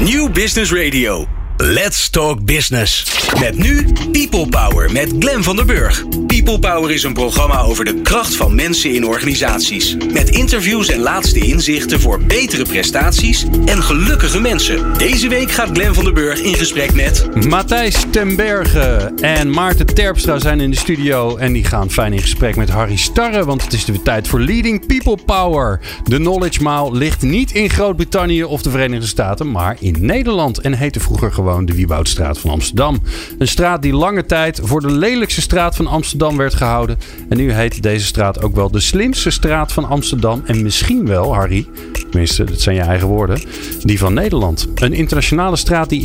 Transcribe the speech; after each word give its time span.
New 0.00 0.28
Business 0.28 0.70
Radio. 0.70 1.37
Let's 1.60 2.10
Talk 2.10 2.44
Business. 2.44 3.04
Met 3.40 3.58
nu 3.58 3.86
People 4.12 4.48
Power 4.48 4.92
met 4.92 5.12
Glen 5.18 5.42
van 5.42 5.56
der 5.56 5.64
Burg. 5.64 6.04
People 6.26 6.58
Power 6.58 6.90
is 6.90 7.02
een 7.02 7.12
programma 7.12 7.60
over 7.60 7.84
de 7.84 8.02
kracht 8.02 8.36
van 8.36 8.54
mensen 8.54 8.94
in 8.94 9.06
organisaties. 9.06 9.96
Met 10.12 10.28
interviews 10.28 10.88
en 10.88 11.00
laatste 11.00 11.38
inzichten 11.38 12.00
voor 12.00 12.20
betere 12.20 12.64
prestaties 12.64 13.46
en 13.64 13.82
gelukkige 13.82 14.40
mensen. 14.40 14.98
Deze 14.98 15.28
week 15.28 15.50
gaat 15.50 15.68
Glen 15.72 15.94
van 15.94 16.04
der 16.04 16.12
Burg 16.12 16.40
in 16.40 16.54
gesprek 16.54 16.94
met... 16.94 17.44
Matthijs 17.48 18.04
ten 18.10 18.36
Berge 18.36 19.12
en 19.20 19.50
Maarten 19.50 19.86
Terpstra 19.86 20.38
zijn 20.38 20.60
in 20.60 20.70
de 20.70 20.76
studio. 20.76 21.36
En 21.36 21.52
die 21.52 21.64
gaan 21.64 21.90
fijn 21.90 22.12
in 22.12 22.20
gesprek 22.20 22.56
met 22.56 22.68
Harry 22.68 22.96
Starre. 22.96 23.44
Want 23.44 23.62
het 23.62 23.72
is 23.72 23.84
de 23.84 24.02
tijd 24.02 24.28
voor 24.28 24.40
Leading 24.40 24.86
People 24.86 25.24
Power. 25.24 25.80
De 26.04 26.16
Knowledge 26.16 26.62
Mile 26.62 26.92
ligt 26.92 27.22
niet 27.22 27.52
in 27.52 27.70
Groot-Brittannië 27.70 28.44
of 28.44 28.62
de 28.62 28.70
Verenigde 28.70 29.06
Staten, 29.06 29.50
maar 29.50 29.76
in 29.80 29.96
Nederland. 30.00 30.58
En 30.58 30.74
heette 30.74 31.00
vroeger 31.00 31.32
gewoon 31.32 31.46
de 31.56 31.74
Wieboudstraat 31.74 32.38
van 32.38 32.50
Amsterdam. 32.50 33.02
Een 33.38 33.48
straat 33.48 33.82
die 33.82 33.92
lange 33.92 34.26
tijd 34.26 34.60
voor 34.62 34.80
de 34.80 34.90
lelijkste 34.90 35.40
straat 35.40 35.76
van 35.76 35.86
Amsterdam 35.86 36.36
werd 36.36 36.54
gehouden. 36.54 36.98
En 37.28 37.36
nu 37.36 37.52
heet 37.52 37.82
deze 37.82 38.06
straat 38.06 38.42
ook 38.42 38.54
wel 38.54 38.70
de 38.70 38.80
slimste 38.80 39.30
straat 39.30 39.72
van 39.72 39.84
Amsterdam. 39.84 40.42
En 40.44 40.62
misschien 40.62 41.06
wel, 41.06 41.34
Harry, 41.34 41.66
tenminste, 41.92 42.44
dat 42.44 42.60
zijn 42.60 42.76
je 42.76 42.82
eigen 42.82 43.08
woorden, 43.08 43.40
die 43.82 43.98
van 43.98 44.14
Nederland. 44.14 44.68
Een 44.74 44.92
internationale 44.92 45.56
straat 45.56 45.88
die 45.88 46.04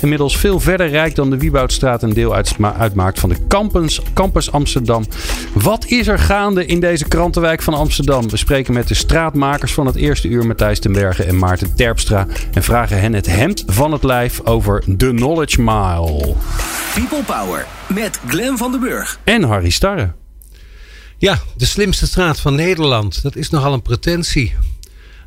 inmiddels, 0.00 0.36
veel 0.36 0.60
verder 0.60 0.88
reikt 0.88 1.16
dan 1.16 1.30
de 1.30 1.38
Wieboudstraat 1.38 2.02
een 2.02 2.12
deel 2.12 2.34
uitmaakt 2.76 3.20
van 3.20 3.28
de 3.28 3.46
campus, 3.48 4.00
campus 4.14 4.52
Amsterdam. 4.52 5.04
Wat 5.52 5.86
is 5.86 6.06
er 6.06 6.18
gaande 6.18 6.66
in 6.66 6.80
deze 6.80 7.08
krantenwijk 7.08 7.62
van 7.62 7.74
Amsterdam? 7.74 8.30
We 8.30 8.36
spreken 8.36 8.74
met 8.74 8.88
de 8.88 8.94
straatmakers 8.94 9.72
van 9.72 9.86
het 9.86 9.96
eerste 9.96 10.28
uur, 10.28 10.46
Matthijs 10.46 10.78
ten 10.78 10.92
Berge 10.92 11.24
en 11.24 11.38
Maarten 11.38 11.74
Terpstra. 11.74 12.26
En 12.52 12.62
vragen 12.62 13.00
hen 13.00 13.12
het 13.12 13.26
hemd 13.26 13.64
van 13.66 13.92
het 13.92 14.02
lijf 14.02 14.40
over 14.44 14.82
de 14.86 15.10
Knowledge 15.14 15.62
Mile. 15.62 16.34
People 16.94 17.22
Power 17.22 17.66
met 17.88 18.20
Glen 18.26 18.58
van 18.58 18.70
den 18.70 18.80
Burg. 18.80 19.18
En 19.24 19.42
Harry 19.42 19.70
Starre. 19.70 20.12
Ja, 21.18 21.38
de 21.56 21.64
slimste 21.64 22.06
straat 22.06 22.40
van 22.40 22.54
Nederland. 22.54 23.22
Dat 23.22 23.36
is 23.36 23.50
nogal 23.50 23.72
een 23.72 23.82
pretentie. 23.82 24.54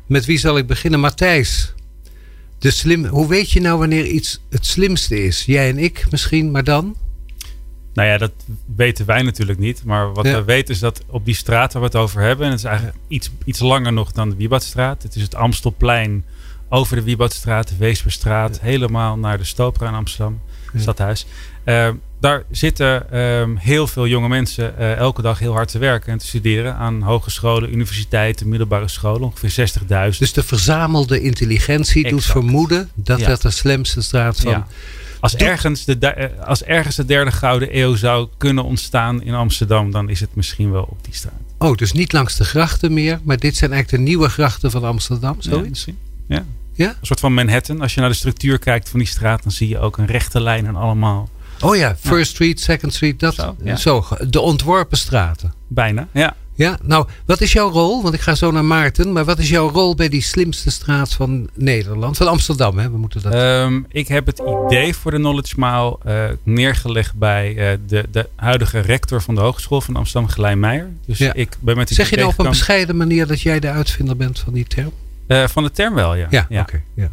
Met 0.06 0.24
wie 0.24 0.38
zal 0.38 0.58
ik 0.58 0.66
beginnen? 0.66 1.00
Matthijs. 1.00 1.74
De 2.58 2.70
slim, 2.70 3.04
hoe 3.04 3.28
weet 3.28 3.50
je 3.50 3.60
nou 3.60 3.78
wanneer 3.78 4.06
iets 4.06 4.40
het 4.50 4.66
slimste 4.66 5.24
is? 5.24 5.44
Jij 5.44 5.68
en 5.68 5.78
ik 5.78 6.06
misschien, 6.10 6.50
maar 6.50 6.64
dan? 6.64 6.96
Nou 7.94 8.08
ja, 8.08 8.18
dat 8.18 8.32
weten 8.76 9.06
wij 9.06 9.22
natuurlijk 9.22 9.58
niet. 9.58 9.84
Maar 9.84 10.12
wat 10.12 10.24
we 10.24 10.44
weten 10.44 10.74
is 10.74 10.80
dat 10.80 11.02
op 11.06 11.24
die 11.24 11.34
straat 11.34 11.72
waar 11.72 11.82
we 11.82 11.88
het 11.88 11.96
over 11.96 12.20
hebben... 12.20 12.44
en 12.44 12.50
het 12.50 12.60
is 12.60 12.66
eigenlijk 12.66 12.96
iets, 13.08 13.30
iets 13.44 13.60
langer 13.60 13.92
nog 13.92 14.12
dan 14.12 14.30
de 14.30 14.36
Wiebadstraat. 14.36 15.02
Het 15.02 15.14
is 15.14 15.22
het 15.22 15.34
Amstelplein 15.34 16.24
over 16.68 16.96
de 16.96 17.02
Wieboudstraat, 17.02 17.68
de 17.68 17.76
Weesperstraat, 17.76 18.60
helemaal 18.60 19.18
naar 19.18 19.38
de 19.38 19.44
Stopera 19.44 19.88
in 19.88 19.94
Amsterdam, 19.94 20.40
stadhuis. 20.74 21.26
Uh, 21.64 21.88
daar 22.20 22.44
zitten 22.50 23.10
ehm, 23.10 23.56
heel 23.56 23.86
veel 23.86 24.06
jonge 24.06 24.28
mensen 24.28 24.78
eh, 24.78 24.96
elke 24.96 25.22
dag 25.22 25.38
heel 25.38 25.52
hard 25.52 25.70
te 25.70 25.78
werken 25.78 26.12
en 26.12 26.18
te 26.18 26.26
studeren 26.26 26.74
aan 26.74 27.02
hogescholen, 27.02 27.72
universiteiten, 27.72 28.48
middelbare 28.48 28.88
scholen, 28.88 29.22
ongeveer 29.22 29.70
60.000. 30.12 30.18
Dus 30.18 30.32
de 30.32 30.42
verzamelde 30.42 31.20
intelligentie 31.20 32.08
doet 32.08 32.24
vermoeden 32.24 32.90
dat 32.94 33.20
dat 33.20 33.42
de 33.42 33.50
slimste 33.50 34.02
straat 34.02 34.40
van. 34.40 34.64
Als, 35.20 35.36
ergens 35.36 35.84
de, 35.84 35.98
eh, 35.98 36.46
als 36.46 36.62
ergens 36.62 36.96
de 36.96 37.04
derde 37.04 37.32
gouden 37.32 37.78
eeuw 37.78 37.94
zou 37.94 38.28
kunnen 38.36 38.64
ontstaan 38.64 39.22
in 39.22 39.34
Amsterdam, 39.34 39.90
dan 39.90 40.08
is 40.08 40.20
het 40.20 40.34
misschien 40.34 40.70
wel 40.70 40.82
op 40.82 41.04
die 41.04 41.14
straat. 41.14 41.32
Oh, 41.58 41.76
dus 41.76 41.92
niet 41.92 42.12
langs 42.12 42.36
de 42.36 42.44
grachten 42.44 42.92
meer, 42.92 43.20
maar 43.22 43.38
dit 43.38 43.56
zijn 43.56 43.72
eigenlijk 43.72 44.02
de 44.02 44.10
nieuwe 44.10 44.28
grachten 44.28 44.70
van 44.70 44.84
Amsterdam, 44.84 45.36
zoiets? 45.38 45.84
Ja, 45.84 45.92
ja. 46.28 46.44
Ja. 46.78 46.88
Een 46.88 47.06
soort 47.06 47.20
van 47.20 47.34
Manhattan. 47.34 47.80
Als 47.80 47.94
je 47.94 48.00
naar 48.00 48.08
de 48.08 48.14
structuur 48.14 48.58
kijkt 48.58 48.88
van 48.88 48.98
die 48.98 49.08
straat, 49.08 49.42
dan 49.42 49.52
zie 49.52 49.68
je 49.68 49.78
ook 49.78 49.98
een 49.98 50.06
rechte 50.06 50.40
lijn 50.40 50.66
en 50.66 50.76
allemaal. 50.76 51.28
Oh 51.60 51.76
ja, 51.76 51.96
First 52.00 52.30
Street, 52.30 52.60
Second 52.60 52.94
Street, 52.94 53.20
dat. 53.20 53.34
Zo, 53.34 53.56
zo, 53.76 54.04
de 54.28 54.40
ontworpen 54.40 54.98
straten. 54.98 55.54
Bijna, 55.68 56.08
ja. 56.12 56.34
Ja, 56.54 56.78
nou, 56.82 57.06
wat 57.24 57.40
is 57.40 57.52
jouw 57.52 57.70
rol? 57.70 58.02
Want 58.02 58.14
ik 58.14 58.20
ga 58.20 58.34
zo 58.34 58.50
naar 58.50 58.64
Maarten. 58.64 59.12
Maar 59.12 59.24
wat 59.24 59.38
is 59.38 59.48
jouw 59.48 59.70
rol 59.70 59.94
bij 59.94 60.08
die 60.08 60.22
slimste 60.22 60.70
straat 60.70 61.12
van 61.12 61.48
Nederland? 61.54 62.16
Van 62.16 62.28
Amsterdam, 62.28 62.78
hè? 62.78 62.90
We 62.90 62.96
moeten 62.98 63.22
dat... 63.22 63.34
Um, 63.34 63.86
ik 63.88 64.08
heb 64.08 64.26
het 64.26 64.42
idee 64.66 64.94
voor 64.94 65.10
de 65.10 65.16
Knowledge 65.16 65.54
Mile 65.56 65.98
uh, 66.06 66.24
neergelegd 66.42 67.14
bij 67.14 67.54
uh, 67.54 67.78
de, 67.86 68.04
de 68.10 68.28
huidige 68.36 68.80
rector 68.80 69.22
van 69.22 69.34
de 69.34 69.40
Hogeschool 69.40 69.80
van 69.80 69.96
Amsterdam, 69.96 70.30
Gelijn 70.30 70.60
Meijer. 70.60 70.90
Dus 71.06 71.18
ja. 71.18 71.32
ik 71.32 71.56
ben 71.60 71.76
met 71.76 71.90
zeg 71.90 72.10
je 72.10 72.16
nou 72.16 72.28
op 72.28 72.38
een 72.38 72.48
bescheiden 72.48 72.96
manier 72.96 73.26
dat 73.26 73.40
jij 73.40 73.60
de 73.60 73.70
uitvinder 73.70 74.16
bent 74.16 74.38
van 74.38 74.52
die 74.52 74.66
term? 74.66 74.92
Uh, 75.28 75.46
van 75.46 75.62
de 75.62 75.70
term 75.70 75.94
wel, 75.94 76.14
ja. 76.14 76.26
Ja, 76.30 76.46
ja. 76.48 76.60
oké. 76.60 76.82
ja. 76.94 77.10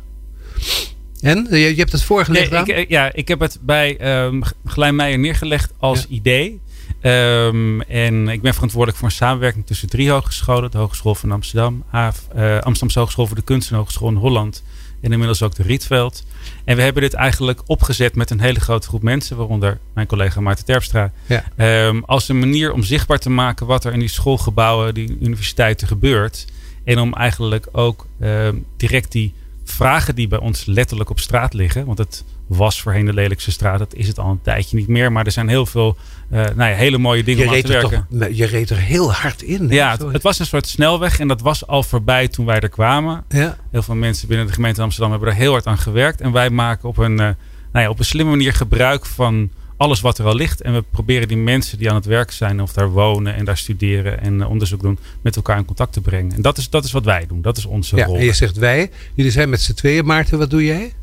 En? 1.22 1.48
Je, 1.50 1.58
je, 1.58 1.76
hebt 1.76 1.92
het 1.92 2.04
voorgelegd 2.04 2.52
nee, 2.52 2.76
ik, 2.76 2.90
Ja, 2.90 3.14
ik 3.14 3.28
heb 3.28 3.40
het 3.40 3.60
bij 3.62 4.24
um, 4.26 4.44
Meijer 4.74 5.20
neergelegd 5.20 5.74
als 5.78 6.00
ja. 6.02 6.16
idee. 6.16 6.62
Um, 7.02 7.82
en 7.82 8.28
ik 8.28 8.42
ben 8.42 8.54
verantwoordelijk 8.54 9.00
voor 9.00 9.08
een 9.08 9.16
samenwerking 9.16 9.66
tussen 9.66 9.90
drie 9.90 10.10
hogescholen. 10.10 10.72
De 10.72 10.78
Hogeschool 10.78 11.16
van 11.16 11.32
Amsterdam, 11.32 11.84
AF, 11.92 12.28
uh, 12.36 12.54
Amsterdamse 12.54 13.00
Hogeschool 13.00 13.28
voor 13.28 13.36
de 13.36 13.42
Kunst 13.42 13.70
en 13.70 13.76
Hogeschool 13.76 14.10
in 14.10 14.16
Holland. 14.16 14.64
En 15.02 15.12
inmiddels 15.12 15.44
ook 15.44 15.56
de 15.56 15.64
Rietveld. 15.64 16.24
En 16.64 16.76
we 16.76 16.82
hebben 16.82 17.02
dit 17.02 17.14
eigenlijk 17.14 17.62
opgezet 17.66 18.16
met 18.16 18.30
een 18.30 18.40
hele 18.40 18.60
grote 18.60 18.88
groep 18.88 19.02
mensen, 19.02 19.38
waaronder 19.38 19.80
mijn 19.94 20.08
collega 20.08 20.42
Maarten 20.42 20.66
Terpstra. 20.66 21.12
Ja. 21.26 21.44
Um, 21.88 22.04
als 22.06 22.30
een 22.30 22.40
manier 22.40 22.74
om 22.74 22.84
zichtbaar 22.84 23.20
te 23.20 23.30
maken 23.30 23.66
wat 23.66 23.84
er 23.86 23.94
in 23.94 24.00
die 24.00 24.08
schoolgebouwen, 24.08 24.94
die 24.94 25.18
universiteiten 25.22 25.88
gebeurt. 25.88 26.46
En 26.86 27.00
om 27.00 27.14
eigenlijk 27.14 27.68
ook 27.72 28.08
uh, 28.20 28.50
direct 28.78 29.12
die 29.12 29.34
vragen 29.64 30.16
die 30.16 30.28
bij 30.28 30.40
ons 30.40 30.66
letterlijk 30.66 31.10
op 31.10 31.20
straat 31.20 31.54
liggen. 31.54 31.86
Want 31.86 31.98
het 31.98 32.24
was 32.48 32.82
voorheen 32.82 33.06
de 33.06 33.14
lelijkste 33.14 33.52
straat. 33.52 33.80
Dat 33.80 33.94
is 33.94 34.08
het 34.08 34.20
al 34.20 34.30
een 34.30 34.42
tijdje 34.42 34.78
niet 34.78 34.88
meer. 34.88 35.12
Maar 35.12 35.26
er 35.26 35.32
zijn 35.32 35.48
heel 35.48 35.66
veel 35.66 35.98
uh, 36.32 36.44
nou 36.56 36.70
ja, 36.70 36.76
hele 36.76 36.98
mooie 36.98 37.24
dingen 37.24 37.44
je 37.44 37.50
om 37.50 37.56
aan 37.56 37.62
te 37.62 37.68
werken. 37.68 38.08
Toch, 38.20 38.30
je 38.32 38.46
reed 38.46 38.70
er 38.70 38.78
heel 38.78 39.14
hard 39.14 39.42
in. 39.42 39.68
Ja, 39.70 39.92
het, 39.92 40.02
het, 40.02 40.24
was 40.24 40.40
een 40.40 40.46
soort 40.46 40.68
snelweg. 40.68 41.20
En 41.20 41.28
dat 41.28 41.42
was 41.42 41.68
al 41.68 41.84
voorbij 41.84 42.28
toen 42.28 42.46
wij 42.46 42.60
er 42.60 42.70
kwamen. 42.70 43.24
Ja. 43.30 43.58
Heel 43.72 43.84
veel 43.84 43.96
mensen 43.96 44.28
binnen 44.28 44.48
de 44.48 44.54
gemeente 44.54 44.82
Amsterdam 44.82 45.12
hebben 45.12 45.30
er 45.30 45.36
heel 45.36 45.52
hard 45.52 45.68
aan 45.68 45.78
gewerkt. 45.78 46.22
En 46.22 46.32
wij 46.32 46.50
maken 46.50 46.90
op 46.90 46.98
een, 46.98 47.12
uh, 47.12 47.18
nou 47.18 47.36
ja, 47.72 47.90
op 47.90 48.00
een 48.00 48.06
slimme 48.06 48.32
manier 48.32 48.54
gebruik 48.54 49.06
van 49.06 49.50
alles 49.78 50.02
wat 50.02 50.18
er 50.18 50.26
al 50.26 50.36
ligt. 50.36 50.62
En 50.62 50.74
we 50.74 50.84
proberen 50.92 51.28
die 51.28 51.38
mensen 51.38 51.78
die 51.78 51.90
aan 51.90 51.96
het 51.96 52.06
werk 52.06 52.32
zijn 52.32 52.62
of 52.62 52.74
daar 52.74 52.90
wonen 52.90 53.36
en 53.36 53.46
daar 53.46 53.58
studeren 53.58 54.22
en 54.22 54.34
uh, 54.34 54.50
onderzoek 54.50 54.82
doen, 54.82 55.00
met 55.22 55.36
elkaar 55.36 55.58
in 55.58 55.66
contact 55.66 55.94
te 55.94 56.02
brengen. 56.02 56.36
En 56.36 56.42
dat 56.42 56.58
is, 56.58 56.70
dat 56.70 56.84
is 56.84 56.92
wat 56.92 57.06
wij 57.06 57.26
doen. 57.28 57.42
Dat 57.42 57.58
is 57.58 57.66
onze 57.66 57.96
ja, 57.96 58.06
rol. 58.06 58.18
En 58.18 58.26
je 58.26 58.34
zegt 58.34 58.58
wij. 58.58 58.92
Jullie 59.14 59.32
zijn 59.32 59.50
met 59.50 59.62
z'n 59.62 59.74
tweeën. 59.74 60.06
Maarten, 60.06 60.38
wat 60.38 60.50
doe 60.50 60.66
jij? 60.66 60.94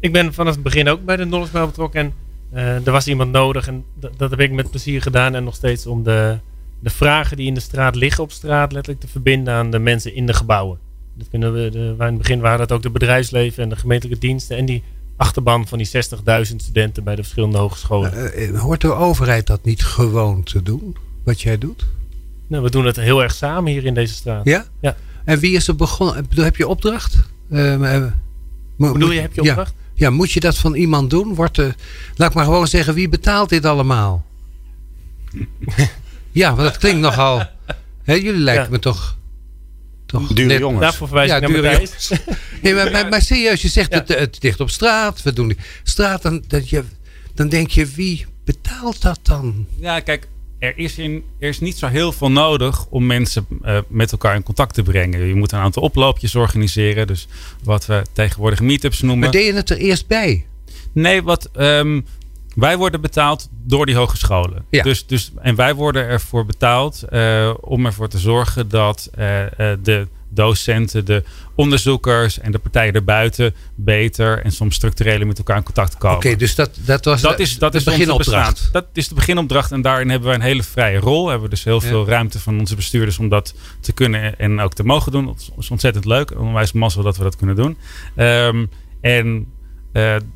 Ik 0.00 0.12
ben 0.12 0.34
vanaf 0.34 0.54
het 0.54 0.62
begin 0.62 0.88
ook 0.88 1.04
bij 1.04 1.16
de 1.16 1.24
Knowledge 1.24 1.54
Mile 1.54 1.66
betrokken. 1.66 2.00
En 2.00 2.12
uh, 2.54 2.86
er 2.86 2.92
was 2.92 3.06
iemand 3.06 3.32
nodig. 3.32 3.66
En 3.66 3.84
dat, 3.94 4.12
dat 4.16 4.30
heb 4.30 4.40
ik 4.40 4.52
met 4.52 4.70
plezier 4.70 5.02
gedaan. 5.02 5.34
En 5.34 5.44
nog 5.44 5.54
steeds 5.54 5.86
om 5.86 6.02
de, 6.02 6.38
de 6.80 6.90
vragen 6.90 7.36
die 7.36 7.46
in 7.46 7.54
de 7.54 7.60
straat 7.60 7.94
liggen 7.94 8.22
op 8.22 8.32
straat 8.32 8.72
letterlijk 8.72 9.04
te 9.04 9.10
verbinden 9.10 9.54
aan 9.54 9.70
de 9.70 9.78
mensen 9.78 10.14
in 10.14 10.26
de 10.26 10.34
gebouwen. 10.34 10.78
Dat 11.14 11.28
kunnen 11.28 11.52
we, 11.52 11.70
de, 11.70 11.94
in 11.98 12.04
het 12.04 12.18
begin 12.18 12.40
waren 12.40 12.58
dat 12.58 12.72
ook 12.72 12.82
de 12.82 12.90
bedrijfsleven 12.90 13.62
en 13.62 13.68
de 13.68 13.76
gemeentelijke 13.76 14.26
diensten. 14.26 14.56
En 14.56 14.64
die 14.64 14.82
achterban 15.16 15.66
van 15.66 15.78
die 15.78 15.86
60.000 15.86 16.56
studenten 16.56 17.04
bij 17.04 17.14
de 17.14 17.22
verschillende 17.22 17.58
hogescholen. 17.58 18.40
Uh, 18.40 18.60
hoort 18.60 18.80
de 18.80 18.92
overheid 18.92 19.46
dat 19.46 19.64
niet 19.64 19.84
gewoon 19.84 20.42
te 20.42 20.62
doen, 20.62 20.96
wat 21.24 21.40
jij 21.40 21.58
doet? 21.58 21.86
Nou, 22.46 22.62
we 22.62 22.70
doen 22.70 22.86
het 22.86 22.96
heel 22.96 23.22
erg 23.22 23.34
samen 23.34 23.72
hier 23.72 23.84
in 23.84 23.94
deze 23.94 24.14
straat. 24.14 24.44
Ja? 24.44 24.64
Ja. 24.80 24.96
En 25.24 25.38
wie 25.38 25.56
is 25.56 25.68
er 25.68 25.76
begonnen? 25.76 26.26
Heb 26.34 26.56
je 26.56 26.68
opdracht? 26.68 27.16
Uh, 27.50 28.06
bedoel 28.76 29.10
je, 29.10 29.20
heb 29.20 29.34
je 29.34 29.40
opdracht? 29.40 29.74
Ja. 29.76 29.84
Ja, 29.96 30.10
moet 30.10 30.32
je 30.32 30.40
dat 30.40 30.56
van 30.56 30.74
iemand 30.74 31.10
doen? 31.10 31.34
Wordt 31.34 31.56
de, 31.56 31.74
laat 32.14 32.28
ik 32.28 32.34
maar 32.34 32.44
gewoon 32.44 32.68
zeggen, 32.68 32.94
wie 32.94 33.08
betaalt 33.08 33.48
dit 33.48 33.64
allemaal? 33.64 34.24
ja, 36.32 36.54
want 36.54 36.68
dat 36.68 36.78
klinkt 36.78 37.00
nogal. 37.00 37.42
Jullie 38.04 38.32
lijken 38.32 38.64
ja. 38.64 38.70
me 38.70 38.78
toch. 38.78 39.16
Toch 40.06 40.32
dure 40.32 40.48
net, 40.48 40.58
jongens. 40.58 40.80
Daarvoor 40.80 41.06
verwijs 41.06 41.30
ik 41.30 41.34
ja, 41.34 41.40
naar 41.40 41.56
dure 41.56 41.72
jongens. 41.72 42.10
nee, 42.62 42.74
maar, 42.74 42.90
maar, 42.90 43.08
maar, 43.08 43.22
serieus, 43.22 43.62
je 43.62 43.68
zegt 43.68 43.92
ja. 43.92 43.98
het, 43.98 44.08
het 44.08 44.40
dicht 44.40 44.60
op 44.60 44.70
straat. 44.70 45.22
We 45.22 45.32
doen 45.32 45.48
die 45.48 45.56
straat. 45.82 46.22
Dan, 46.22 46.44
dat 46.46 46.68
je, 46.68 46.84
dan 47.34 47.48
denk 47.48 47.70
je, 47.70 47.86
wie 47.86 48.26
betaalt 48.44 49.02
dat 49.02 49.18
dan? 49.22 49.66
Ja, 49.80 50.00
kijk, 50.00 50.28
er 50.58 50.78
is, 50.78 50.98
in, 50.98 51.24
er 51.38 51.48
is 51.48 51.60
niet 51.60 51.76
zo 51.76 51.86
heel 51.86 52.12
veel 52.12 52.30
nodig 52.30 52.86
om 52.86 53.06
mensen 53.06 53.46
uh, 53.64 53.78
met 53.88 54.12
elkaar 54.12 54.34
in 54.34 54.42
contact 54.42 54.74
te 54.74 54.82
brengen. 54.82 55.26
Je 55.26 55.34
moet 55.34 55.52
een 55.52 55.58
aantal 55.58 55.82
oploopjes 55.82 56.34
organiseren. 56.34 57.06
Dus 57.06 57.28
wat 57.62 57.86
we 57.86 58.02
tegenwoordig 58.12 58.60
meetups 58.60 59.00
noemen. 59.00 59.18
Maar 59.18 59.30
deed 59.30 59.46
je 59.46 59.52
het 59.52 59.70
er 59.70 59.76
eerst 59.76 60.06
bij? 60.06 60.46
Nee, 60.92 61.22
wat, 61.22 61.50
um, 61.56 62.06
wij 62.56 62.76
worden 62.76 63.00
betaald 63.00 63.48
door 63.64 63.86
die 63.86 63.94
hogescholen. 63.94 64.64
Ja. 64.70 64.82
Dus, 64.82 65.06
dus, 65.06 65.32
en 65.42 65.54
wij 65.54 65.74
worden 65.74 66.06
ervoor 66.06 66.46
betaald 66.46 67.04
uh, 67.10 67.54
om 67.60 67.86
ervoor 67.86 68.08
te 68.08 68.18
zorgen 68.18 68.68
dat 68.68 69.10
uh, 69.18 69.24
de 69.82 70.06
docenten, 70.28 71.04
de 71.04 71.24
onderzoekers 71.54 72.38
en 72.38 72.52
de 72.52 72.58
partijen 72.58 72.94
erbuiten 72.94 73.54
beter 73.74 74.44
en 74.44 74.52
soms 74.52 74.74
structureel 74.74 75.26
met 75.26 75.38
elkaar 75.38 75.56
in 75.56 75.62
contact 75.62 75.96
komen. 75.96 76.16
Oké, 76.16 76.26
okay, 76.26 76.38
dus 76.38 76.54
dat, 76.54 76.70
dat 76.84 77.04
was 77.04 77.20
dat 77.20 77.38
is, 77.38 77.58
dat 77.58 77.72
de 77.72 77.78
is 77.78 77.84
beginopdracht. 77.84 78.68
Dat 78.72 78.86
is 78.92 79.08
de 79.08 79.14
beginopdracht 79.14 79.72
en 79.72 79.82
daarin 79.82 80.10
hebben 80.10 80.28
we 80.28 80.34
een 80.34 80.40
hele 80.40 80.62
vrije 80.62 80.98
rol. 80.98 81.28
Hebben 81.28 81.44
we 81.44 81.54
dus 81.54 81.64
heel 81.64 81.80
veel 81.80 82.06
ruimte 82.06 82.40
van 82.40 82.58
onze 82.58 82.76
bestuurders 82.76 83.18
om 83.18 83.28
dat 83.28 83.54
te 83.80 83.92
kunnen 83.92 84.38
en 84.38 84.60
ook 84.60 84.74
te 84.74 84.84
mogen 84.84 85.12
doen. 85.12 85.26
Dat 85.26 85.50
is 85.58 85.70
ontzettend 85.70 86.04
leuk. 86.04 86.38
Onwijs 86.38 86.72
mazzel 86.72 87.02
dat 87.02 87.16
we 87.16 87.22
dat 87.22 87.36
kunnen 87.36 87.56
doen. 87.56 87.76
Um, 88.16 88.70
En 89.00 89.46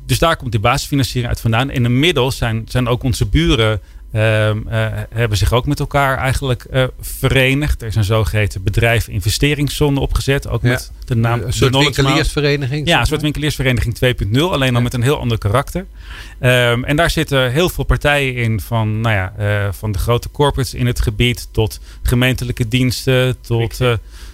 dus 0.05 0.19
daar 0.19 0.35
komt 0.35 0.51
die 0.51 0.59
basisfinanciering 0.59 1.27
uit 1.27 1.41
vandaan. 1.41 1.69
En 1.69 1.85
inmiddels 1.85 2.37
zijn, 2.37 2.63
zijn 2.67 2.87
ook 2.87 3.03
onze 3.03 3.25
buren 3.25 3.81
Ehm, 4.11 4.67
eh, 4.67 4.87
hebben 5.13 5.37
zich 5.37 5.53
ook 5.53 5.65
met 5.65 5.79
elkaar 5.79 6.17
eigenlijk 6.17 6.65
uh, 6.73 6.83
verenigd. 6.99 7.81
Er 7.81 7.87
is 7.87 7.95
een 7.95 8.03
zogeheten 8.03 8.63
bedrijf 8.63 9.07
investeringszone 9.07 9.99
opgezet. 9.99 10.47
Ook 10.47 10.61
met 10.61 10.91
de 11.05 11.15
naam... 11.15 11.41
Een 11.41 11.53
soort 11.53 11.75
winkeliersvereniging? 11.75 12.87
Ja, 12.87 12.99
een 12.99 13.05
soort 13.05 13.21
winkeliersvereniging 13.21 13.95
2.0. 14.33 14.39
Alleen 14.39 14.73
dan 14.73 14.83
met 14.83 14.93
een 14.93 15.01
heel 15.01 15.19
ander 15.19 15.37
karakter. 15.37 15.85
Um, 16.41 16.83
en 16.83 16.95
daar 16.95 17.09
zitten 17.09 17.51
heel 17.51 17.69
veel 17.69 17.83
partijen 17.83 18.35
in. 18.35 18.59
Van, 18.59 19.01
nou 19.01 19.15
ja, 19.15 19.33
uh, 19.39 19.71
van 19.71 19.91
de 19.91 19.99
grote 19.99 20.31
corporates 20.31 20.73
in 20.73 20.85
het 20.85 21.01
gebied. 21.01 21.47
Tot 21.51 21.79
gemeentelijke 22.01 22.67
diensten. 22.67 23.41
Tot 23.41 23.77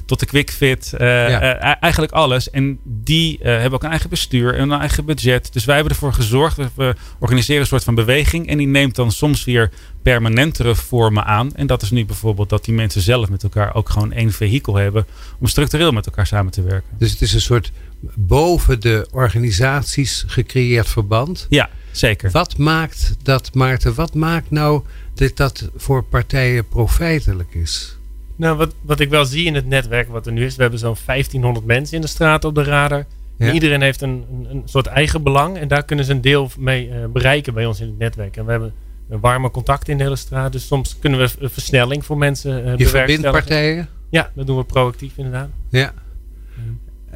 tot 0.07 0.19
de 0.19 0.25
QuickFit. 0.25 0.93
Uh, 0.97 1.83
eigenlijk 1.83 2.11
alles. 2.13 2.49
En 2.49 2.79
die 2.83 3.37
uh, 3.39 3.45
hebben 3.45 3.71
ook 3.71 3.83
een 3.83 3.89
eigen 3.89 4.09
bestuur 4.09 4.55
en 4.55 4.69
een 4.69 4.79
eigen 4.79 5.05
budget. 5.05 5.53
Dus 5.53 5.65
wij 5.65 5.75
hebben 5.75 5.93
ervoor 5.93 6.13
gezorgd. 6.13 6.57
We 6.75 6.95
organiseren 7.19 7.61
een 7.61 7.67
soort 7.67 7.83
van 7.83 7.95
beweging. 7.95 8.47
En 8.47 8.57
die 8.57 8.67
neemt 8.67 8.95
dan 8.95 9.11
soms 9.11 9.43
weer 9.43 9.71
permanentere 10.01 10.75
vormen 10.75 11.25
aan. 11.25 11.55
En 11.55 11.67
dat 11.67 11.81
is 11.81 11.91
nu 11.91 12.05
bijvoorbeeld 12.05 12.49
dat 12.49 12.65
die 12.65 12.73
mensen 12.73 13.01
zelf 13.01 13.29
met 13.29 13.43
elkaar 13.43 13.75
ook 13.75 13.89
gewoon 13.89 14.11
één 14.11 14.31
vehikel 14.31 14.75
hebben. 14.75 15.05
Om 15.39 15.47
structureel 15.47 15.91
met 15.91 16.05
elkaar 16.05 16.27
samen 16.27 16.51
te 16.51 16.61
werken. 16.61 16.97
Dus 16.97 17.11
het 17.11 17.21
is 17.21 17.33
een 17.33 17.41
soort 17.41 17.71
boven 18.15 18.79
de 18.79 19.07
organisaties 19.11 20.23
gecreëerd 20.27 20.87
verband. 20.87 21.45
Ja, 21.49 21.69
zeker. 21.91 22.31
Wat 22.31 22.57
maakt 22.57 23.15
dat, 23.23 23.53
Maarten, 23.53 23.93
wat 23.95 24.13
maakt 24.13 24.51
nou 24.51 24.81
dat 25.13 25.37
dat 25.37 25.69
voor 25.75 26.03
partijen 26.03 26.67
profijtelijk 26.67 27.53
is? 27.53 27.96
Nou, 28.37 28.57
wat, 28.57 28.73
wat 28.81 28.99
ik 28.99 29.09
wel 29.09 29.25
zie 29.25 29.45
in 29.45 29.55
het 29.55 29.65
netwerk 29.65 30.07
wat 30.07 30.25
er 30.25 30.31
nu 30.31 30.45
is. 30.45 30.55
We 30.55 30.61
hebben 30.61 30.79
zo'n 30.79 30.95
1500 31.05 31.65
mensen 31.65 31.95
in 31.95 32.01
de 32.01 32.07
straat 32.07 32.45
op 32.45 32.55
de 32.55 32.63
radar. 32.63 33.05
Iedereen 33.37 33.81
heeft 33.81 34.01
een, 34.01 34.25
een, 34.31 34.47
een, 34.49 34.61
soort 34.65 34.85
eigen 34.85 35.23
belang. 35.23 35.57
En 35.57 35.67
daar 35.67 35.83
kunnen 35.83 36.05
ze 36.05 36.11
een 36.11 36.21
deel 36.21 36.49
mee 36.57 36.89
uh, 36.89 37.05
bereiken 37.05 37.53
bij 37.53 37.65
ons 37.65 37.79
in 37.79 37.87
het 37.87 37.97
netwerk. 37.97 38.37
En 38.37 38.45
we 38.45 38.51
hebben 38.51 38.73
een 39.09 39.19
warme 39.19 39.51
contact 39.51 39.87
in 39.87 39.97
de 39.97 40.03
hele 40.03 40.15
straat. 40.15 40.51
Dus 40.51 40.67
soms 40.67 40.99
kunnen 40.99 41.19
we 41.19 41.49
versnelling 41.49 42.05
voor 42.05 42.17
mensen 42.17 42.67
uh, 42.67 42.77
Je 42.77 42.87
verbindt 42.87 43.31
partijen? 43.31 43.89
Ja, 44.09 44.31
dat 44.35 44.47
doen 44.47 44.57
we 44.57 44.63
proactief 44.63 45.17
inderdaad. 45.17 45.49
Ja. 45.69 45.93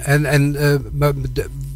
En, 0.03 0.25
en 0.25 0.53
uh, 0.53 0.75
maar 0.92 1.13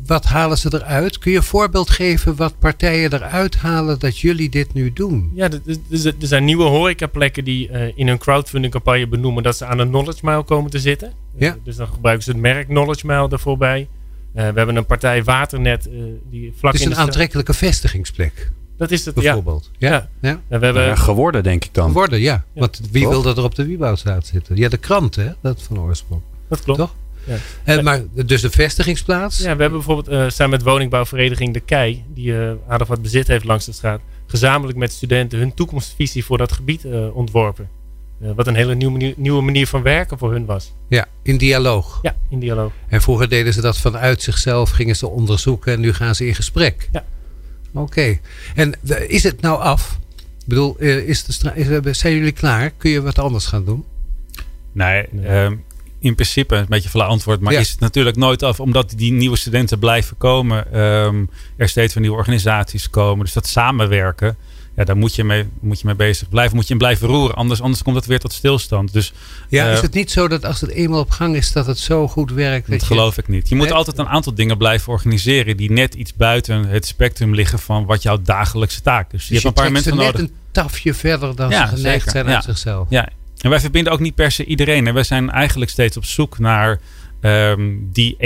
wat 0.05 0.25
halen 0.25 0.57
ze 0.57 0.73
eruit? 0.73 1.17
Kun 1.17 1.31
je 1.31 1.37
een 1.37 1.43
voorbeeld 1.43 1.89
geven 1.89 2.35
wat 2.35 2.59
partijen 2.59 3.13
eruit 3.13 3.55
halen 3.55 3.99
dat 3.99 4.19
jullie 4.19 4.49
dit 4.49 4.73
nu 4.73 4.93
doen? 4.93 5.31
Ja, 5.33 5.49
er 5.89 6.13
zijn 6.19 6.45
nieuwe 6.45 6.63
horecaplekken 6.63 7.43
die 7.43 7.69
uh, 7.69 7.97
in 7.97 8.07
hun 8.07 8.17
crowdfunding 8.17 8.73
campagne 8.73 9.07
benoemen 9.07 9.43
dat 9.43 9.57
ze 9.57 9.65
aan 9.65 9.79
een 9.79 9.89
knowledge 9.89 10.19
mile 10.23 10.43
komen 10.43 10.71
te 10.71 10.79
zitten. 10.79 11.13
Ja. 11.37 11.47
Uh, 11.47 11.53
dus 11.63 11.75
dan 11.75 11.87
gebruiken 11.87 12.23
ze 12.23 12.31
het 12.31 12.39
merk 12.39 12.67
knowledge 12.67 13.07
mile 13.07 13.29
ervoor 13.29 13.57
bij. 13.57 13.87
we 14.33 14.41
hebben 14.41 14.75
een 14.75 14.85
partij 14.85 15.23
Waternet 15.23 15.89
die 16.29 16.53
vlak 16.57 16.73
Het 16.73 16.81
is 16.81 16.87
een 16.87 16.95
aantrekkelijke 16.95 17.53
vestigingsplek. 17.53 18.51
Dat 18.77 18.91
is 18.91 19.05
het, 19.05 19.15
bijvoorbeeld. 19.15 19.71
Ja. 19.77 19.89
ja. 19.89 20.09
ja. 20.21 20.41
En 20.47 20.59
we 20.59 20.65
hebben... 20.65 20.97
geworden, 20.97 21.43
denk 21.43 21.65
ik 21.65 21.73
dan. 21.73 21.87
Geworden, 21.87 22.19
ja. 22.19 22.43
Want 22.53 22.81
wie 22.91 23.07
wil 23.07 23.21
dat 23.21 23.37
er 23.37 23.43
op 23.43 23.55
de 23.55 23.65
Wieboudstraat 23.65 24.27
zitten? 24.27 24.55
Ja, 24.55 24.69
de 24.69 24.77
krant, 24.77 25.15
hè? 25.15 25.31
Dat 25.41 25.61
van 25.61 25.79
oorsprong. 25.79 26.21
Dat 26.49 26.63
klopt. 26.63 26.79
Toch? 26.79 26.95
Ja. 27.25 27.35
En, 27.63 27.83
maar 27.83 28.01
dus 28.25 28.41
de 28.41 28.49
vestigingsplaats? 28.49 29.37
Ja, 29.37 29.55
we 29.55 29.61
hebben 29.61 29.71
bijvoorbeeld 29.71 30.09
uh, 30.09 30.29
samen 30.29 30.57
met 30.57 30.63
woningbouwvereniging 30.63 31.53
De 31.53 31.59
Kei, 31.59 32.03
die 32.13 32.31
uh, 32.31 32.51
aardig 32.67 32.87
wat 32.87 33.01
bezit 33.01 33.27
heeft 33.27 33.43
langs 33.43 33.65
de 33.65 33.71
straat, 33.71 34.01
gezamenlijk 34.27 34.77
met 34.77 34.91
studenten 34.91 35.39
hun 35.39 35.53
toekomstvisie 35.53 36.25
voor 36.25 36.37
dat 36.37 36.51
gebied 36.51 36.85
uh, 36.85 37.15
ontworpen. 37.15 37.69
wat 38.17 38.47
een 38.47 38.55
hele 38.55 38.75
nieuwe 38.75 38.91
manier, 38.91 39.13
nieuwe 39.17 39.41
manier 39.41 39.67
van 39.67 39.81
werken 39.81 40.17
voor 40.17 40.31
hun 40.31 40.45
was. 40.45 40.73
Ja, 40.87 41.05
in 41.21 41.37
dialoog. 41.37 41.99
Ja, 42.01 42.15
in 42.29 42.39
dialoog. 42.39 42.71
En 42.87 43.01
vroeger 43.01 43.29
deden 43.29 43.53
ze 43.53 43.61
dat 43.61 43.77
vanuit 43.77 44.21
zichzelf, 44.21 44.69
gingen 44.69 44.95
ze 44.95 45.07
onderzoeken 45.07 45.73
en 45.73 45.79
nu 45.79 45.93
gaan 45.93 46.15
ze 46.15 46.27
in 46.27 46.35
gesprek. 46.35 46.89
Ja. 46.91 47.05
Oké. 47.73 48.19
En 48.55 48.73
is 49.07 49.23
het 49.23 49.41
nou 49.41 49.59
af? 49.61 49.99
Ik 50.39 50.47
bedoel, 50.47 50.77
is 50.79 51.23
de 51.23 51.93
zijn 51.93 52.13
jullie 52.13 52.31
klaar? 52.31 52.69
Kun 52.77 52.91
je 52.91 53.01
wat 53.01 53.19
anders 53.19 53.45
gaan 53.45 53.65
doen? 53.65 53.85
Nee, 54.71 55.05
nee. 55.11 55.57
Ehm, 55.99 56.07
in 56.07 56.15
principe 56.15 56.55
een 56.55 56.65
beetje 56.69 56.89
flauw 56.89 57.07
antwoord, 57.07 57.39
maar 57.39 57.53
is 57.53 57.71
het 57.71 57.79
natuurlijk 57.79 58.15
nooit 58.15 58.43
af, 58.43 58.59
omdat 58.59 58.93
die 58.95 59.11
nieuwe 59.11 59.37
studenten 59.37 59.79
blijven 59.79 60.17
komen. 60.17 60.79
Um, 60.81 61.29
er 61.57 61.69
steeds 61.69 61.93
weer 61.93 62.03
nieuwe 62.03 62.17
organisaties 62.17 62.89
komen. 62.89 63.25
Dus 63.25 63.33
dat 63.33 63.47
samenwerken, 63.47 64.37
ja, 64.75 64.83
daar 64.83 64.97
moet 64.97 65.15
je 65.15 65.23
mee, 65.23 65.47
moet 65.59 65.79
je 65.79 65.85
mee 65.85 65.95
bezig 65.95 66.29
blijven. 66.29 66.55
Moet 66.55 66.63
je 66.63 66.69
hem 66.69 66.77
blijven 66.77 67.07
roeren, 67.07 67.35
anders, 67.35 67.61
anders 67.61 67.83
komt 67.83 67.95
het 67.95 68.05
weer 68.05 68.19
tot 68.19 68.33
stilstand. 68.33 68.93
Dus, 68.93 69.13
ja, 69.49 69.69
is 69.69 69.75
eh, 69.75 69.81
het 69.81 69.93
niet 69.93 70.11
zo 70.11 70.27
dat 70.27 70.45
als 70.45 70.61
het 70.61 70.69
eenmaal 70.69 70.99
op 70.99 71.09
gang 71.09 71.35
is, 71.35 71.51
dat 71.51 71.65
het 71.65 71.77
zo 71.77 72.07
goed 72.07 72.31
werkt? 72.31 72.69
Dat, 72.69 72.83
geloof 72.83 73.17
ik 73.17 73.27
niet. 73.27 73.49
Je 73.49 73.55
moet 73.55 73.71
altijd 73.71 73.97
een 73.97 74.07
aantal 74.07 74.33
dingen 74.33 74.57
blijven 74.57 74.91
organiseren 74.91 75.57
die 75.57 75.71
net 75.71 75.93
iets 75.93 76.13
buiten 76.13 76.65
het 76.65 76.85
spectrum 76.85 77.33
liggen 77.33 77.59
van 77.59 77.85
wat 77.85 78.01
jouw 78.01 78.21
dagelijkse 78.21 78.81
taak 78.81 79.13
is. 79.13 79.19
Dus 79.19 79.27
je, 79.27 79.33
hebt 79.33 79.45
een 79.45 79.53
paar 79.53 79.71
mensen 79.71 79.95
nodig. 79.95 80.21
een 80.21 80.33
tafje 80.51 80.93
verder 80.93 81.35
dan 81.35 81.51
ze 81.51 81.67
geneigd 81.67 82.09
zijn 82.11 82.27
uit 82.27 82.43
zichzelf. 82.43 82.87
Ja, 82.89 83.09
en 83.45 83.51
wij 83.51 83.59
verbinden 83.59 83.93
ook 83.93 83.99
niet 83.99 84.15
per 84.15 84.31
se 84.31 84.45
iedereen. 84.45 84.87
En 84.87 84.93
wij 84.93 85.03
zijn 85.03 85.29
eigenlijk 85.29 85.71
steeds 85.71 85.97
op 85.97 86.05
zoek 86.05 86.39
naar 86.39 86.79
um, 87.21 87.89
die 87.91 88.15
1% 88.17 88.19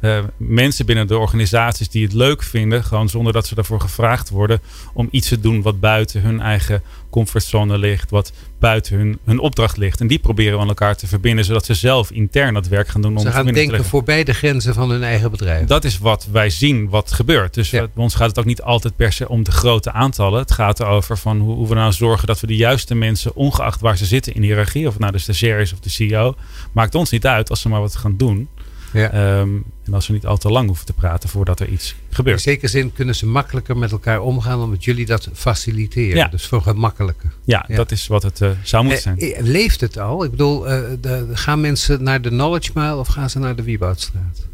uh, 0.00 0.18
eh, 0.18 0.24
mensen 0.36 0.86
binnen 0.86 1.06
de 1.06 1.18
organisaties 1.18 1.88
die 1.88 2.04
het 2.04 2.12
leuk 2.12 2.42
vinden, 2.42 2.84
gewoon 2.84 3.08
zonder 3.08 3.32
dat 3.32 3.46
ze 3.46 3.54
daarvoor 3.54 3.80
gevraagd 3.80 4.28
worden, 4.28 4.60
om 4.92 5.08
iets 5.10 5.28
te 5.28 5.40
doen 5.40 5.62
wat 5.62 5.80
buiten 5.80 6.22
hun 6.22 6.40
eigen 6.40 6.82
comfortzone 7.10 7.78
ligt, 7.78 8.10
wat 8.10 8.32
buiten 8.58 8.96
hun, 8.96 9.18
hun 9.24 9.38
opdracht 9.38 9.76
ligt. 9.76 10.00
En 10.00 10.06
die 10.06 10.18
proberen 10.18 10.54
we 10.54 10.60
aan 10.60 10.68
elkaar 10.68 10.96
te 10.96 11.06
verbinden, 11.06 11.44
zodat 11.44 11.64
ze 11.64 11.74
zelf 11.74 12.10
intern 12.10 12.54
dat 12.54 12.68
werk 12.68 12.88
gaan 12.88 13.00
doen. 13.00 13.16
Om 13.16 13.22
ze 13.22 13.30
gaan 13.30 13.46
denken 13.46 13.84
voorbij 13.84 14.24
de 14.24 14.32
grenzen 14.32 14.74
van 14.74 14.90
hun 14.90 15.02
eigen 15.02 15.30
bedrijf. 15.30 15.66
Dat 15.66 15.84
is 15.84 15.98
wat 15.98 16.28
wij 16.32 16.50
zien 16.50 16.88
wat 16.88 17.12
gebeurt. 17.12 17.54
Dus 17.54 17.70
bij 17.70 17.88
ons 17.94 18.14
gaat 18.14 18.28
het 18.28 18.38
ook 18.38 18.44
niet 18.44 18.62
altijd 18.62 18.96
per 18.96 19.12
se 19.12 19.28
om 19.28 19.42
de 19.42 19.50
grote 19.50 19.92
aantallen. 19.92 20.40
Het 20.40 20.52
gaat 20.52 20.80
erover 20.80 21.18
van 21.18 21.38
hoe, 21.38 21.54
hoe 21.54 21.68
we 21.68 21.74
nou 21.74 21.92
zorgen 21.92 22.26
dat 22.26 22.40
we 22.40 22.46
de 22.46 22.56
juiste 22.56 22.94
mensen, 22.94 23.34
ongeacht 23.34 23.80
waar 23.80 23.96
ze 23.96 24.04
zitten 24.04 24.34
in 24.34 24.40
de 24.40 24.46
hiërarchie, 24.46 24.86
of 24.86 24.92
het 24.92 25.00
nou 25.00 25.12
de 25.12 25.18
stagiair 25.18 25.60
is 25.60 25.72
of 25.72 25.80
de 25.80 25.90
CEO, 25.90 26.34
maakt 26.72 26.94
ons 26.94 27.10
niet 27.10 27.26
uit 27.26 27.50
als 27.50 27.60
ze 27.60 27.68
maar 27.68 27.80
wat 27.80 27.96
gaan 27.96 28.16
doen. 28.16 28.48
Ja. 28.92 29.38
Um, 29.40 29.64
en 29.84 29.94
als 29.94 30.06
we 30.06 30.12
niet 30.12 30.26
al 30.26 30.36
te 30.36 30.50
lang 30.50 30.66
hoeven 30.66 30.86
te 30.86 30.92
praten 30.92 31.28
voordat 31.28 31.60
er 31.60 31.68
iets 31.68 31.94
gebeurt. 32.10 32.36
In 32.36 32.42
zekere 32.42 32.68
zin 32.68 32.92
kunnen 32.92 33.14
ze 33.14 33.26
makkelijker 33.26 33.76
met 33.76 33.92
elkaar 33.92 34.20
omgaan 34.20 34.62
omdat 34.62 34.84
jullie 34.84 35.06
dat 35.06 35.28
faciliteren. 35.32 36.16
Ja. 36.16 36.28
Dus 36.28 36.46
voor 36.46 36.62
gemakkelijker. 36.62 37.32
Ja, 37.44 37.64
ja, 37.68 37.76
dat 37.76 37.90
is 37.90 38.06
wat 38.06 38.22
het 38.22 38.40
uh, 38.40 38.50
zou 38.62 38.84
moeten 38.84 39.02
zijn. 39.02 39.18
Eh, 39.18 39.42
leeft 39.42 39.80
het 39.80 39.98
al? 39.98 40.24
Ik 40.24 40.30
bedoel, 40.30 40.70
uh, 40.70 40.80
de, 41.00 41.26
gaan 41.32 41.60
mensen 41.60 42.02
naar 42.02 42.22
de 42.22 42.28
Knowledge 42.28 42.70
Mile 42.74 42.96
of 42.96 43.08
gaan 43.08 43.30
ze 43.30 43.38
naar 43.38 43.56
de 43.56 43.62
Wieboudstraat? 43.62 44.48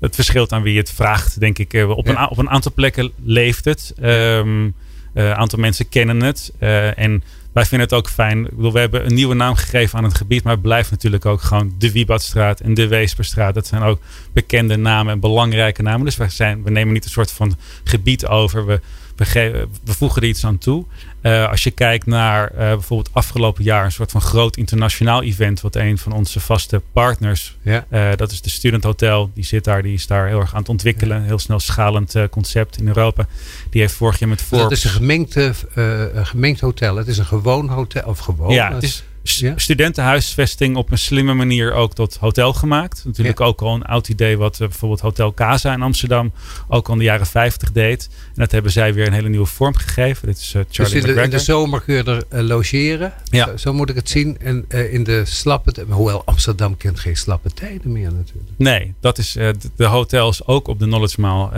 Het 0.00 0.14
verschilt 0.14 0.52
aan 0.52 0.62
wie 0.62 0.78
het 0.78 0.90
vraagt, 0.90 1.40
denk 1.40 1.58
ik. 1.58 1.86
op, 1.88 2.08
een, 2.08 2.28
op 2.28 2.38
een 2.38 2.50
aantal 2.50 2.72
plekken 2.74 3.12
leeft 3.24 3.64
het. 3.64 3.92
Een 3.96 4.74
um, 5.14 5.24
aantal 5.32 5.58
mensen 5.58 5.88
kennen 5.88 6.22
het. 6.22 6.52
en 6.96 7.22
wij 7.52 7.64
vinden 7.64 7.88
het 7.88 7.96
ook 7.96 8.08
fijn. 8.08 8.48
We 8.56 8.78
hebben 8.78 9.06
een 9.06 9.14
nieuwe 9.14 9.34
naam 9.34 9.54
gegeven 9.54 9.98
aan 9.98 10.04
het 10.04 10.14
gebied. 10.14 10.42
Maar 10.42 10.52
het 10.52 10.62
blijft 10.62 10.90
natuurlijk 10.90 11.26
ook 11.26 11.40
gewoon 11.40 11.74
de 11.78 11.92
Wiebadstraat 11.92 12.60
en 12.60 12.74
de 12.74 12.88
Weesperstraat. 12.88 13.54
Dat 13.54 13.66
zijn 13.66 13.82
ook 13.82 14.00
bekende 14.32 14.76
namen 14.76 15.12
en 15.12 15.20
belangrijke 15.20 15.82
namen. 15.82 16.04
Dus 16.04 16.16
we, 16.16 16.28
zijn, 16.28 16.62
we 16.62 16.70
nemen 16.70 16.92
niet 16.92 17.04
een 17.04 17.10
soort 17.10 17.32
van 17.32 17.56
gebied 17.84 18.26
over. 18.26 18.66
We, 18.66 18.80
we, 19.28 19.68
we 19.84 19.92
voegen 19.92 20.22
er 20.22 20.28
iets 20.28 20.44
aan 20.44 20.58
toe. 20.58 20.84
Uh, 21.22 21.48
als 21.48 21.62
je 21.62 21.70
kijkt 21.70 22.06
naar 22.06 22.52
uh, 22.52 22.58
bijvoorbeeld 22.58 23.14
afgelopen 23.14 23.64
jaar 23.64 23.84
een 23.84 23.92
soort 23.92 24.10
van 24.10 24.20
groot 24.20 24.56
internationaal 24.56 25.22
event. 25.22 25.60
Wat 25.60 25.76
een 25.76 25.98
van 25.98 26.12
onze 26.12 26.40
vaste 26.40 26.82
partners, 26.92 27.56
ja. 27.62 27.86
uh, 27.90 28.10
dat 28.16 28.30
is 28.30 28.42
de 28.42 28.50
Student 28.50 28.84
Hotel. 28.84 29.30
Die 29.34 29.44
zit 29.44 29.64
daar, 29.64 29.82
die 29.82 29.94
is 29.94 30.06
daar 30.06 30.26
heel 30.26 30.40
erg 30.40 30.54
aan 30.54 30.60
het 30.60 30.68
ontwikkelen. 30.68 31.22
Heel 31.22 31.38
snel 31.38 31.60
schalend 31.60 32.14
concept 32.30 32.78
in 32.78 32.86
Europa. 32.86 33.26
Die 33.70 33.80
heeft 33.80 33.94
vorig 33.94 34.18
jaar 34.18 34.28
met 34.28 34.42
Forbes... 34.42 34.68
Dus 34.68 34.82
dat 34.82 34.90
is 34.90 34.96
een 34.96 35.00
gemengd, 35.00 36.28
gemengd 36.28 36.60
hotel. 36.60 36.96
Het 36.96 37.08
is 37.08 37.18
een 37.18 37.26
gewoon 37.26 37.68
hotel. 37.68 38.02
Of 38.06 38.18
gewoon. 38.18 38.52
Ja, 38.52 38.74
het 38.74 38.82
is 38.82 39.04
studentenhuisvesting 39.22 40.76
op 40.76 40.90
een 40.90 40.98
slimme 40.98 41.34
manier 41.34 41.72
ook 41.72 41.94
tot 41.94 42.16
hotel 42.16 42.52
gemaakt. 42.52 43.02
Natuurlijk 43.04 43.40
ook 43.40 43.60
al 43.60 43.74
een 43.74 43.84
oud 43.84 44.08
idee 44.08 44.38
wat 44.38 44.60
uh, 44.60 44.68
bijvoorbeeld 44.68 45.00
Hotel 45.00 45.34
Casa 45.34 45.72
in 45.72 45.82
Amsterdam 45.82 46.32
ook 46.68 46.86
al 46.86 46.92
in 46.92 46.98
de 46.98 47.04
jaren 47.04 47.26
50 47.26 47.72
deed. 47.72 48.08
En 48.26 48.34
dat 48.34 48.50
hebben 48.50 48.72
zij 48.72 48.94
weer 48.94 49.06
een 49.06 49.12
hele 49.12 49.28
nieuwe 49.28 49.46
vorm 49.46 49.74
gegeven. 49.74 50.26
Dit 50.26 50.38
is 50.38 50.54
uh, 50.54 50.62
Charlie 50.70 50.94
dus 50.94 51.10
in 51.10 51.14
de, 51.14 51.22
in 51.22 51.30
de, 51.30 51.38
zomer 51.38 51.80
kun 51.80 51.94
je 51.94 52.02
er 52.02 52.24
uh, 52.32 52.48
logeren. 52.48 53.12
Ja. 53.24 53.46
Zo, 53.46 53.56
zo, 53.56 53.72
moet 53.72 53.88
ik 53.90 53.94
het 53.94 54.08
zien. 54.08 54.38
En 54.38 54.64
in 54.68 55.04
de 55.04 55.24
slappe... 55.24 55.72
Hoewel 55.88 56.24
Amsterdam 56.24 56.76
kent 56.76 57.00
geen 57.00 57.16
slappe 57.16 57.50
tijden 57.50 57.92
meer 57.92 58.12
natuurlijk. 58.12 58.50
Nee, 58.56 58.94
dat 59.00 59.18
is 59.18 59.32
de, 59.32 59.54
de, 59.76 59.84
hotels 59.84 60.46
ook 60.46 60.68
op 60.68 60.78
de 60.78 60.84
Knowledge 60.84 61.20
Mall. 61.20 61.48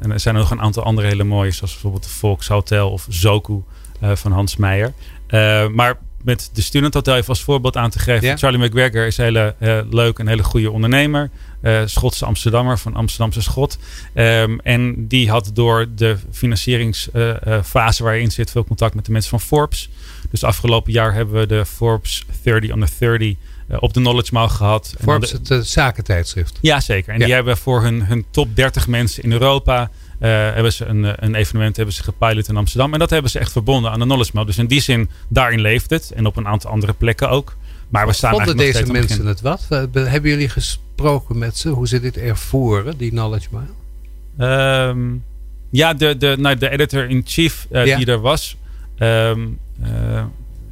en 0.00 0.10
er 0.10 0.20
zijn 0.20 0.34
nog 0.34 0.50
een 0.50 0.60
aantal 0.60 0.82
andere 0.82 1.08
hele 1.08 1.24
mooie. 1.24 1.50
Zoals 1.50 1.72
bijvoorbeeld 1.72 2.02
de 2.02 2.08
Volkshotel 2.08 2.90
of 2.90 3.06
Zoku 3.08 3.62
van 4.00 4.32
Hans 4.32 4.56
Meijer. 4.56 4.92
maar 5.72 5.98
met 6.22 6.50
de 6.52 6.62
Student 6.62 6.94
Hotel 6.94 7.16
even 7.16 7.28
als 7.28 7.42
voorbeeld 7.42 7.76
aan 7.76 7.90
te 7.90 7.98
geven. 7.98 8.38
Charlie 8.38 8.66
McGregor 8.66 9.06
is 9.06 9.16
een 9.18 9.24
hele 9.24 9.54
uh, 9.60 9.80
leuk 9.90 10.18
en 10.18 10.28
hele 10.28 10.42
goede 10.42 10.70
ondernemer. 10.70 11.30
Uh, 11.62 11.82
Schotse 11.84 12.24
Amsterdammer 12.24 12.78
van 12.78 12.94
Amsterdamse 12.94 13.42
Schot. 13.42 13.78
Um, 14.14 14.60
en 14.60 15.08
die 15.08 15.30
had 15.30 15.50
door 15.54 15.86
de 15.94 16.16
financieringsfase 16.30 18.02
uh, 18.02 18.08
waar 18.08 18.14
je 18.16 18.22
in 18.22 18.30
zit 18.30 18.50
veel 18.50 18.64
contact 18.64 18.94
met 18.94 19.04
de 19.04 19.12
mensen 19.12 19.30
van 19.30 19.40
Forbes. 19.40 19.90
Dus 20.30 20.44
afgelopen 20.44 20.92
jaar 20.92 21.14
hebben 21.14 21.34
we 21.40 21.46
de 21.46 21.66
Forbes 21.66 22.24
30 22.42 22.70
under 22.70 22.88
30 22.98 23.34
op 23.78 23.94
de 23.94 24.00
Knowledge 24.00 24.34
Mile 24.34 24.48
gehad. 24.48 24.94
Forbes, 25.00 25.32
het 25.32 25.50
uh, 25.50 25.60
zakentijdschrift. 25.60 26.58
Ja, 26.60 26.80
zeker. 26.80 27.12
En 27.12 27.18
die 27.18 27.32
hebben 27.32 27.56
voor 27.56 27.82
hun, 27.82 28.06
hun 28.06 28.24
top 28.30 28.56
30 28.56 28.86
mensen 28.86 29.22
in 29.22 29.32
Europa 29.32 29.90
hebben 30.28 30.72
ze 30.72 30.84
een, 30.84 31.24
een 31.24 31.34
evenement 31.34 31.76
hebben 31.76 31.94
ze 31.94 32.02
gepilot 32.02 32.48
in 32.48 32.56
Amsterdam. 32.56 32.92
En 32.92 32.98
dat 32.98 33.10
hebben 33.10 33.30
ze 33.30 33.38
echt 33.38 33.52
verbonden 33.52 33.90
aan 33.90 33.98
de 33.98 34.04
Knowledge 34.04 34.30
Mile. 34.34 34.46
Dus 34.46 34.58
in 34.58 34.66
die 34.66 34.80
zin, 34.80 35.10
daarin 35.28 35.60
leeft 35.60 35.90
het. 35.90 36.10
En 36.10 36.26
op 36.26 36.36
een 36.36 36.46
aantal 36.46 36.70
andere 36.70 36.92
plekken 36.92 37.30
ook. 37.30 37.56
Maar 37.88 38.06
we 38.06 38.12
staan 38.12 38.34
Vonden 38.34 38.56
deze 38.56 38.92
mensen 38.92 39.26
het 39.26 39.40
wat? 39.40 39.66
Hebben 39.92 40.30
jullie 40.30 40.48
gesproken 40.48 41.38
met 41.38 41.56
ze? 41.56 41.68
Hoe 41.68 41.88
ze 41.88 42.00
dit 42.00 42.16
ervoeren, 42.16 42.96
die 42.96 43.10
Knowledge 43.10 43.48
Mile? 43.50 44.88
Um, 44.88 45.24
ja, 45.70 45.94
de, 45.94 46.16
de, 46.16 46.36
nou, 46.38 46.56
de 46.56 46.70
editor-in-chief 46.70 47.66
uh, 47.72 47.86
ja. 47.86 47.96
die 47.96 48.06
er 48.06 48.20
was. 48.20 48.56
Um, 48.98 49.58
uh, 49.82 49.88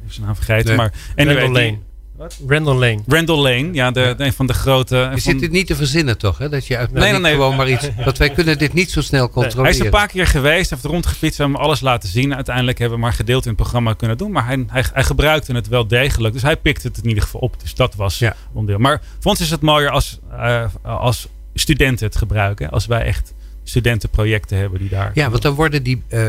ik 0.05 0.11
zijn 0.11 0.25
naam 0.25 0.35
vergeten. 0.35 0.67
Nee. 0.67 0.75
Maar 0.75 0.93
anyway, 1.15 1.47
Lane. 1.47 1.77
Wat? 2.21 2.37
Randall 2.47 2.75
Lane. 2.75 2.99
Randall 3.07 3.37
Lane, 3.37 3.73
ja, 3.73 3.91
de, 3.91 3.99
ja. 3.99 4.25
een 4.25 4.33
van 4.33 4.47
de 4.47 4.53
grote. 4.53 5.11
Je 5.13 5.19
zit 5.19 5.39
dit 5.39 5.51
niet 5.51 5.67
te 5.67 5.75
verzinnen, 5.75 6.17
toch? 6.17 6.37
Hè? 6.37 6.49
Dat 6.49 6.67
je 6.67 6.77
uit 6.77 6.91
nee, 6.91 7.11
nee, 7.11 7.19
nee, 7.19 7.31
gewoon 7.31 7.55
maar 7.55 7.69
iets. 7.69 7.89
Want 8.05 8.17
wij 8.17 8.29
kunnen 8.29 8.57
dit 8.57 8.73
niet 8.73 8.91
zo 8.91 9.01
snel 9.01 9.29
controleren. 9.29 9.63
Hij 9.63 9.73
is 9.73 9.79
een 9.79 9.89
paar 9.89 10.07
keer 10.07 10.27
geweest, 10.27 10.69
heeft 10.69 10.83
rondgefietst, 10.83 11.37
we 11.37 11.43
hebben 11.43 11.59
hem 11.59 11.69
alles 11.69 11.81
laten 11.81 12.09
zien. 12.09 12.35
Uiteindelijk 12.35 12.79
hebben 12.79 12.97
we 12.97 13.03
maar 13.03 13.13
gedeeld 13.13 13.43
in 13.43 13.49
het 13.49 13.59
programma 13.59 13.93
kunnen 13.93 14.17
doen. 14.17 14.31
Maar 14.31 14.45
hij, 14.45 14.63
hij, 14.67 14.83
hij 14.93 15.03
gebruikte 15.03 15.53
het 15.53 15.67
wel 15.67 15.87
degelijk. 15.87 16.33
Dus 16.33 16.41
hij 16.43 16.57
pikte 16.57 16.87
het 16.87 16.97
in 16.97 17.07
ieder 17.07 17.23
geval 17.23 17.41
op. 17.41 17.59
Dus 17.61 17.75
dat 17.75 17.95
was 17.95 18.19
ja. 18.19 18.35
onderdeel. 18.53 18.81
Maar 18.81 19.01
voor 19.19 19.31
ons 19.31 19.41
is 19.41 19.49
het 19.49 19.61
mooier 19.61 19.89
als, 19.89 20.19
uh, 20.31 20.65
als 20.81 21.27
studenten 21.53 22.05
het 22.05 22.15
gebruiken. 22.15 22.69
Als 22.69 22.85
wij 22.85 23.03
echt 23.03 23.33
studentenprojecten 23.71 24.57
hebben 24.57 24.79
die 24.79 24.89
daar. 24.89 25.11
Ja, 25.13 25.29
want 25.29 25.41
dan 25.41 25.53
worden 25.53 25.83
die, 25.83 26.03
uh, 26.09 26.25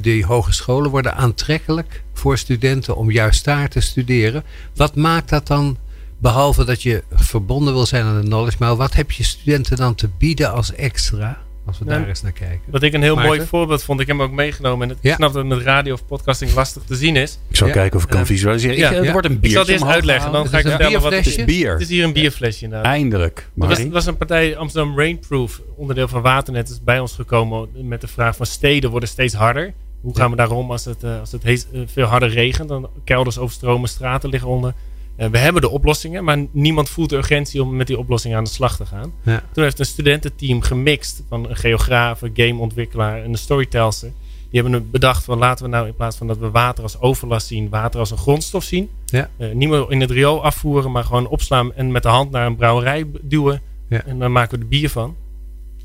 die 0.00 0.24
hogescholen 0.26 0.90
worden 0.90 1.14
aantrekkelijk 1.14 2.02
voor 2.12 2.38
studenten 2.38 2.96
om 2.96 3.10
juist 3.10 3.44
daar 3.44 3.68
te 3.68 3.80
studeren. 3.80 4.44
Wat 4.74 4.96
maakt 4.96 5.28
dat 5.28 5.46
dan, 5.46 5.76
behalve 6.18 6.64
dat 6.64 6.82
je 6.82 7.02
verbonden 7.12 7.74
wil 7.74 7.86
zijn 7.86 8.04
aan 8.04 8.20
de 8.20 8.26
knowledge, 8.26 8.56
maar 8.60 8.76
wat 8.76 8.94
heb 8.94 9.10
je 9.10 9.24
studenten 9.24 9.76
dan 9.76 9.94
te 9.94 10.08
bieden 10.18 10.52
als 10.52 10.74
extra? 10.74 11.38
Als 11.66 11.78
we 11.78 11.84
daar 11.84 12.08
eens 12.08 12.22
naar 12.22 12.32
kijken. 12.32 12.60
Wat 12.70 12.82
ik 12.82 12.92
een 12.92 13.02
heel 13.02 13.16
mooi 13.16 13.40
voorbeeld 13.40 13.82
vond, 13.82 14.00
ik 14.00 14.06
heb 14.06 14.16
hem 14.16 14.26
ook 14.26 14.32
meegenomen. 14.32 14.88
En 14.88 14.94
ik 14.94 15.02
ja. 15.02 15.14
snap 15.14 15.32
dat 15.32 15.44
het 15.44 15.56
met 15.56 15.62
radio 15.62 15.92
of 15.94 16.06
podcasting 16.06 16.54
lastig 16.54 16.82
te 16.82 16.94
zien 16.94 17.16
is. 17.16 17.38
Ik 17.48 17.56
zal 17.56 17.70
kijken 17.70 17.96
of 17.96 18.02
ik 18.02 18.08
kan 18.08 18.26
visualiseren. 18.26 18.76
Ja. 18.76 18.90
Ik, 18.90 18.96
het 18.96 19.12
wordt 19.12 19.26
een 19.26 19.40
biertje. 19.40 19.48
Ik 19.48 19.54
zal 19.54 19.74
het 19.74 19.82
eerst 19.82 19.94
uitleggen, 19.94 20.32
dan 20.32 20.48
ga 20.48 20.58
ik 20.58 20.66
vertellen 20.66 21.00
wat 21.00 21.12
het 21.12 21.26
is. 21.26 21.44
Bier. 21.44 21.72
Het 21.72 21.80
is 21.80 21.88
hier 21.88 22.04
een 22.04 22.12
bierflesje 22.12 22.64
inderdaad. 22.64 22.86
Eindelijk. 22.86 23.50
Er 23.60 23.68
was, 23.68 23.88
was, 23.88 24.06
een 24.06 24.16
partij 24.16 24.56
Amsterdam 24.56 24.98
Rainproof, 24.98 25.62
onderdeel 25.76 26.08
van 26.08 26.22
Waternet, 26.22 26.68
is 26.68 26.82
bij 26.82 26.98
ons 26.98 27.14
gekomen 27.14 27.68
met 27.74 28.00
de 28.00 28.08
vraag 28.08 28.36
van 28.36 28.46
steden 28.46 28.90
worden 28.90 29.08
steeds 29.08 29.34
harder. 29.34 29.72
Hoe 30.00 30.16
gaan 30.16 30.30
we 30.30 30.36
daarom 30.36 30.70
als 30.70 30.84
het, 30.84 31.04
als 31.04 31.32
het 31.32 31.66
veel 31.86 32.06
harder 32.06 32.28
regent? 32.28 32.68
Dan 32.68 32.90
kelders 33.04 33.38
overstromen, 33.38 33.88
straten 33.88 34.30
liggen 34.30 34.48
onder. 34.48 34.74
Uh, 35.16 35.26
we 35.26 35.38
hebben 35.38 35.62
de 35.62 35.68
oplossingen, 35.68 36.24
maar 36.24 36.46
niemand 36.50 36.88
voelt 36.88 37.10
de 37.10 37.16
urgentie 37.16 37.62
om 37.62 37.76
met 37.76 37.86
die 37.86 37.98
oplossingen 37.98 38.36
aan 38.36 38.44
de 38.44 38.50
slag 38.50 38.76
te 38.76 38.86
gaan. 38.86 39.12
Ja. 39.22 39.42
Toen 39.52 39.64
heeft 39.64 39.78
een 39.78 39.86
studententeam 39.86 40.60
gemixt 40.60 41.22
van 41.28 41.48
een 41.48 41.56
geograaf, 41.56 42.22
een 42.22 42.30
gameontwikkelaar 42.34 43.22
en 43.22 43.30
een 43.30 43.38
storytelster. 43.38 44.12
Die 44.50 44.62
hebben 44.62 44.90
bedacht 44.90 45.24
van 45.24 45.38
laten 45.38 45.64
we 45.64 45.70
nou 45.70 45.86
in 45.86 45.94
plaats 45.94 46.16
van 46.16 46.26
dat 46.26 46.38
we 46.38 46.50
water 46.50 46.82
als 46.82 47.00
overlast 47.00 47.46
zien, 47.46 47.68
water 47.68 48.00
als 48.00 48.10
een 48.10 48.16
grondstof 48.16 48.64
zien. 48.64 48.90
Ja. 49.04 49.30
Uh, 49.38 49.52
niet 49.54 49.68
meer 49.68 49.90
in 49.90 50.00
het 50.00 50.10
riool 50.10 50.44
afvoeren, 50.44 50.92
maar 50.92 51.04
gewoon 51.04 51.26
opslaan 51.26 51.74
en 51.74 51.92
met 51.92 52.02
de 52.02 52.08
hand 52.08 52.30
naar 52.30 52.46
een 52.46 52.56
brouwerij 52.56 53.06
duwen. 53.22 53.62
Ja. 53.88 54.04
En 54.04 54.18
dan 54.18 54.32
maken 54.32 54.58
we 54.58 54.64
er 54.64 54.68
bier 54.68 54.90
van. 54.90 55.16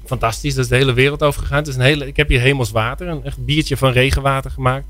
Fantastisch, 0.06 0.56
dat 0.56 0.64
is 0.64 0.70
de 0.70 0.76
hele 0.76 0.94
wereld 0.94 1.24
over 1.24 1.42
gegaan. 1.42 1.58
Het 1.58 1.68
is 1.68 1.76
een 1.76 1.82
hele, 1.82 2.08
ik 2.08 2.18
heb 2.18 2.30
hier 2.30 2.40
hemels 2.40 2.72
water, 2.72 3.08
een 3.08 3.24
echt 3.24 3.46
biertje 3.46 3.78
van 3.78 3.92
regenwater 3.92 4.52
gemaakt. 4.52 4.86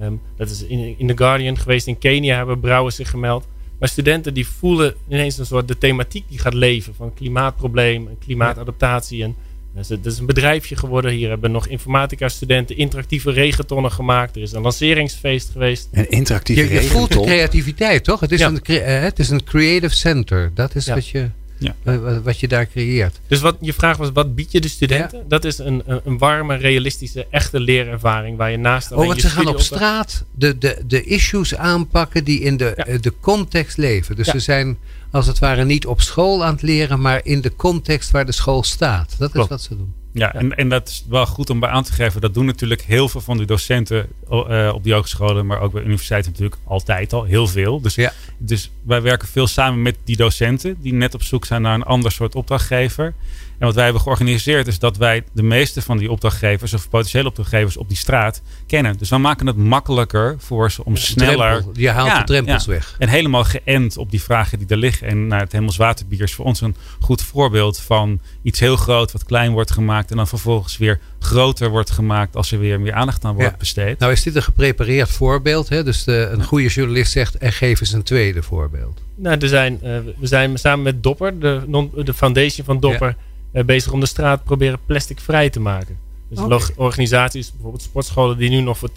Um, 0.00 0.20
dat 0.36 0.50
is 0.50 0.62
in, 0.62 0.98
in 0.98 1.06
The 1.06 1.16
Guardian 1.16 1.58
geweest. 1.58 1.86
In 1.86 1.98
Kenia 1.98 2.36
hebben 2.36 2.60
brouwers 2.60 2.96
zich 2.96 3.10
gemeld. 3.10 3.48
Maar 3.78 3.88
studenten 3.88 4.34
die 4.34 4.46
voelen 4.46 4.94
ineens 5.08 5.38
een 5.38 5.46
soort 5.46 5.68
de 5.68 5.78
thematiek 5.78 6.24
die 6.28 6.38
gaat 6.38 6.54
leven. 6.54 6.94
Van 6.94 7.14
klimaatprobleem, 7.14 8.08
klimaatadaptatie. 8.18 9.22
En 9.22 9.36
het 9.74 10.06
is 10.06 10.18
een 10.18 10.26
bedrijfje 10.26 10.76
geworden. 10.76 11.10
Hier 11.10 11.28
hebben 11.28 11.50
nog 11.50 11.66
informatica 11.66 12.28
studenten 12.28 12.76
interactieve 12.76 13.30
regentonnen 13.30 13.92
gemaakt. 13.92 14.36
Er 14.36 14.42
is 14.42 14.52
een 14.52 14.62
lanceringsfeest 14.62 15.50
geweest. 15.50 15.88
Een 15.92 16.10
interactieve 16.10 16.62
je, 16.62 16.82
je 16.82 16.82
voelt 16.82 17.12
de 17.12 17.20
creativiteit, 17.20 18.04
toch? 18.04 18.20
Het 18.20 18.32
is, 18.32 18.40
een, 18.40 18.62
eh, 18.62 19.00
het 19.00 19.18
is 19.18 19.28
een 19.28 19.44
creative 19.44 19.94
center. 19.94 20.50
Dat 20.54 20.74
is 20.74 20.86
wat 20.86 21.08
je... 21.08 21.30
Ja. 21.58 21.74
Wat 22.22 22.40
je 22.40 22.48
daar 22.48 22.66
creëert. 22.66 23.20
Dus 23.26 23.40
wat 23.40 23.56
je 23.60 23.72
vraag 23.72 23.96
was, 23.96 24.10
wat 24.12 24.34
bied 24.34 24.52
je 24.52 24.60
de 24.60 24.68
studenten? 24.68 25.24
Dat 25.28 25.44
is 25.44 25.58
een, 25.58 25.82
een, 25.86 26.18
warme, 26.18 26.56
realistische, 26.56 27.26
echte 27.30 27.60
leerervaring 27.60 28.36
waar 28.36 28.50
je 28.50 28.56
naast 28.56 28.92
Oh, 28.92 29.06
want 29.06 29.20
ze 29.20 29.28
gaan 29.28 29.46
op 29.46 29.60
straat 29.60 30.24
de, 30.34 30.58
de, 30.58 30.82
de 30.86 31.02
issues 31.02 31.54
aanpakken 31.54 32.24
die 32.24 32.40
in 32.40 32.56
de, 32.56 32.74
eh, 32.74 33.00
de 33.00 33.12
context 33.20 33.76
leven. 33.76 34.16
Dus 34.16 34.26
ze 34.26 34.38
zijn 34.38 34.78
als 35.10 35.26
het 35.26 35.38
ware 35.38 35.64
niet 35.64 35.86
op 35.86 36.00
school 36.00 36.44
aan 36.44 36.52
het 36.52 36.62
leren, 36.62 37.00
maar 37.00 37.20
in 37.24 37.40
de 37.40 37.56
context 37.56 38.10
waar 38.10 38.26
de 38.26 38.32
school 38.32 38.62
staat. 38.62 39.14
Dat 39.18 39.34
is 39.34 39.46
wat 39.46 39.62
ze 39.62 39.76
doen. 39.76 39.94
Ja, 40.18 40.34
En, 40.34 40.56
en 40.56 40.68
dat 40.68 40.88
is 40.88 41.04
wel 41.08 41.26
goed 41.26 41.50
om 41.50 41.60
bij 41.60 41.68
aan 41.68 41.82
te 41.82 41.92
geven. 41.92 42.20
Dat 42.20 42.34
doen 42.34 42.46
natuurlijk 42.46 42.82
heel 42.82 43.08
veel 43.08 43.20
van 43.20 43.36
de 43.36 43.44
docenten 43.44 44.08
uh, 44.30 44.70
op 44.74 44.84
die 44.84 44.92
hogescholen, 44.92 45.46
maar 45.46 45.60
ook 45.60 45.72
bij 45.72 45.82
universiteiten 45.82 46.30
natuurlijk 46.30 46.60
altijd 46.64 47.12
al 47.12 47.24
heel 47.24 47.46
veel. 47.46 47.80
Dus, 47.80 47.94
ja. 47.94 48.12
dus 48.38 48.70
wij 48.82 49.02
werken 49.02 49.28
veel 49.28 49.46
samen 49.46 49.82
met 49.82 49.96
die 50.04 50.16
docenten 50.16 50.76
die 50.80 50.92
net 50.94 51.14
op 51.14 51.22
zoek 51.22 51.44
zijn 51.44 51.62
naar 51.62 51.74
een 51.74 51.82
ander 51.82 52.12
soort 52.12 52.34
opdrachtgever. 52.34 53.14
En 53.58 53.66
wat 53.66 53.74
wij 53.74 53.84
hebben 53.84 54.02
georganiseerd 54.02 54.66
is 54.66 54.78
dat 54.78 54.96
wij 54.96 55.24
de 55.32 55.42
meeste 55.42 55.82
van 55.82 55.98
die 55.98 56.10
opdrachtgevers 56.10 56.74
of 56.74 56.88
potentiële 56.88 57.28
opdrachtgevers 57.28 57.76
op 57.76 57.88
die 57.88 57.96
straat 57.96 58.42
kennen. 58.66 58.98
Dus 58.98 59.08
we 59.08 59.18
maken 59.18 59.46
het 59.46 59.56
makkelijker 59.56 60.36
voor 60.38 60.70
ze 60.70 60.84
om 60.84 60.96
sneller. 60.96 61.52
Drempel, 61.52 61.80
je 61.80 61.90
haalt 61.90 62.16
de 62.16 62.24
drempels 62.24 62.66
weg. 62.66 62.96
En 62.98 63.08
helemaal 63.08 63.44
geënt 63.44 63.96
op 63.96 64.10
die 64.10 64.22
vragen 64.22 64.58
die 64.58 64.68
er 64.68 64.76
liggen. 64.76 65.06
En 65.06 65.26
nou, 65.26 65.42
het 65.42 65.52
Hemels 65.52 65.76
Waterbier 65.76 66.22
is 66.22 66.34
voor 66.34 66.44
ons 66.44 66.60
een 66.60 66.76
goed 67.00 67.22
voorbeeld 67.22 67.80
van 67.80 68.20
iets 68.42 68.60
heel 68.60 68.76
groot 68.76 69.12
wat 69.12 69.24
klein 69.24 69.52
wordt 69.52 69.70
gemaakt. 69.70 70.05
En 70.10 70.16
dan 70.16 70.26
vervolgens 70.26 70.76
weer 70.76 71.00
groter 71.18 71.70
wordt 71.70 71.90
gemaakt 71.90 72.36
als 72.36 72.52
er 72.52 72.58
weer 72.58 72.80
meer 72.80 72.92
aandacht 72.92 73.24
aan 73.24 73.34
wordt 73.34 73.58
besteed. 73.58 73.98
Nou 73.98 74.12
is 74.12 74.22
dit 74.22 74.36
een 74.36 74.42
geprepareerd 74.42 75.10
voorbeeld. 75.10 75.68
Hè? 75.68 75.84
Dus 75.84 76.04
de, 76.04 76.28
een 76.32 76.44
goede 76.44 76.68
journalist 76.68 77.12
zegt 77.12 77.38
en 77.38 77.52
geef 77.52 77.80
eens 77.80 77.92
een 77.92 78.02
tweede 78.02 78.42
voorbeeld. 78.42 79.02
Nou, 79.14 79.38
er 79.38 79.48
zijn, 79.48 79.72
uh, 79.82 79.98
we 80.18 80.26
zijn 80.26 80.58
samen 80.58 80.84
met 80.84 81.02
Dopper, 81.02 81.38
de, 81.38 81.62
non, 81.66 81.90
de 82.04 82.14
foundation 82.14 82.66
van 82.66 82.80
Dopper 82.80 83.16
uh, 83.52 83.64
bezig 83.64 83.92
om 83.92 84.00
de 84.00 84.06
straat 84.06 84.44
proberen 84.44 84.78
plastic 84.86 85.20
vrij 85.20 85.50
te 85.50 85.60
maken. 85.60 85.98
Dus 86.28 86.38
okay. 86.38 86.60
organisaties, 86.76 87.52
bijvoorbeeld 87.52 87.82
sportscholen 87.82 88.38
die 88.38 88.50
nu 88.50 88.60
nog 88.60 88.78
voor 88.78 88.88
2,50 88.88 88.94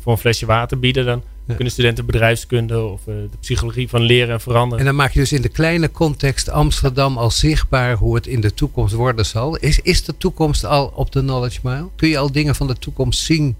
voor 0.00 0.12
een 0.12 0.18
flesje 0.18 0.46
water 0.46 0.78
bieden, 0.78 1.04
dan 1.04 1.22
kunnen 1.46 1.72
studenten 1.72 2.06
bedrijfskunde 2.06 2.82
of 2.82 3.00
uh, 3.00 3.14
de 3.14 3.36
psychologie 3.40 3.88
van 3.88 4.00
leren 4.00 4.34
en 4.34 4.40
veranderen. 4.40 4.78
En 4.78 4.84
dan 4.84 4.94
maak 4.94 5.12
je 5.12 5.20
dus 5.20 5.32
in 5.32 5.42
de 5.42 5.48
kleine 5.48 5.90
context 5.90 6.48
Amsterdam 6.48 7.18
al 7.18 7.30
zichtbaar 7.30 7.96
hoe 7.96 8.14
het 8.14 8.26
in 8.26 8.40
de 8.40 8.54
toekomst 8.54 8.94
worden 8.94 9.26
zal. 9.26 9.56
Is, 9.56 9.80
is 9.80 10.04
de 10.04 10.16
toekomst 10.16 10.64
al 10.64 10.92
op 10.94 11.12
de 11.12 11.20
Knowledge 11.20 11.60
Mile? 11.62 11.88
Kun 11.96 12.08
je 12.08 12.18
al 12.18 12.32
dingen 12.32 12.54
van 12.54 12.66
de 12.66 12.78
toekomst 12.78 13.20
zien 13.20 13.56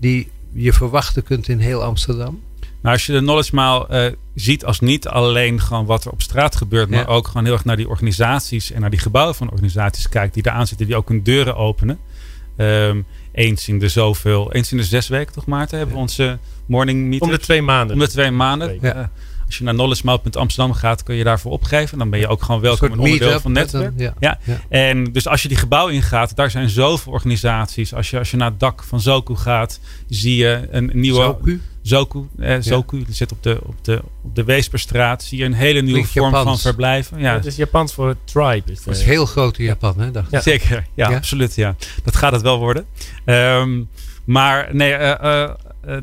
die 0.00 0.30
je 0.52 0.72
verwachten 0.72 1.22
kunt 1.22 1.48
in 1.48 1.58
heel 1.58 1.82
Amsterdam? 1.82 2.40
Nou, 2.84 2.96
als 2.96 3.06
je 3.06 3.12
de 3.12 3.18
Knowledge 3.18 3.54
Mile 3.54 3.86
uh, 3.90 4.16
ziet 4.34 4.64
als 4.64 4.80
niet 4.80 5.08
alleen 5.08 5.60
gewoon 5.60 5.86
wat 5.86 6.04
er 6.04 6.10
op 6.10 6.22
straat 6.22 6.56
gebeurt, 6.56 6.90
maar 6.90 7.08
ook 7.08 7.26
gewoon 7.26 7.44
heel 7.44 7.52
erg 7.52 7.64
naar 7.64 7.76
die 7.76 7.88
organisaties 7.88 8.72
en 8.72 8.80
naar 8.80 8.90
die 8.90 8.98
gebouwen 8.98 9.34
van 9.34 9.50
organisaties 9.50 10.08
kijkt 10.08 10.34
die 10.34 10.42
daar 10.42 10.54
aan 10.54 10.66
zitten, 10.66 10.86
die 10.86 10.96
ook 10.96 11.08
hun 11.08 11.22
deuren 11.22 11.56
openen. 11.56 11.98
Um, 12.56 13.06
eens 13.34 13.68
in 13.68 13.78
de 13.78 13.88
zoveel, 13.88 14.52
eens 14.52 14.72
in 14.72 14.76
de 14.76 14.84
zes 14.84 15.08
weken 15.08 15.32
toch 15.32 15.46
Maarten, 15.46 15.76
hebben 15.78 15.94
we 15.94 16.00
onze 16.00 16.38
morning 16.66 17.00
meeting. 17.00 17.22
Om 17.22 17.30
de 17.30 17.38
twee 17.38 17.62
maanden. 17.62 17.94
Om 17.96 18.02
de 18.02 18.08
twee 18.08 18.30
maanden. 18.30 18.78
Ja. 18.80 19.10
Als 19.46 19.58
je 19.58 19.64
naar 19.64 19.74
knowledgemount.amsterdam 19.74 20.74
gaat, 20.74 21.02
kun 21.02 21.14
je 21.14 21.24
daarvoor 21.24 21.52
opgeven. 21.52 21.98
Dan 21.98 22.10
ben 22.10 22.20
je 22.20 22.28
ook 22.28 22.42
gewoon 22.42 22.60
welkom 22.60 22.92
een 22.92 22.98
onderdeel 22.98 23.40
van 23.40 23.54
het 23.54 23.72
netwerk. 23.72 24.14
ja. 24.20 24.38
ja. 24.44 24.60
En 24.68 25.12
dus 25.12 25.28
als 25.28 25.42
je 25.42 25.48
die 25.48 25.56
gebouw 25.56 25.88
ingaat, 25.88 26.36
daar 26.36 26.50
zijn 26.50 26.68
zoveel 26.68 27.12
organisaties. 27.12 27.94
Als 27.94 28.10
je, 28.10 28.18
als 28.18 28.30
je 28.30 28.36
naar 28.36 28.50
het 28.50 28.60
dak 28.60 28.84
van 28.84 29.00
Zoku 29.00 29.36
gaat, 29.36 29.80
zie 30.08 30.36
je 30.36 30.68
een 30.70 30.90
nieuwe. 30.94 31.22
Zoku? 31.22 31.60
Zoku, 31.82 32.28
eh, 32.38 32.56
Zoku 32.60 32.98
ja. 32.98 33.04
zit 33.08 33.32
op 33.32 33.42
de, 33.42 33.58
op, 33.62 33.84
de, 33.84 34.02
op 34.22 34.34
de 34.34 34.44
Weesperstraat. 34.44 35.22
Zie 35.22 35.38
je 35.38 35.44
een 35.44 35.52
hele 35.52 35.80
nieuwe 35.80 36.04
vorm 36.04 36.32
van 36.32 36.58
verblijven. 36.58 37.18
Ja. 37.18 37.34
Het 37.34 37.46
is 37.46 37.56
Japans 37.56 37.94
voor 37.94 38.16
tribe. 38.24 38.72
Is 38.72 38.82
dat 38.82 38.94
is 38.94 39.02
heel 39.02 39.26
groot 39.26 39.58
in 39.58 39.64
Japan, 39.64 40.00
hè? 40.00 40.10
Dacht 40.10 40.30
ja. 40.30 40.40
Zeker, 40.40 40.86
ja, 40.94 41.14
absoluut. 41.14 41.54
Ja. 41.54 41.76
Dat 42.04 42.16
gaat 42.16 42.32
het 42.32 42.42
wel 42.42 42.58
worden. 42.58 42.86
Um, 43.24 43.88
maar 44.24 44.68
nee, 44.72 44.92
uh, 44.92 45.14
uh, 45.22 45.50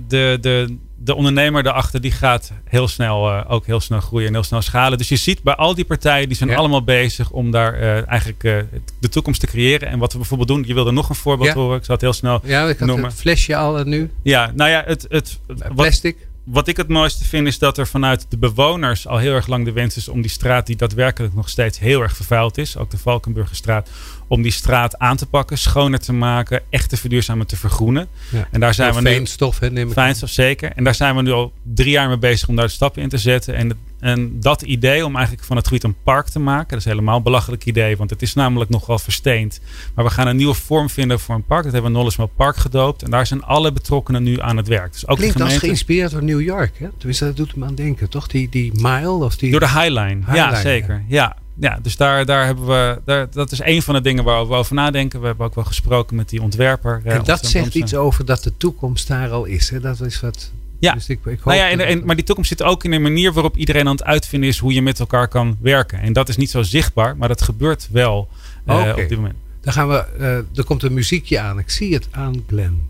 de, 0.08 0.38
de, 0.42 0.78
de 1.04 1.16
ondernemer 1.16 1.64
daarachter 1.64 2.02
die 2.02 2.12
gaat 2.12 2.52
heel 2.64 2.88
snel, 2.88 3.30
uh, 3.30 3.42
ook 3.48 3.66
heel 3.66 3.80
snel 3.80 4.00
groeien 4.00 4.28
en 4.28 4.34
heel 4.34 4.44
snel 4.44 4.62
schalen. 4.62 4.98
Dus 4.98 5.10
je 5.10 5.16
ziet 5.16 5.44
bij 5.44 5.56
al 5.56 5.76
die 5.76 5.86
partijen, 5.86 6.28
die 6.28 6.38
zijn 6.38 6.50
ja. 6.50 6.56
allemaal 6.56 6.84
bezig 6.84 7.32
om 7.32 7.52
daar 7.52 7.80
uh, 7.80 8.08
eigenlijk 8.08 8.44
uh, 8.44 8.58
de 9.00 9.10
toekomst 9.10 9.40
te 9.40 9.48
creëren. 9.48 9.88
En 9.88 10.00
wat 10.00 10.12
we 10.12 10.18
bijvoorbeeld 10.18 10.50
doen, 10.50 10.64
je 10.68 10.74
wilde 10.74 10.92
nog 10.92 11.10
een 11.10 11.16
voorbeeld 11.16 11.50
ja. 11.50 11.56
horen. 11.56 11.78
Ik 11.78 11.86
zal 11.86 11.94
het 11.94 12.04
heel 12.04 12.14
snel 12.14 12.42
Ja, 12.44 12.68
ik 12.68 12.80
had 12.80 12.88
noemen. 12.88 13.06
het 13.06 13.20
flesje 13.20 13.56
al 13.56 13.84
nu. 13.84 14.12
Ja, 14.24 14.52
nou 14.56 14.70
ja, 14.70 14.84
het... 14.86 15.06
het 15.10 15.40
Plastic. 15.76 16.18
Wat, 16.18 16.30
wat 16.44 16.68
ik 16.68 16.78
het 16.78 16.88
mooiste 16.88 17.26
vind 17.26 17.48
is 17.48 17.60
dat 17.60 17.78
er 17.78 17.88
vanuit 17.88 18.26
de 18.30 18.38
bewoners 18.38 19.08
al 19.08 19.18
heel 19.18 19.34
erg 19.34 19.48
lang 19.48 19.66
de 19.66 19.72
wens 19.72 19.98
is 19.98 20.08
om 20.08 20.22
die 20.22 20.32
straat, 20.32 20.66
die 20.66 20.76
daadwerkelijk 20.76 21.34
nog 21.34 21.50
steeds 21.50 21.80
heel 21.80 22.02
erg 22.02 22.16
vervuild 22.16 22.58
is, 22.58 22.78
ook 22.78 22.90
de 22.90 22.98
Valkenburgerstraat, 22.98 23.90
om 24.28 24.42
die 24.42 24.52
straat 24.52 24.98
aan 24.98 25.18
te 25.18 25.26
pakken, 25.26 25.58
schoner 25.58 26.00
te 26.00 26.14
maken, 26.14 26.62
echt 26.70 26.90
te 26.90 26.98
verduurzamen, 26.98 27.48
te 27.48 27.58
vergroenen. 27.58 28.08
Ja. 28.32 28.48
En 28.52 28.60
daar 28.60 28.74
zijn 28.74 28.94
we 28.94 29.02
fijnstof, 29.02 29.62
nu. 29.62 29.68
Hè, 29.68 29.74
neem 29.74 29.88
ik 29.88 29.94
fijnstof, 29.94 30.30
zeker. 30.30 30.72
En 30.76 30.84
daar 30.84 30.96
zijn 30.96 31.16
we 31.16 31.22
nu 31.22 31.32
al 31.32 31.54
drie 31.64 31.92
jaar 31.92 32.08
mee 32.08 32.18
bezig 32.18 32.48
om 32.48 32.56
daar 32.56 32.66
de 32.66 32.72
stappen 32.72 33.02
in 33.02 33.10
te 33.10 33.18
zetten. 33.18 33.56
En 33.56 33.70
het, 33.70 33.78
En 34.02 34.40
dat 34.40 34.62
idee 34.62 35.06
om 35.06 35.16
eigenlijk 35.16 35.46
van 35.46 35.56
het 35.56 35.68
gebied 35.68 35.84
een 35.84 35.96
park 36.04 36.28
te 36.28 36.40
maken, 36.40 36.70
dat 36.70 36.80
is 36.80 36.86
helemaal 36.86 37.18
een 37.18 37.24
belachelijk 37.24 37.66
idee, 37.66 37.98
want 37.98 38.10
het 38.10 38.22
is 38.22 38.34
namelijk 38.34 38.70
nogal 38.70 39.00
versteend. 39.00 39.60
Maar 39.96 40.06
we 40.06 40.12
gaan 40.12 40.28
een 40.28 40.36
nieuwe 40.36 40.54
vorm 40.54 40.90
vinden 40.90 41.20
voor 41.20 41.36
een 41.36 41.46
park. 41.46 41.64
Dat 41.64 41.74
hebben 41.74 41.92
we 41.92 41.98
Knowledge 41.98 42.30
Park 42.36 42.56
gedoopt. 42.56 43.04
En 43.04 43.12
daar 43.12 43.28
zijn 43.28 43.44
alle 43.44 43.72
betrokkenen 43.72 44.24
nu 44.24 44.42
aan 44.42 44.58
het 44.58 44.68
werk. 44.68 44.92
Dus 44.92 45.08
ook 45.08 45.18
Klinkt 45.18 45.38
de 45.38 45.44
als 45.44 45.58
geïnspireerd 45.58 46.12
door 46.12 46.24
New 46.24 46.42
York. 46.42 46.80
Hè? 46.80 46.88
Tenminste, 46.98 47.26
dat 47.26 47.36
doet 47.36 47.52
hem 47.52 47.64
aan 47.64 47.76
denken, 47.76 48.10
toch? 48.10 48.28
Die, 48.28 48.50
die 48.50 48.72
mile 48.74 49.10
of 49.10 49.36
die... 49.36 49.52
Door 49.52 49.60
de 49.60 49.70
Highline. 49.70 50.20
ja, 50.34 50.56
zeker. 50.56 51.04
Ja. 51.08 51.40
Ja, 51.60 51.80
dus 51.82 51.98
daar, 51.98 52.26
daar 52.26 52.46
hebben 52.46 52.68
we, 52.68 53.02
daar, 53.06 53.28
dat 53.32 53.52
is 53.52 53.62
een 53.64 53.82
van 53.82 53.94
de 53.94 54.02
dingen 54.02 54.24
waar 54.24 54.48
we 54.48 54.54
over 54.54 54.76
nadenken. 54.76 55.20
We 55.22 55.26
hebben 55.26 55.46
ook 55.46 55.56
wel 55.56 55.64
gesproken 55.64 56.16
met 56.16 56.30
die 56.30 56.42
ontwerper. 56.42 57.02
eh, 57.06 57.16
en 57.16 57.24
dat 57.24 57.46
zegt 57.46 57.76
iets 57.76 57.96
over 57.96 58.26
dat 58.26 58.44
de 58.44 58.58
toekomst 58.58 59.08
daar 59.08 59.30
al 59.30 59.46
is. 59.46 59.70
Hè? 59.70 59.80
Dat 59.80 60.02
is 60.02 60.20
wat... 60.20 60.52
Ja. 60.82 60.94
Dus 60.94 61.10
ik, 61.10 61.20
ik 61.20 61.26
hoop 61.26 61.46
Nou 61.46 61.58
ja, 61.58 61.70
en, 61.70 61.78
dat- 61.78 61.88
en- 61.88 62.06
maar 62.06 62.16
die 62.16 62.26
toekomst 62.26 62.50
zit 62.50 62.64
ook 62.64 62.84
in 62.84 62.92
de 62.92 63.00
manier 63.00 63.34
waarop 63.34 63.58
iedereen 63.58 63.86
aan 63.88 63.92
het 63.96 64.04
uitvinden 64.04 64.50
is 64.50 64.58
hoe 64.58 64.74
je 64.74 64.82
met 64.82 65.00
elkaar 65.00 65.28
kan 65.28 65.58
werken. 65.62 66.00
En 66.02 66.14
dat 66.14 66.30
is 66.30 66.38
niet 66.38 66.50
zo 66.50 66.62
zichtbaar, 66.62 67.18
maar 67.18 67.28
dat 67.28 67.42
gebeurt 67.42 67.88
wel 67.92 68.28
eh, 68.66 68.80
Oké. 68.80 68.90
op 69.02 69.08
dit 69.10 69.18
moment. 69.18 69.36
Dan 69.62 69.74
gaan 69.74 69.88
we... 69.88 70.06
eh, 70.20 70.58
er 70.58 70.64
komt 70.66 70.84
een 70.84 70.94
muziekje 70.94 71.40
aan. 71.40 71.60
Ik 71.60 71.70
zie 71.70 71.94
het 71.94 72.08
aan 72.12 72.44
Glenn. 72.48 72.90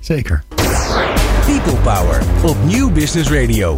Zeker. 0.00 0.42
People 1.46 1.76
Power 1.82 2.22
op 2.44 2.56
Nieuw 2.64 2.90
Business 2.90 3.30
Radio. 3.30 3.76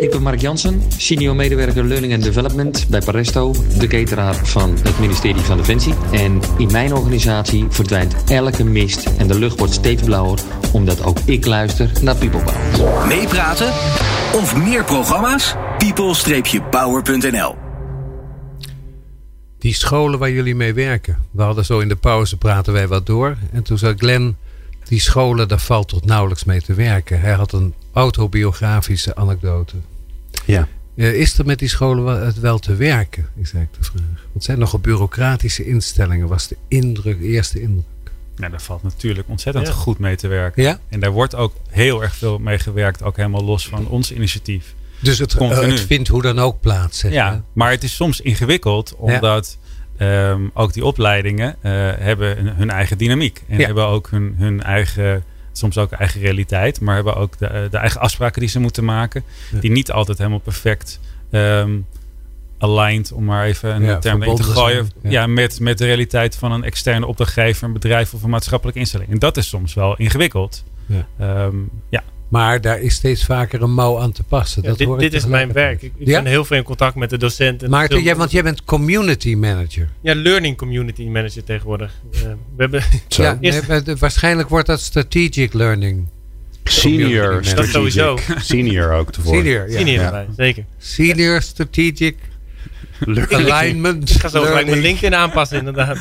Ik 0.00 0.10
ben 0.10 0.22
Mark 0.22 0.40
Jansen, 0.40 0.82
senior 0.96 1.34
medewerker 1.36 1.84
Learning 1.84 2.12
and 2.14 2.22
Development 2.22 2.86
bij 2.88 3.00
Paresto, 3.00 3.54
de 3.78 3.86
cateraar 3.86 4.34
van 4.34 4.76
het 4.82 4.98
ministerie 4.98 5.40
van 5.42 5.56
Defensie. 5.56 5.94
En 6.12 6.40
in 6.58 6.72
mijn 6.72 6.92
organisatie 6.94 7.66
verdwijnt 7.68 8.14
elke 8.30 8.64
mist 8.64 9.04
en 9.18 9.26
de 9.26 9.38
lucht 9.38 9.58
wordt 9.58 9.72
steeds 9.74 10.02
blauwer, 10.02 10.38
omdat 10.72 11.02
ook 11.02 11.18
ik 11.18 11.46
luister 11.46 11.90
naar 12.02 12.16
People 12.16 12.42
Power. 12.42 13.06
Meepraten 13.06 13.68
of 14.32 14.56
meer 14.56 14.84
programma's? 14.84 15.54
people-power.nl 15.78 17.56
Die 19.58 19.74
scholen 19.74 20.18
waar 20.18 20.30
jullie 20.30 20.54
mee 20.54 20.74
werken. 20.74 21.18
We 21.30 21.42
hadden 21.42 21.64
zo 21.64 21.78
in 21.78 21.88
de 21.88 21.96
pauze 21.96 22.36
praten 22.36 22.72
wij 22.72 22.88
wat 22.88 23.06
door. 23.06 23.36
En 23.52 23.62
toen 23.62 23.78
zei 23.78 23.94
Glenn, 23.96 24.36
die 24.84 25.00
scholen 25.00 25.48
daar 25.48 25.58
valt 25.58 25.88
tot 25.88 26.04
nauwelijks 26.04 26.44
mee 26.44 26.62
te 26.62 26.74
werken. 26.74 27.20
Hij 27.20 27.32
had 27.32 27.52
een 27.52 27.74
autobiografische 27.92 29.14
anekdote. 29.16 29.76
Ja. 30.46 30.68
Eh, 30.96 31.14
is 31.14 31.38
er 31.38 31.46
met 31.46 31.58
die 31.58 31.68
scholen 31.68 32.04
wel, 32.04 32.16
het 32.16 32.40
wel 32.40 32.58
te 32.58 32.74
werken? 32.74 33.22
Is 33.22 33.52
eigenlijk 33.52 33.74
de 33.78 33.84
vraag. 33.84 34.02
Want 34.02 34.32
het 34.32 34.44
zijn 34.44 34.58
nogal 34.58 34.78
bureaucratische 34.78 35.66
instellingen, 35.66 36.28
was 36.28 36.48
de 36.48 36.56
indruk, 36.68 37.20
de 37.20 37.26
eerste 37.26 37.60
indruk. 37.60 37.84
Daar 38.40 38.60
valt 38.62 38.82
natuurlijk 38.82 39.28
ontzettend 39.28 39.66
Ja. 39.66 39.72
goed 39.72 39.98
mee 39.98 40.16
te 40.16 40.28
werken. 40.28 40.62
Ja? 40.62 40.78
En 40.88 41.00
daar 41.00 41.10
wordt 41.10 41.34
ook 41.34 41.54
heel 41.68 42.02
erg 42.02 42.14
veel 42.16 42.38
mee 42.38 42.58
gewerkt, 42.58 43.02
ook 43.02 43.16
helemaal 43.16 43.44
los 43.44 43.68
van 43.68 43.88
ons 43.88 44.12
initiatief. 44.12 44.74
Dus 45.00 45.18
het, 45.18 45.34
Continu. 45.36 45.62
eh, 45.62 45.70
het 45.70 45.80
vindt 45.80 46.08
hoe 46.08 46.22
dan 46.22 46.38
ook 46.38 46.60
plaats. 46.60 47.00
Ja, 47.00 47.42
maar 47.52 47.70
het 47.70 47.82
is 47.82 47.94
soms 47.94 48.20
ingewikkeld, 48.20 48.94
omdat 48.96 49.58
ehm, 49.96 50.40
ook 50.54 50.72
die 50.72 50.84
opleidingen 50.84 51.56
eh, 51.60 51.72
hebben 51.98 52.46
hun, 52.56 52.70
eigen 52.70 52.98
dynamiek. 52.98 53.42
En 53.48 53.58
Ja. 53.58 53.66
hebben 53.66 53.86
ook 53.86 54.10
hun, 54.10 54.34
hun 54.38 54.62
eigen, 54.62 55.24
soms 55.52 55.78
ook 55.78 55.90
eigen 55.92 56.20
realiteit, 56.20 56.80
maar 56.80 56.94
hebben 56.94 57.16
ook 57.16 57.38
de, 57.38 57.68
de 57.70 57.76
eigen 57.76 58.00
afspraken 58.00 58.40
die 58.40 58.48
ze 58.50 58.60
moeten 58.60 58.84
maken, 58.84 59.22
Ja. 59.52 59.60
die 59.60 59.70
niet 59.70 59.90
altijd 59.92 60.18
helemaal 60.18 60.38
perfect 60.38 61.00
ehm 61.30 61.70
aligned, 62.60 63.12
om 63.12 63.24
maar 63.24 63.46
even 63.46 63.74
een 63.74 63.82
Ja, 63.82 63.98
term 63.98 64.22
erin 64.22 64.34
te 64.36 64.42
gooien, 64.42 64.90
ja. 65.02 65.10
ja. 65.10 65.26
met, 65.26 65.60
met 65.60 65.78
de 65.78 65.84
realiteit 65.84 66.36
van 66.36 66.52
een 66.52 66.64
externe 66.64 67.06
opdrachtgever, 67.06 67.64
een 67.66 67.72
bedrijf 67.72 68.14
of 68.14 68.22
een 68.22 68.30
maatschappelijke 68.30 68.80
instelling. 68.80 69.10
En 69.10 69.18
dat 69.18 69.36
is 69.36 69.48
soms 69.48 69.74
wel 69.74 69.96
ingewikkeld. 69.96 70.64
Ja. 70.86 71.06
Ehm, 71.18 71.56
ja. 71.90 72.02
Maar 72.28 72.60
daar 72.60 72.80
is 72.80 72.94
steeds 72.94 73.24
vaker 73.24 73.62
een 73.62 73.74
mouw 73.74 73.98
aan 74.00 74.12
te 74.12 74.22
passen. 74.22 74.62
Ja, 74.62 74.68
dat 74.68 74.78
dit 74.78 74.86
hoor 74.86 74.96
ik 74.96 75.02
dit 75.02 75.12
is 75.14 75.26
mijn 75.26 75.52
werk. 75.52 75.82
Ik, 75.82 75.92
ik 75.98 76.06
Ja? 76.06 76.22
ben 76.22 76.30
heel 76.30 76.44
veel 76.44 76.56
in 76.56 76.62
contact 76.62 76.94
met 76.94 77.10
de 77.10 77.16
docenten. 77.18 77.70
Maarten, 77.70 78.02
jij, 78.02 78.16
want 78.16 78.30
jij 78.30 78.42
bent 78.42 78.64
community 78.64 79.34
manager. 79.34 79.88
Ja, 80.00 80.14
learning 80.14 80.56
community 80.56 81.04
manager 81.08 81.44
tegenwoordig. 81.44 81.92
Eh, 82.12 82.20
we 82.20 82.36
hebben, 82.56 82.82
Zo. 83.08 83.22
Ja, 83.22 83.38
nee, 83.40 83.60
waarschijnlijk 83.98 84.48
wordt 84.48 84.66
dat 84.66 84.80
strategic 84.80 85.52
learning. 85.52 86.08
Senior 86.64 87.32
Dat 87.34 87.44
strategic. 87.44 87.72
sowieso. 87.74 88.18
Senior 88.38 88.92
ook 88.92 89.12
tevoren. 89.12 89.38
Senior, 89.42 89.70
ja. 89.70 89.78
Senior 89.78 90.00
Ja. 90.00 90.04
erbij, 90.04 90.26
zeker. 90.36 90.64
Senior 90.78 91.42
strategic 91.42 92.16
alignment 93.30 94.10
Ik 94.10 94.20
ga 94.20 94.28
zo 94.28 94.42
gelijk 94.42 94.66
mijn 94.66 94.80
LinkedIn 94.80 95.14
aanpassen 95.14 95.58
inderdaad. 95.58 95.98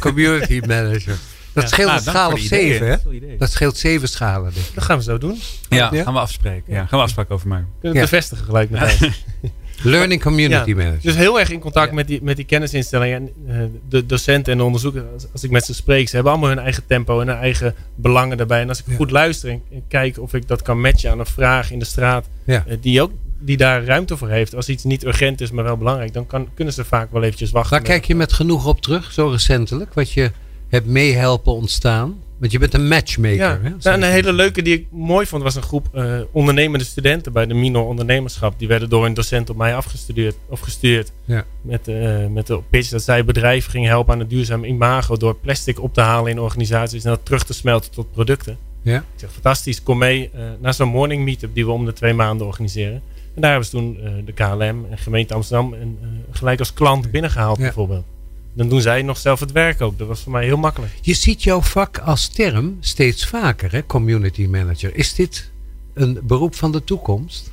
community 0.00 0.60
manager. 0.66 1.16
Dat 1.52 1.62
Ja. 1.62 1.68
scheelt 1.68 1.88
Ah, 1.90 1.94
een 1.96 2.02
schaal 2.02 2.32
of 2.32 2.40
zeven, 2.40 2.86
hè? 2.88 2.96
Dat 3.38 3.50
scheelt 3.50 3.76
zeven 3.76 4.08
schalen. 4.08 4.52
denk 4.54 4.66
ik. 4.66 4.74
Dat 4.74 4.84
gaan 4.84 4.96
we 4.98 5.02
zo 5.04 5.18
doen. 5.18 5.38
Ja, 5.68 5.88
Ja? 5.92 6.02
gaan 6.02 6.12
we 6.12 6.18
afspreken. 6.20 6.72
Ja, 6.72 6.86
gaan 6.86 6.98
we 6.98 7.04
afspraken 7.04 7.34
over 7.34 7.48
mij. 7.48 7.64
Kunnen 7.80 7.92
we 7.92 8.04
Ja. 8.04 8.10
bevestigen 8.10 8.44
gelijk 8.44 8.70
meteen. 8.70 9.12
Learning 9.82 10.22
community 10.22 10.70
Ja. 10.70 10.76
manager. 10.76 11.00
Dus 11.02 11.14
heel 11.14 11.40
erg 11.40 11.50
in 11.50 11.60
contact 11.60 11.92
met, 11.92 12.06
die, 12.06 12.22
met 12.22 12.36
die 12.36 12.44
kennisinstellingen. 12.44 13.16
En 13.16 13.30
eh, 13.48 13.62
de 13.88 14.06
docenten 14.06 14.52
en 14.52 14.58
de 14.58 14.64
onderzoekers, 14.64 15.04
als, 15.32 15.42
ik 15.44 15.50
met 15.50 15.64
ze 15.64 15.74
spreek, 15.74 16.08
ze 16.08 16.14
hebben 16.14 16.32
allemaal 16.32 16.50
hun 16.50 16.58
eigen 16.58 16.82
tempo 16.86 17.20
en 17.20 17.26
hun 17.28 17.36
eigen 17.36 17.74
belangen 17.94 18.36
daarbij. 18.36 18.60
En 18.60 18.68
als 18.68 18.78
ik 18.78 18.84
Ja. 18.88 18.94
goed 18.94 19.10
luister 19.10 19.50
en, 19.50 19.62
en 19.72 19.82
kijk 19.88 20.18
of 20.18 20.34
ik 20.34 20.48
dat 20.48 20.62
kan 20.62 20.80
matchen 20.80 21.10
aan 21.10 21.18
een 21.18 21.26
vraag 21.26 21.70
in 21.72 21.78
de 21.78 21.84
straat, 21.84 22.26
Ja. 22.44 22.64
eh, 22.66 22.76
die, 22.80 23.02
ook, 23.02 23.12
die 23.40 23.56
daar 23.56 23.84
ruimte 23.84 24.16
voor 24.16 24.28
heeft. 24.28 24.54
Als 24.54 24.68
iets 24.68 24.84
niet 24.84 25.04
urgent 25.04 25.40
is, 25.40 25.50
maar 25.50 25.64
wel 25.64 25.76
belangrijk, 25.76 26.12
dan 26.12 26.26
kan, 26.26 26.48
kunnen 26.54 26.74
ze 26.74 26.84
vaak 26.84 27.12
wel 27.12 27.22
eventjes 27.22 27.50
wachten. 27.50 27.70
Waar 27.70 27.82
kijk 27.86 28.04
je 28.04 28.14
met 28.14 28.32
genoeg 28.32 28.66
op 28.66 28.80
terug, 28.80 29.12
zo 29.12 29.28
recentelijk? 29.28 29.94
Wat 29.94 30.12
je 30.12 30.30
hebt 30.68 30.86
meehelpen 30.86 31.52
ontstaan? 31.52 32.14
Want 32.38 32.52
je 32.52 32.58
bent 32.58 32.74
een 32.74 32.88
matchmaker, 32.88 33.36
Ja, 33.36 33.58
hè? 33.62 33.70
nou, 33.80 33.96
een 33.96 34.02
hele 34.02 34.32
leuke 34.32 34.62
die 34.62 34.74
ik 34.74 34.86
mooi 34.90 35.26
vond 35.26 35.42
was 35.42 35.54
een 35.54 35.62
groep 35.62 35.88
eh, 35.92 36.20
ondernemende 36.32 36.84
studenten 36.84 37.32
bij 37.32 37.46
de 37.46 37.54
Minor 37.54 37.86
Ondernemerschap. 37.86 38.58
Die 38.58 38.68
werden 38.68 38.88
door 38.88 39.06
een 39.06 39.14
docent 39.14 39.50
op 39.50 39.56
mij 39.56 39.76
afgestudeerd 39.76 40.36
of 40.48 40.60
gestuurd. 40.60 41.12
Ja. 41.24 41.44
Met, 41.62 41.88
eh, 41.88 42.26
met 42.26 42.46
de 42.46 42.60
pitch 42.70 42.88
dat 42.88 43.02
zij 43.02 43.24
bedrijven 43.24 43.70
gingen 43.70 43.88
helpen 43.88 44.12
aan 44.12 44.18
het 44.20 44.30
duurzaam 44.30 44.64
imago 44.64 45.16
door 45.16 45.34
plastic 45.34 45.82
op 45.82 45.94
te 45.94 46.00
halen 46.00 46.30
in 46.30 46.40
organisaties 46.40 47.04
en 47.04 47.10
dat 47.10 47.24
terug 47.24 47.44
te 47.44 47.52
smelten 47.52 47.90
tot 47.90 48.12
producten. 48.12 48.58
Ja. 48.82 48.96
Ik 48.96 49.04
zeg 49.16 49.32
fantastisch, 49.32 49.82
kom 49.82 49.98
mee 49.98 50.30
eh, 50.34 50.40
naar 50.60 50.74
zo'n 50.74 50.88
morning 50.88 51.24
meetup 51.24 51.54
die 51.54 51.64
we 51.64 51.70
om 51.70 51.84
de 51.84 51.92
twee 51.92 52.14
maanden 52.14 52.46
organiseren. 52.46 53.02
En 53.40 53.46
daar 53.46 53.54
hebben 53.60 53.70
ze 53.70 53.76
toen 53.76 53.98
eh, 54.04 54.12
de 54.26 54.32
KLM 54.32 54.86
en 54.90 54.98
gemeente 54.98 55.34
Amsterdam 55.34 55.74
en, 55.74 55.98
eh, 56.02 56.08
gelijk 56.30 56.58
als 56.58 56.72
klant 56.72 57.10
binnengehaald 57.10 57.56
Ja. 57.56 57.62
bijvoorbeeld. 57.62 58.04
Dan 58.52 58.68
doen 58.68 58.80
zij 58.80 59.02
nog 59.02 59.18
zelf 59.18 59.40
het 59.40 59.52
werk 59.52 59.80
ook. 59.80 59.98
Dat 59.98 60.08
was 60.08 60.20
voor 60.20 60.32
mij 60.32 60.44
heel 60.44 60.56
makkelijk. 60.56 60.92
Je 61.00 61.14
ziet 61.14 61.42
jouw 61.42 61.60
vak 61.60 61.98
als 61.98 62.28
term 62.28 62.76
steeds 62.80 63.26
vaker, 63.26 63.72
hè? 63.72 63.86
Community 63.86 64.46
manager. 64.46 64.94
Is 64.94 65.14
dit 65.14 65.50
een 65.94 66.18
beroep 66.22 66.54
van 66.54 66.72
de 66.72 66.84
toekomst? 66.84 67.50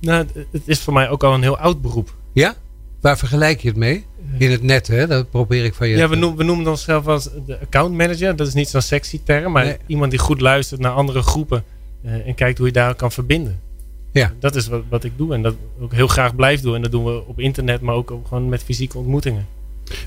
Nou, 0.00 0.26
het- 0.50 0.62
is 0.64 0.80
voor 0.80 0.92
mij 0.92 1.08
ook 1.08 1.24
al 1.24 1.34
een 1.34 1.42
heel 1.42 1.58
oud 1.58 1.82
beroep. 1.82 2.14
Ja? 2.32 2.54
Waar 3.00 3.18
vergelijk 3.18 3.60
je 3.60 3.68
het 3.68 3.76
mee? 3.76 4.04
In 4.38 4.50
het 4.50 4.62
net, 4.62 4.86
hè? 4.86 5.06
Dat 5.06 5.30
probeer 5.30 5.64
ik 5.64 5.74
van 5.74 5.88
je. 5.88 5.96
Ja, 5.96 6.08
we, 6.08 6.16
noemen, 6.16 6.38
we 6.38 6.44
noemen 6.44 6.66
onszelf 6.68 7.06
als 7.06 7.28
de 7.46 7.60
account 7.60 7.94
manager. 7.96 8.36
Dat 8.36 8.46
is 8.46 8.54
niet 8.54 8.68
zo'n 8.68 8.80
sexy 8.80 9.20
term, 9.24 9.52
maar 9.52 9.64
Nee. 9.64 9.76
iemand 9.86 10.10
die 10.10 10.20
goed 10.20 10.40
luistert 10.40 10.80
naar 10.80 10.92
andere 10.92 11.22
groepen 11.22 11.64
eh, 12.04 12.26
en 12.26 12.34
kijkt 12.34 12.58
hoe 12.58 12.66
je 12.66 12.72
daar 12.72 12.94
kan 12.94 13.12
verbinden. 13.12 13.60
Ja. 14.12 14.32
Dat 14.38 14.54
is 14.56 14.68
wat, 14.68 14.82
wat 14.88 15.04
ik 15.04 15.12
doe 15.16 15.34
en 15.34 15.42
dat 15.42 15.54
ook 15.80 15.92
heel 15.92 16.06
graag 16.06 16.34
blijf 16.36 16.60
doen. 16.60 16.74
En 16.74 16.82
dat 16.82 16.90
doen 16.90 17.04
we 17.04 17.22
op 17.26 17.40
internet, 17.40 17.80
maar 17.80 17.94
ook 17.94 18.10
op- 18.10 18.26
gewoon 18.26 18.48
met 18.48 18.62
fysieke 18.62 18.98
ontmoetingen. 18.98 19.46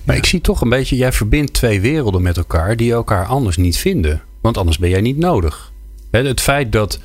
Maar 0.03 0.15
ik 0.15 0.25
zie 0.25 0.41
toch 0.41 0.61
een 0.61 0.69
beetje, 0.69 0.95
jij 0.95 1.11
verbindt 1.11 1.53
twee 1.53 1.81
werelden 1.81 2.21
met 2.21 2.37
elkaar 2.37 2.77
die 2.77 2.91
elkaar 2.91 3.25
anders 3.25 3.57
niet 3.57 3.77
vinden. 3.77 4.21
Want 4.41 4.57
anders 4.57 4.77
ben 4.77 4.89
jij 4.89 5.01
niet 5.01 5.17
nodig. 5.17 5.71
Het 6.11 6.41
feit 6.41 6.71
dat 6.71 6.99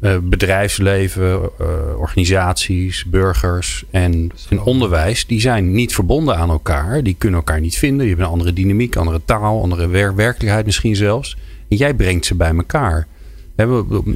eh, 0.00 0.16
bedrijfsleven, 0.22 1.40
eh, 1.58 1.66
organisaties, 1.96 3.04
burgers 3.04 3.84
en, 3.90 4.30
onderwijs, 4.64 5.26
die 5.26 5.40
zijn 5.40 5.72
niet 5.72 5.94
verbonden 5.94 6.36
aan 6.36 6.50
elkaar. 6.50 7.02
Die 7.02 7.14
kunnen 7.18 7.38
elkaar 7.38 7.60
niet 7.60 7.76
vinden. 7.78 7.98
Die 7.98 8.08
hebben 8.08 8.26
een 8.26 8.32
andere 8.32 8.52
dynamiek, 8.52 8.96
andere 8.96 9.20
taal, 9.24 9.62
andere 9.62 9.86
wer- 9.88 10.14
werkelijkheid 10.14 10.66
misschien 10.66 10.96
zelfs. 10.96 11.36
En 11.68 11.76
jij 11.76 11.94
brengt 11.94 12.26
ze 12.26 12.34
bij 12.34 12.54
elkaar. 12.56 13.06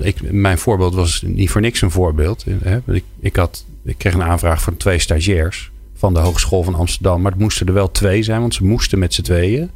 Ik, 0.01 0.33
mijn 0.33 0.59
voorbeeld 0.59 0.95
was 0.95 1.23
niet 1.27 1.51
voor 1.51 1.61
niks 1.61 1.83
een 1.83 1.91
voorbeeld. 1.91 2.45
Hè. 2.63 2.79
Ik, 2.95 3.05
ik, 3.21 3.37
had, 3.37 3.65
ik 3.85 3.99
kreeg 3.99 4.15
een 4.15 4.23
aanvraag 4.23 4.63
van 4.63 4.77
twee 4.77 4.99
stagiairs 4.99 5.71
van 5.95 6.15
de 6.15 6.21
Hogeschool 6.21 6.63
van 6.63 6.75
Amsterdam. 6.75 7.23
Maar 7.23 7.33
het 7.33 7.41
moesten 7.41 7.67
er 7.67 7.73
wel 7.73 7.91
twee 7.91 8.23
zijn, 8.23 8.41
want 8.41 8.55
ze 8.55 8.65
moesten 8.65 8.99
met 8.99 9.15
z'n 9.15 9.23
tweeën. 9.23 9.71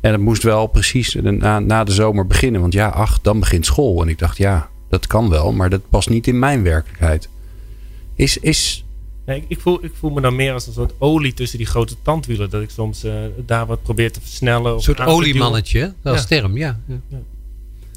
En 0.00 0.12
het 0.12 0.20
moest 0.20 0.42
wel 0.42 0.66
precies 0.66 1.14
na, 1.14 1.58
na 1.58 1.84
de 1.84 1.92
zomer 1.92 2.26
beginnen. 2.26 2.60
Want 2.60 2.72
ja, 2.72 2.88
ach, 2.88 3.20
dan 3.20 3.40
begint 3.40 3.66
school. 3.66 4.02
En 4.02 4.08
ik 4.08 4.18
dacht, 4.18 4.36
ja, 4.36 4.68
dat 4.88 5.06
kan 5.06 5.28
wel, 5.28 5.52
maar 5.52 5.70
dat 5.70 5.88
past 5.88 6.08
niet 6.08 6.26
in 6.26 6.38
mijn 6.38 6.62
werkelijkheid. 6.62 7.28
Is, 8.14 8.38
is 8.38 8.84
Nee, 9.26 9.38
ik, 9.38 9.44
ik, 9.48 9.60
voel, 9.60 9.84
ik 9.84 9.92
voel 9.94 10.10
me 10.10 10.20
dan 10.20 10.36
meer 10.36 10.52
als 10.52 10.66
een 10.66 10.72
soort 10.72 10.92
olie 10.98 11.34
tussen 11.34 11.58
die 11.58 11.66
grote 11.66 11.94
tandwielen. 12.02 12.50
Dat 12.50 12.62
ik 12.62 12.70
soms 12.70 13.04
eh, 13.04 13.12
daar 13.46 13.66
wat 13.66 13.82
probeer 13.82 14.12
te 14.12 14.20
versnellen. 14.20 14.70
Een 14.70 14.76
of 14.76 14.82
soort 14.82 15.00
oliemannetje, 15.00 15.94
hè? 16.02 16.10
als 16.10 16.20
Ja. 16.20 16.26
term, 16.26 16.56
ja. 16.56 16.80
ja. 16.86 17.18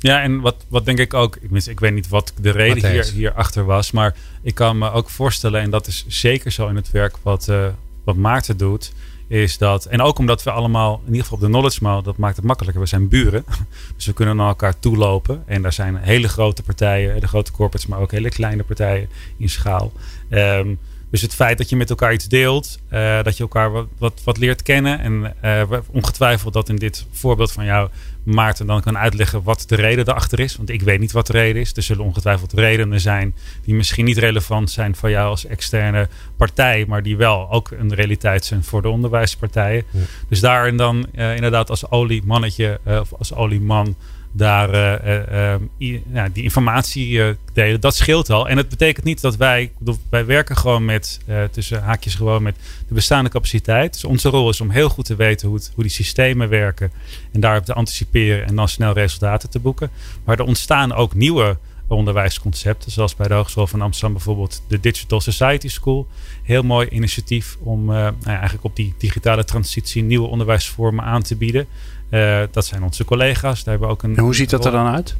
Ja, 0.03 0.21
en 0.21 0.39
wat, 0.39 0.65
wat 0.69 0.85
denk 0.85 0.99
ik 0.99 1.13
ook, 1.13 1.37
ik 1.65 1.79
weet 1.79 1.93
niet 1.93 2.07
wat 2.07 2.33
de 2.41 2.49
reden 2.49 2.75
hier, 2.75 2.83
Matthijs. 2.83 3.11
hierachter 3.11 3.65
was, 3.65 3.91
maar 3.91 4.15
ik 4.41 4.55
kan 4.55 4.77
me 4.77 4.91
ook 4.91 5.09
voorstellen, 5.09 5.61
en 5.61 5.69
dat 5.69 5.87
is 5.87 6.05
zeker 6.07 6.51
zo 6.51 6.67
in 6.67 6.75
het 6.75 6.91
werk 6.91 7.15
wat, 7.21 7.47
eh, 7.47 7.67
wat 8.03 8.15
Maarten 8.15 8.57
doet, 8.57 8.93
is 9.27 9.57
dat, 9.57 9.85
en 9.85 10.01
ook 10.01 10.17
omdat 10.17 10.43
we 10.43 10.51
allemaal, 10.51 10.93
in 10.99 11.07
ieder 11.07 11.21
geval 11.21 11.37
op 11.37 11.43
de 11.43 11.49
Knowledge 11.49 11.79
Mile, 11.81 12.03
dat 12.03 12.17
maakt 12.17 12.35
het 12.35 12.45
makkelijker. 12.45 12.81
We 12.81 12.87
zijn 12.87 13.07
buren, 13.07 13.45
dus 13.95 14.05
we 14.05 14.13
kunnen 14.13 14.35
naar 14.35 14.47
elkaar 14.47 14.79
toe 14.79 14.97
lopen. 14.97 15.43
En 15.45 15.61
daar 15.61 15.73
zijn 15.73 15.95
hele 15.95 16.27
grote 16.27 16.63
partijen, 16.63 17.21
de 17.21 17.27
grote 17.27 17.51
corporates, 17.51 17.89
maar 17.89 17.99
ook 17.99 18.11
hele 18.11 18.29
kleine 18.29 18.63
partijen 18.63 19.09
in 19.37 19.49
schaal. 19.49 19.91
Um, 20.29 20.79
dus 21.13 21.21
het 21.21 21.35
feit 21.35 21.57
dat 21.57 21.69
je 21.69 21.75
met 21.75 21.89
elkaar 21.89 22.13
iets 22.13 22.27
deelt, 22.27 22.79
uh, 22.93 23.23
dat 23.23 23.37
je 23.37 23.43
elkaar 23.43 23.71
wat, 23.71 23.87
wat, 23.97 24.21
wat 24.23 24.37
leert 24.37 24.61
kennen. 24.61 24.99
En 24.99 25.35
uh, 25.43 25.79
ongetwijfeld 25.91 26.53
dat 26.53 26.69
in 26.69 26.75
dit 26.75 27.05
voorbeeld 27.11 27.51
van 27.51 27.65
jou, 27.65 27.89
Maarten, 28.23 28.65
dan 28.67 28.81
kan 28.81 28.97
uitleggen 28.97 29.43
wat 29.43 29.63
de 29.67 29.75
reden 29.75 30.07
erachter 30.07 30.39
is. 30.39 30.55
Want 30.55 30.69
ik 30.69 30.81
weet 30.81 30.99
niet 30.99 31.11
wat 31.11 31.27
de 31.27 31.33
reden 31.33 31.61
is. 31.61 31.73
Er 31.73 31.83
zullen 31.83 32.05
ongetwijfeld 32.05 32.53
redenen 32.53 32.99
zijn 32.99 33.35
die 33.63 33.75
misschien 33.75 34.05
niet 34.05 34.17
relevant 34.17 34.71
zijn 34.71 34.95
voor 34.95 35.09
jou 35.09 35.29
als 35.29 35.45
externe 35.45 36.07
partij, 36.37 36.85
maar 36.87 37.03
die 37.03 37.17
wel 37.17 37.51
ook 37.51 37.71
een 37.71 37.93
realiteit 37.93 38.45
zijn 38.45 38.63
voor 38.63 38.81
de 38.81 38.89
onderwijspartijen. 38.89 39.83
Ja. 39.91 39.99
Dus 40.29 40.39
daarin 40.39 40.77
dan 40.77 41.05
uh, 41.15 41.35
inderdaad 41.35 41.69
als 41.69 41.89
oliemannetje 41.89 42.79
of 42.85 43.13
als 43.13 43.33
olieman 43.33 43.95
daar 44.35 44.73
uh, 44.73 45.59
uh, 45.79 45.99
ja, 46.13 46.29
die 46.29 46.43
informatie 46.43 47.35
delen. 47.53 47.81
Dat 47.81 47.95
scheelt 47.95 48.29
al. 48.29 48.49
En 48.49 48.57
het 48.57 48.69
betekent 48.69 49.05
niet 49.05 49.21
dat 49.21 49.35
wij, 49.35 49.71
wij 50.09 50.25
werken 50.25 50.57
gewoon 50.57 50.85
met, 50.85 51.19
tussen 51.51 51.83
haakjes 51.83 52.15
gewoon 52.15 52.43
met 52.43 52.55
de 52.87 52.93
bestaande 52.93 53.29
capaciteit. 53.29 53.93
Dus 53.93 54.03
onze 54.03 54.29
rol 54.29 54.49
is 54.49 54.61
om 54.61 54.69
heel 54.69 54.89
goed 54.89 55.05
te 55.05 55.15
weten 55.15 55.47
hoe, 55.47 55.59
hoe 55.73 55.83
die 55.83 55.93
systemen 55.93 56.49
werken. 56.49 56.91
En 57.31 57.39
daarop 57.39 57.65
te 57.65 57.73
anticiperen 57.73 58.47
en 58.47 58.55
dan 58.55 58.67
snel 58.67 58.93
resultaten 58.93 59.49
te 59.49 59.59
boeken. 59.59 59.89
Maar 60.23 60.39
er 60.39 60.45
ontstaan 60.45 60.93
ook 60.93 61.13
nieuwe 61.13 61.57
onderwijsconcepten. 61.87 62.91
Zoals 62.91 63.15
bij 63.15 63.27
de 63.27 63.33
Hogeschool 63.33 63.67
van 63.67 63.81
Amsterdam 63.81 64.13
bijvoorbeeld 64.13 64.63
de 64.67 64.79
Digital 64.79 65.21
Society 65.21 65.67
School. 65.67 66.07
Heel 66.43 66.63
mooi 66.63 66.87
initiatief 66.87 67.57
om 67.59 67.85
nou 67.85 68.15
ja, 68.23 68.31
eigenlijk 68.31 68.63
op 68.63 68.75
die 68.75 68.93
digitale 68.97 69.43
transitie 69.43 70.03
nieuwe 70.03 70.27
onderwijsvormen 70.27 71.03
aan 71.03 71.21
te 71.21 71.35
bieden. 71.35 71.67
Uh, 72.13 72.39
dat 72.51 72.65
zijn 72.65 72.83
onze 72.83 73.05
collega's. 73.05 73.63
Daar 73.63 73.69
hebben 73.69 73.87
we 73.87 73.93
ook 73.93 74.03
een, 74.03 74.15
en 74.15 74.23
hoe 74.23 74.35
ziet 74.35 74.49
dat 74.49 74.65
er 74.65 74.71
dan 74.71 74.87
uit? 74.87 75.15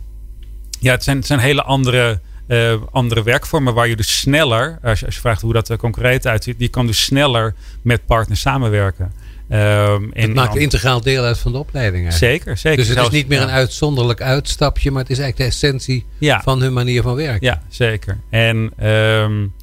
Ja, 0.80 0.92
het 0.92 1.04
zijn, 1.04 1.18
het 1.18 1.26
zijn 1.26 1.40
hele 1.40 1.64
andere, 1.64 2.20
uh, 2.48 2.74
andere 2.92 3.24
werkvormen 3.24 3.74
waar 3.74 3.88
je 3.88 3.96
dus 3.96 4.20
sneller, 4.20 4.80
als 4.84 5.00
je, 5.00 5.06
als 5.06 5.16
je 5.16 5.22
vraagt 5.22 5.42
hoe 5.42 5.54
dat 5.54 5.70
er 5.70 5.78
concreet 5.78 6.28
uitziet, 6.28 6.60
die 6.60 6.68
kan 6.68 6.88
dus 6.88 7.02
sneller 7.02 7.56
met 7.82 8.06
partners 8.06 8.40
samenwerken. 8.40 9.14
Um, 9.50 10.12
het 10.14 10.34
maakt 10.34 10.56
integraal 10.56 11.02
deel 11.02 11.24
uit 11.24 11.40
van 11.40 11.52
de 11.52 11.58
opleiding. 11.58 12.04
Eigenlijk. 12.04 12.34
Zeker, 12.34 12.58
zeker. 12.58 12.78
Dus 12.78 12.88
het 12.88 13.06
is 13.06 13.10
niet 13.10 13.28
meer 13.28 13.42
een 13.42 13.50
uitzonderlijk 13.50 14.22
uitstapje, 14.22 14.92
maar 14.92 15.02
het 15.02 15.12
is 15.12 15.20
eigenlijk 15.20 15.50
de 15.50 15.56
essentie 15.56 16.06
ja. 16.18 16.42
van 16.42 16.62
hun 16.62 16.74
manier 16.74 17.02
van 17.02 17.16
werken. 17.16 17.48
Ja, 17.48 17.62
zeker. 17.70 18.20
En 18.30 18.88
um, 18.88 19.54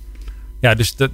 ja, 0.61 0.75
dus 0.75 0.97
dat, 0.97 1.11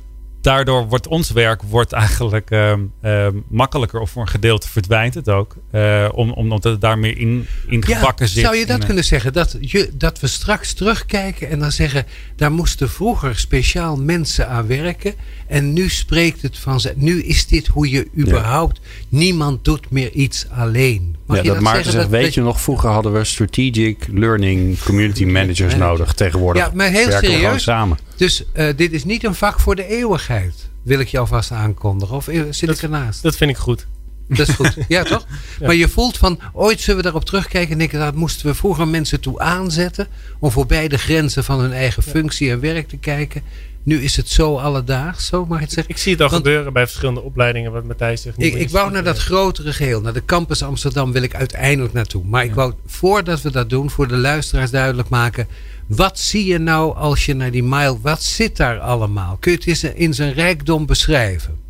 daardoor 0.46 0.88
wordt 0.88 1.06
ons 1.06 1.30
werk 1.30 1.62
wordt 1.62 1.92
eigenlijk 1.92 2.50
uh, 2.50 2.72
uh, 3.02 3.26
makkelijker 3.48 4.00
of 4.00 4.10
voor 4.10 4.22
een 4.22 4.28
gedeelte 4.28 4.68
verdwijnt 4.68 5.14
het 5.14 5.28
ook. 5.28 5.56
Uh, 5.72 6.08
om, 6.12 6.32
omdat 6.32 6.64
het 6.64 6.80
daar 6.80 6.98
meer 6.98 7.18
in, 7.18 7.46
in 7.66 7.84
gebakken 7.84 8.28
zit. 8.28 8.44
Zou 8.44 8.56
je 8.56 8.66
dat 8.66 8.84
kunnen 8.84 9.04
zeggen? 9.04 9.32
Dat, 9.32 9.56
je, 9.60 9.90
dat 9.94 10.20
we 10.20 10.26
straks 10.26 10.72
terugkijken 10.72 11.48
en 11.50 11.58
dan 11.58 11.72
zeggen... 11.72 12.06
daar 12.36 12.52
moesten 12.52 12.90
vroeger 12.90 13.38
speciaal 13.38 13.96
mensen 13.96 14.48
aan 14.48 14.66
werken... 14.66 15.14
en 15.46 15.72
nu 15.72 15.88
spreekt 15.88 16.42
het 16.42 16.58
van... 16.58 16.80
Nu 16.94 17.22
is 17.22 17.46
dit 17.46 17.66
hoe 17.66 17.90
je 17.90 18.08
überhaupt... 18.18 18.80
Niemand 19.08 19.64
doet 19.64 19.90
meer 19.90 20.12
iets 20.12 20.46
alleen. 20.50 21.16
Mag 21.26 21.36
ja, 21.36 21.42
je 21.42 21.48
dat, 21.48 21.56
dat 21.56 21.72
Maarten 21.72 21.92
zegt, 21.92 22.08
weet 22.08 22.34
je 22.34 22.40
nog, 22.40 22.60
vroeger 22.60 22.90
hadden 22.90 23.12
we 23.12 23.24
strategic 23.24 24.06
learning 24.12 24.78
community 24.78 25.24
managers 25.24 25.74
nodig. 25.74 26.12
Tegenwoordig 26.12 26.66
ja, 26.66 26.70
maar 26.74 26.90
heel 26.90 27.10
serieus, 27.10 27.62
samen. 27.62 27.98
Dus 28.16 28.44
uh, 28.54 28.68
dit 28.76 28.92
is 28.92 29.04
niet 29.04 29.24
een 29.24 29.34
vak 29.34 29.60
voor 29.60 29.76
de 29.76 29.86
eeuwigheid. 29.86 30.68
Wil 30.82 31.00
ik 31.00 31.08
je 31.08 31.18
alvast 31.18 31.50
aankondigen. 31.50 32.16
Of 32.16 32.24
zit 32.50 32.66
dat, 32.66 32.76
ik 32.76 32.82
ernaast? 32.82 33.22
Dat 33.22 33.36
vind 33.36 33.50
ik 33.50 33.56
goed. 33.56 33.86
Dat 34.28 34.48
is 34.48 34.54
goed. 34.54 34.76
Ja, 34.88 35.02
toch? 35.02 35.26
Ja. 35.58 35.66
Maar 35.66 35.74
je 35.74 35.88
voelt 35.88 36.18
van, 36.18 36.40
ooit 36.52 36.80
zullen 36.80 36.96
we 36.96 37.02
daarop 37.02 37.24
terugkijken 37.24 37.72
en 37.72 37.78
denken, 37.78 37.98
dat 37.98 38.14
moesten 38.14 38.46
we 38.46 38.54
vroeger 38.54 38.88
mensen 38.88 39.20
toe 39.20 39.38
aanzetten. 39.38 40.06
Om 40.38 40.50
voorbij 40.50 40.88
de 40.88 40.98
grenzen 40.98 41.44
van 41.44 41.60
hun 41.60 41.72
eigen 41.72 42.02
functie 42.02 42.50
en 42.50 42.60
werk 42.60 42.88
te 42.88 42.96
kijken. 42.96 43.42
Nu 43.82 44.02
is 44.02 44.16
het 44.16 44.28
zo 44.28 44.56
alledaags, 44.56 45.26
zo 45.26 45.46
mag 45.46 45.56
ik 45.56 45.64
het 45.64 45.72
zeggen. 45.72 45.94
Ik 45.94 46.00
zie 46.00 46.12
het 46.12 46.20
al 46.20 46.28
Want, 46.28 46.42
gebeuren 46.42 46.72
bij 46.72 46.86
verschillende 46.86 47.20
opleidingen, 47.20 47.72
wat 47.72 47.84
Matthijs 47.84 48.22
zegt. 48.22 48.42
Ik, 48.42 48.54
ik 48.54 48.70
wou 48.70 48.90
naar 48.90 49.04
dat 49.04 49.18
grotere 49.18 49.72
geheel, 49.72 50.00
naar 50.00 50.12
de 50.12 50.24
campus 50.24 50.62
Amsterdam 50.62 51.12
wil 51.12 51.22
ik 51.22 51.34
uiteindelijk 51.34 51.94
naartoe. 51.94 52.24
Maar 52.24 52.44
ik 52.44 52.54
wou, 52.54 52.72
voordat 52.86 53.42
we 53.42 53.50
dat 53.50 53.70
doen, 53.70 53.90
voor 53.90 54.08
de 54.08 54.16
luisteraars 54.16 54.70
duidelijk 54.70 55.08
maken. 55.08 55.48
Wat 55.86 56.18
zie 56.18 56.44
je 56.44 56.58
nou 56.58 56.96
als 56.96 57.26
je 57.26 57.34
naar 57.34 57.50
die 57.50 57.62
mile, 57.62 58.00
wat 58.00 58.22
zit 58.22 58.56
daar 58.56 58.78
allemaal? 58.78 59.36
Kun 59.36 59.52
je 59.52 59.70
het 59.70 59.82
in 59.94 60.14
zijn 60.14 60.32
rijkdom 60.32 60.86
beschrijven? 60.86 61.65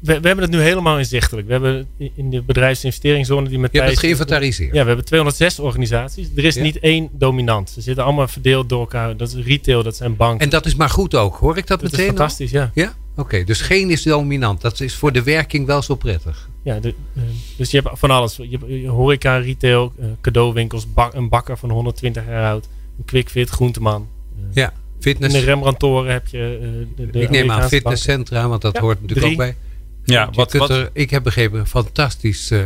We, 0.00 0.20
we, 0.20 0.26
hebben 0.26 0.44
het 0.44 0.50
nu 0.50 0.60
helemaal 0.60 0.98
inzichtelijk. 0.98 1.46
We 1.46 1.52
hebben 1.52 1.88
in 2.14 2.30
de 2.30 2.42
bedrijfsinvesteringszone 2.42 3.48
die 3.48 3.58
met 3.58 3.72
Je 3.72 3.78
hebt 3.78 3.90
het 3.90 4.00
geïnventariseerd. 4.00 4.74
Ja, 4.74 4.80
we 4.80 4.86
hebben 4.86 5.04
206 5.04 5.58
organisaties. 5.58 6.28
Er 6.36 6.44
is 6.44 6.56
niet 6.56 6.78
één 6.78 7.08
dominant. 7.12 7.70
Ze 7.70 7.80
zitten 7.80 8.04
allemaal 8.04 8.28
verdeeld 8.28 8.68
door 8.68 8.80
elkaar. 8.80 9.16
Dat 9.16 9.28
is 9.28 9.44
retail, 9.44 9.82
dat 9.82 9.96
zijn 9.96 10.16
banken. 10.16 10.40
En 10.40 10.48
dat 10.48 10.66
is 10.66 10.74
maar 10.74 10.90
goed 10.90 11.14
ook. 11.14 11.36
Hoor 11.36 11.56
ik 11.56 11.66
dat, 11.66 11.80
dat 11.80 11.90
meteen? 11.90 12.06
Is 12.06 12.12
fantastisch, 12.12 12.50
ja. 12.50 12.70
Ja? 12.74 12.94
Oké, 13.16 13.44
dus 13.44 13.60
geen 13.60 13.90
is 13.90 14.02
dominant. 14.02 14.60
Dat 14.60 14.80
is 14.80 14.94
voor 14.94 15.12
de 15.12 15.22
werking 15.22 15.66
wel 15.66 15.82
zo 15.82 15.94
prettig. 15.94 16.48
Ja, 16.62 16.80
de, 16.80 16.94
uh, 17.12 17.22
dus 17.56 17.70
je 17.70 17.80
hebt 17.80 17.98
van 17.98 18.10
alles. 18.10 18.36
Je 18.36 18.58
hebt 18.60 18.86
horeca, 18.86 19.36
retail, 19.36 19.92
uh, 19.98 20.06
cadeauwinkels, 20.20 20.92
bak, 20.92 21.14
een 21.14 21.28
bakker 21.28 21.58
van 21.58 21.70
120 21.70 22.26
jaar 22.26 22.50
oud, 22.50 22.68
een 22.98 23.04
quickfit, 23.04 23.48
groenteman. 23.48 24.08
Ja, 24.52 24.72
fitness. 25.00 25.34
In 25.34 25.40
de 25.40 25.46
Rembrandtoren 25.46 26.12
heb 26.12 26.26
je 26.26 26.58
de, 26.96 27.10
de 27.10 27.20
Ik 27.20 27.30
neem 27.30 27.50
aan 27.50 27.68
fitnesscentra, 27.68 28.48
want 28.48 28.62
dat 28.62 28.74
ja, 28.74 28.80
hoort 28.80 29.00
natuurlijk 29.00 29.20
drie. 29.20 29.32
ook 29.32 29.38
bij. 29.38 29.56
Ja, 30.04 30.30
wat, 30.32 30.52
wat... 30.52 30.70
Er, 30.70 30.90
ik 30.92 31.10
heb 31.10 31.22
begrepen, 31.22 31.66
fantastisch 31.66 32.50
uh, 32.50 32.62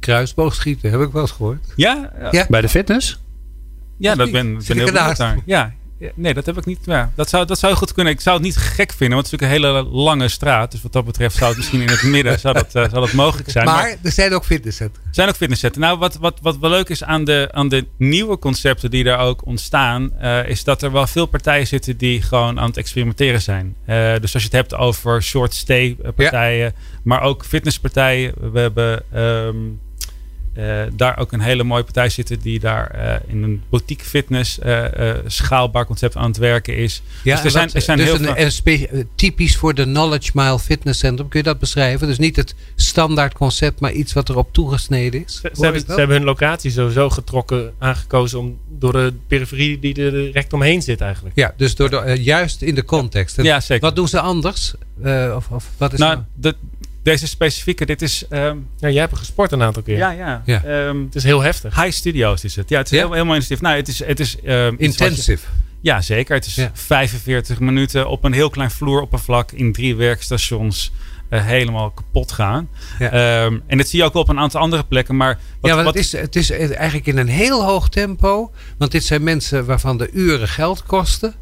kruisboogschieten. 0.00 0.90
Heb 0.90 1.00
ik 1.00 1.12
wel 1.12 1.22
eens 1.22 1.30
gehoord. 1.30 1.72
Ja, 1.76 2.12
ja. 2.30 2.46
bij 2.48 2.60
de 2.60 2.68
fitness? 2.68 3.20
Ja, 3.98 4.14
dat 4.14 4.30
ben, 4.30 4.62
ben 4.66 4.76
heel 4.76 4.92
daar. 4.92 5.38
Ja, 5.44 5.74
nee, 6.14 6.34
dat 6.34 6.46
heb 6.46 6.56
ik 6.56 6.64
niet. 6.64 6.78
Ja, 6.84 7.12
dat, 7.14 7.28
zou, 7.28 7.46
dat 7.46 7.58
zou 7.58 7.74
goed 7.74 7.92
kunnen. 7.92 8.12
Ik 8.12 8.20
zou 8.20 8.36
het 8.36 8.44
niet 8.44 8.56
gek 8.56 8.92
vinden, 8.92 9.16
want 9.16 9.30
het 9.30 9.40
is 9.40 9.48
natuurlijk 9.48 9.66
een 9.66 9.82
hele 9.82 9.96
lange 9.96 10.28
straat. 10.28 10.70
Dus 10.70 10.82
wat 10.82 10.92
dat 10.92 11.04
betreft 11.04 11.36
zou 11.36 11.48
het 11.48 11.56
misschien 11.56 11.80
in 11.80 11.88
het 11.88 12.02
midden 12.02 12.38
zou 12.38 12.54
dat, 12.54 12.66
uh, 12.66 12.72
zou 12.72 12.90
dat 12.90 13.12
mogelijk 13.12 13.50
zijn. 13.50 13.64
Maar, 13.64 13.74
maar 13.74 13.96
er 14.02 14.12
zijn 14.12 14.32
ook 14.32 14.44
fitnesscentra. 14.44 15.02
Er 15.02 15.14
zijn 15.14 15.28
ook 15.28 15.36
fitnesscentra. 15.36 15.80
Nou, 15.80 15.98
wat, 15.98 16.16
wat, 16.16 16.38
wat 16.42 16.58
wel 16.58 16.70
leuk 16.70 16.88
is 16.88 17.04
aan 17.04 17.24
de, 17.24 17.48
aan 17.52 17.68
de 17.68 17.86
nieuwe 17.96 18.38
concepten 18.38 18.90
die 18.90 19.04
daar 19.04 19.18
ook 19.18 19.46
ontstaan, 19.46 20.12
uh, 20.22 20.48
is 20.48 20.64
dat 20.64 20.82
er 20.82 20.92
wel 20.92 21.06
veel 21.06 21.26
partijen 21.26 21.66
zitten 21.66 21.96
die 21.96 22.22
gewoon 22.22 22.60
aan 22.60 22.68
het 22.68 22.76
experimenteren 22.76 23.42
zijn. 23.42 23.76
Uh, 23.88 24.12
dus 24.20 24.34
als 24.34 24.42
je 24.42 24.48
het 24.48 24.58
hebt 24.58 24.74
over 24.74 25.22
short 25.22 25.54
stay 25.54 25.96
partijen, 26.16 26.64
ja. 26.64 26.72
maar 27.04 27.22
ook 27.22 27.44
fitnesspartijen. 27.44 28.34
We 28.52 28.58
hebben. 28.58 29.02
Um, 29.14 29.80
uh, 29.80 29.85
daar 30.92 31.18
ook 31.18 31.32
een 31.32 31.40
hele 31.40 31.64
mooie 31.64 31.82
partij 31.82 32.08
zitten 32.08 32.38
die 32.40 32.60
daar 32.60 32.94
uh, 32.96 33.14
in 33.26 33.42
een 33.42 33.62
boutique 33.68 34.06
fitness 34.06 34.58
uh, 34.58 34.84
schaalbaar 35.26 35.86
concept 35.86 36.16
aan 36.16 36.28
het 36.28 36.36
werken 36.36 36.76
is. 36.76 37.02
Ja, 37.24 37.34
dus 37.34 37.44
er 37.44 37.50
zijn, 37.50 37.70
er 37.72 37.82
zijn 37.82 37.98
dus 37.98 38.06
heel 38.06 38.36
een, 38.36 38.52
veel... 38.52 39.04
typisch 39.14 39.56
voor 39.56 39.74
de 39.74 39.82
Knowledge 39.82 40.30
Mile 40.34 40.58
Fitness 40.58 40.98
Center. 40.98 41.26
Kun 41.28 41.38
je 41.38 41.44
dat 41.44 41.58
beschrijven? 41.58 42.06
Dus 42.06 42.18
niet 42.18 42.36
het 42.36 42.54
standaard 42.76 43.34
concept, 43.34 43.80
maar 43.80 43.92
iets 43.92 44.12
wat 44.12 44.28
erop 44.28 44.52
toegesneden 44.52 45.24
is. 45.24 45.40
Ze, 45.40 45.50
ze, 45.52 45.62
hebben, 45.62 45.80
ze 45.80 45.94
hebben, 45.94 46.16
hun 46.16 46.24
locatie 46.24 46.70
sowieso 46.70 47.10
getrokken, 47.10 47.72
aangekozen 47.78 48.38
om, 48.38 48.58
door 48.78 48.92
de 48.92 49.12
periferie 49.26 49.78
die 49.78 49.94
er 50.04 50.10
direct 50.10 50.52
omheen 50.52 50.82
zit 50.82 51.00
eigenlijk. 51.00 51.36
Ja, 51.36 51.54
dus 51.56 51.74
door 51.74 51.90
de, 51.90 52.22
juist 52.22 52.62
in 52.62 52.74
de 52.74 52.84
context. 52.84 53.42
Ja, 53.42 53.60
zeker. 53.60 53.84
Wat 53.84 53.96
doen 53.96 54.08
ze 54.08 54.20
anders? 54.20 54.74
of, 55.34 55.48
of 55.50 55.70
wat 55.76 55.92
is 55.92 55.98
nou, 55.98 56.18
nou? 56.40 56.54
De, 57.06 57.12
deze 57.12 57.26
specifieke, 57.26 57.86
dit 57.86 58.02
is... 58.02 58.24
Um, 58.30 58.68
ja, 58.76 58.88
jij 58.88 59.00
hebt 59.00 59.16
gesport 59.16 59.52
een 59.52 59.62
aantal 59.62 59.82
keer. 59.82 59.96
Ja, 59.96 60.10
ja. 60.10 60.42
ja. 60.44 60.86
Um, 60.86 61.04
het 61.04 61.14
is 61.14 61.24
heel 61.24 61.42
heftig. 61.42 61.82
High 61.82 61.90
Studios 61.90 62.44
is 62.44 62.56
het. 62.56 62.68
Ja, 62.68 62.78
het 62.78 62.86
is 62.86 62.92
ja? 62.92 62.98
heel, 62.98 63.12
helemaal 63.12 63.34
intensief. 63.34 63.60
Nou, 63.60 63.76
het 63.76 63.88
is... 63.88 63.98
Het 64.04 64.20
is 64.20 64.36
um, 64.44 64.74
Intensive. 64.78 65.46
ja, 65.80 66.00
zeker. 66.00 66.34
Het 66.34 66.46
is 66.46 66.54
ja. 66.54 66.70
45 66.74 67.60
minuten 67.60 68.08
op 68.08 68.24
een 68.24 68.32
heel 68.32 68.50
klein 68.50 68.70
vloeroppervlak 68.70 69.52
in 69.52 69.72
drie 69.72 69.96
werkstations. 69.96 70.92
Uh, 71.30 71.44
helemaal 71.44 71.90
kapot 71.90 72.32
gaan. 72.32 72.68
Ja. 72.98 73.44
Um, 73.44 73.62
en 73.66 73.78
dat 73.78 73.88
zie 73.88 73.98
je 73.98 74.04
ook 74.04 74.12
wel 74.12 74.22
op 74.22 74.28
een 74.28 74.38
aantal 74.38 74.60
andere 74.60 74.84
plekken. 74.84 75.16
Maar 75.16 75.38
wat, 75.60 75.70
ja, 75.70 75.74
maar 75.76 75.84
wat... 75.84 75.94
Het, 75.94 76.04
is, 76.04 76.12
het 76.12 76.36
is 76.36 76.50
eigenlijk 76.50 77.06
in 77.06 77.18
een 77.18 77.28
heel 77.28 77.64
hoog 77.64 77.88
tempo. 77.88 78.52
Want 78.78 78.90
dit 78.90 79.04
zijn 79.04 79.22
mensen 79.22 79.66
waarvan 79.66 79.98
de 79.98 80.10
uren 80.12 80.48
geld 80.48 80.82
kosten. 80.82 81.34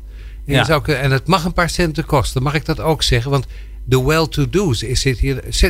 En, 0.46 0.55
ja. 0.55 0.64
zou, 0.64 0.92
en 0.92 1.11
het 1.11 1.27
mag 1.27 1.44
een 1.44 1.53
paar 1.53 1.70
centen 1.70 2.05
kosten. 2.05 2.42
Mag 2.42 2.55
ik 2.55 2.64
dat 2.64 2.81
ook 2.81 3.03
zeggen? 3.03 3.31
Want 3.31 3.46
de 3.85 4.03
well-to-do's. 4.03 4.79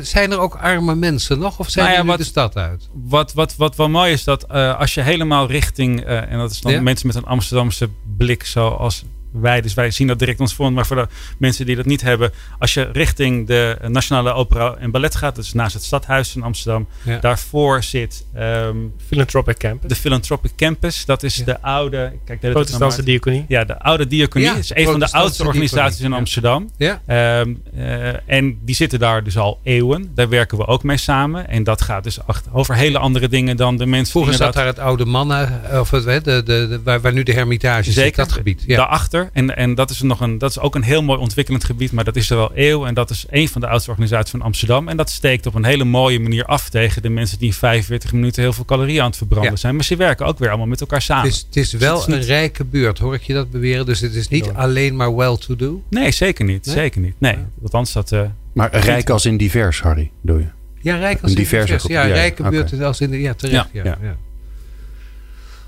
Zijn 0.03 0.33
er 0.33 0.39
ook 0.39 0.55
arme 0.55 0.95
mensen 0.95 1.39
nog? 1.39 1.59
Of 1.59 1.71
zijn 1.71 1.87
nou 1.87 1.99
ja, 1.99 2.05
wat, 2.05 2.19
de 2.19 2.25
stad 2.25 2.57
uit? 2.57 2.89
Wat, 2.93 3.33
wat, 3.33 3.57
wat 3.57 3.77
wel 3.77 3.89
mooi 3.89 4.13
is 4.13 4.25
dat 4.25 4.47
uh, 4.53 4.79
als 4.79 4.95
je 4.95 5.01
helemaal 5.01 5.47
richting... 5.47 6.07
Uh, 6.07 6.31
en 6.31 6.39
dat 6.39 6.51
is 6.51 6.61
dan 6.61 6.73
ja? 6.73 6.81
mensen 6.81 7.07
met 7.07 7.17
een 7.17 7.25
Amsterdamse 7.25 7.89
blik 8.17 8.45
zoals 8.45 9.05
wij. 9.41 9.61
Dus 9.61 9.75
wij 9.75 9.91
zien 9.91 10.07
dat 10.07 10.19
direct 10.19 10.41
ons 10.41 10.55
voor. 10.55 10.73
Maar 10.73 10.87
voor 10.87 10.97
de 10.97 11.09
mensen 11.39 11.67
die 11.67 11.77
dat 11.77 11.85
niet 11.85 12.01
hebben. 12.01 12.33
Als 12.59 12.75
je 12.75 12.89
richting 12.93 13.47
de 13.47 13.79
Nationale 13.87 14.33
Opera 14.33 14.75
en 14.75 14.91
Ballet 14.91 15.15
gaat. 15.15 15.37
Dus 15.37 15.53
naast 15.53 15.75
het 15.75 15.85
Stadhuis 15.85 16.37
in 16.37 16.43
Amsterdam. 16.43 16.89
Daarvoor 17.21 17.83
zit... 17.83 18.25
Um, 18.39 18.93
Philanthropic 19.07 19.57
Campus. 19.57 19.89
De 19.89 19.97
Philanthropic 19.97 20.53
Campus. 20.57 21.05
Dat 21.05 21.23
is 21.23 21.35
de 21.35 21.63
oude... 21.63 22.13
Kijk, 22.25 22.41
de 22.41 22.51
Protestantse 22.51 23.03
diaconie. 23.03 23.45
Ja, 23.49 23.65
de 23.65 23.79
oude 23.79 24.07
diaconie. 24.07 24.49
Ja, 24.49 24.55
is 24.55 24.75
een 24.75 24.85
van 24.87 25.01
de 25.01 25.13
oudste 25.13 25.47
organisaties 25.47 26.01
in 26.01 26.13
Amsterdam. 26.13 26.71
Ja. 26.77 27.41
Um, 27.41 27.63
uh, 27.75 28.31
en 28.31 28.59
die 28.65 28.75
zitten 28.75 28.99
daar 28.99 29.25
dus 29.25 29.39
al 29.39 29.61
eeuwen. 29.63 30.11
Daar 30.15 30.29
werken 30.29 30.59
we 30.59 30.67
ook 30.67 30.83
mee 30.83 30.97
samen. 30.97 31.49
En 31.49 31.65
dat 31.65 31.83
gaat 31.83 32.05
dus 32.05 32.19
over 32.53 32.75
hele 32.75 32.99
andere 32.99 33.29
dingen 33.29 33.57
dan 33.57 33.77
de 33.77 33.87
mensen... 33.87 34.11
Vroeger 34.11 34.35
zat 34.35 34.53
daar 34.55 34.67
het 34.67 34.79
oude 34.79 35.05
mannen... 35.05 35.61
Of 35.73 35.91
het, 35.91 36.05
de, 36.05 36.21
de, 36.25 36.43
de, 36.43 36.81
waar, 36.85 37.01
waar 37.01 37.13
nu 37.13 37.23
de 37.23 37.33
hermitage 37.33 37.93
Zeker, 37.93 38.03
zit, 38.03 38.17
dat 38.17 38.33
gebied. 38.33 38.63
Ja. 38.67 38.77
Daarachter. 38.77 39.24
En, 39.33 39.57
en 39.57 39.75
dat, 39.75 39.91
is 39.91 40.03
nog 40.03 40.21
een, 40.21 40.39
dat 40.39 40.51
is 40.51 40.59
ook 40.59 40.75
een 40.75 40.83
heel 40.83 41.03
mooi 41.03 41.19
ontwikkelend 41.19 41.65
gebied. 41.65 41.93
Maar 41.93 42.05
dat 42.05 42.17
is 42.17 42.31
er 42.31 42.39
al 42.39 42.51
eeuw. 42.55 42.87
En 42.87 42.95
dat 42.95 43.11
is 43.11 43.25
een 43.31 43.49
van 43.49 43.61
de 43.61 43.67
oudste 43.67 43.91
organisaties 43.91 44.31
van 44.31 44.43
Amsterdam. 44.43 44.89
En 44.89 44.97
dat 44.97 45.11
steekt 45.11 45.47
op 45.47 45.55
een 45.55 45.65
hele 45.65 45.85
mooie 45.85 46.21
manier 46.21 46.45
af 46.45 46.69
tegen 46.69 47.03
de 47.03 47.09
mensen 47.09 47.39
die 47.39 47.47
in 47.47 47.55
45 47.55 48.13
minuten 48.13 48.43
heel 48.43 48.53
veel 48.53 48.65
calorieën 48.65 49.01
aan 49.01 49.07
het 49.07 49.17
verbranden 49.17 49.59
zijn. 49.59 49.75
Maar 49.75 49.85
ze 49.85 49.97
werken 49.97 50.27
ook 50.27 50.39
weer 50.39 50.49
allemaal 50.49 50.67
met 50.67 50.81
elkaar 50.81 51.03
samen. 51.03 51.25
Het 51.25 51.35
is, 51.35 51.45
het 51.47 51.57
is 51.57 51.71
dus 51.71 51.81
wel 51.81 52.09
een 52.09 52.23
rijke 52.23 52.65
buurt, 52.65 52.99
hoor 52.99 53.15
ik 53.15 53.23
je 53.23 53.33
dat 53.33 53.51
beweren. 53.51 53.87
Dus 53.87 54.01
het 54.01 54.15
is 54.15 54.29
niet 54.29 54.51
alleen 54.53 54.97
maar 54.97 55.17
well-to-do? 55.17 55.83
Nee, 55.91 56.11
zeker 56.11 56.45
niet. 56.45 56.67
Zeker 56.67 57.01
niet. 57.01 57.15
Nee, 57.19 57.37
want 57.55 57.75
anders 57.75 57.93
dat... 57.93 58.13
Uh, 58.13 58.23
maar 58.53 58.77
rijk 58.77 59.11
als 59.11 59.27
in 59.27 59.37
divers, 59.37 59.81
Harry, 59.81 60.11
doe 60.21 60.39
je? 60.39 60.47
Ja, 60.81 60.97
rijk 60.97 61.23
als 61.23 61.31
in 61.31 61.37
divers. 61.37 61.85
Ja, 61.87 62.03
rijke 62.03 62.49
buurt 62.49 62.83
als 62.83 63.01
in 63.01 63.11
de... 63.11 63.21
Ja, 63.21 63.35
terecht. 63.35 63.69
ja. 63.73 63.85
ja. 63.85 64.17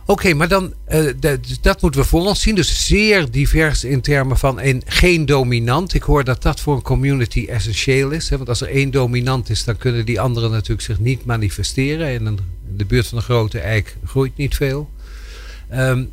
Oké, 0.07 0.35
maar 0.35 0.49
dan, 0.49 0.75
uh, 0.89 1.13
dat 1.61 1.83
moeten 1.83 2.01
we 2.01 2.07
voor 2.07 2.27
ons 2.27 2.41
zien. 2.41 2.55
Dus 2.55 2.87
zeer 2.87 3.31
divers 3.31 3.85
in 3.85 4.01
termen 4.01 4.39
van 4.39 4.61
een, 4.61 4.83
geen 4.87 5.27
dominant. 5.27 5.95
Ik 5.95 6.03
hoor 6.03 6.25
dat 6.25 6.43
dat 6.43 6.61
voor 6.61 6.75
een 6.75 6.83
community 6.83 7.47
essentieel 7.49 8.11
is. 8.11 8.29
Hè? 8.29 8.37
Want 8.37 8.49
als 8.49 8.61
er 8.61 8.69
één 8.69 8.91
dominant 8.91 9.51
is, 9.51 9.65
dan 9.65 9.77
kunnen 9.77 10.07
die 10.07 10.21
anderen 10.21 10.51
natuurlijk 10.51 10.81
zich 10.81 10.99
niet 10.99 11.25
manifesteren. 11.25 12.07
En 12.07 12.27
in 12.27 12.39
de 12.77 12.85
buurt 12.85 13.07
van 13.07 13.19
een 13.19 13.25
grote 13.25 13.59
eik 13.59 13.97
groeit 14.05 14.37
niet 14.37 14.55
veel. 14.55 14.91
Um, 15.73 16.11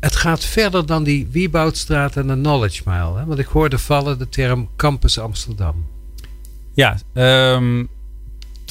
het 0.00 0.16
gaat 0.16 0.44
verder 0.44 0.86
dan 0.86 1.02
die 1.02 1.28
Wieboudstraat 1.30 2.16
en 2.16 2.26
de 2.26 2.34
Knowledge 2.34 2.82
Mile. 2.84 3.18
Hè? 3.18 3.24
Want 3.24 3.38
ik 3.38 3.46
hoorde 3.46 3.78
vallen 3.78 4.18
de 4.18 4.28
term 4.28 4.68
Campus 4.76 5.18
Amsterdam. 5.18 5.86
Ja, 6.74 6.98
um, 7.54 7.88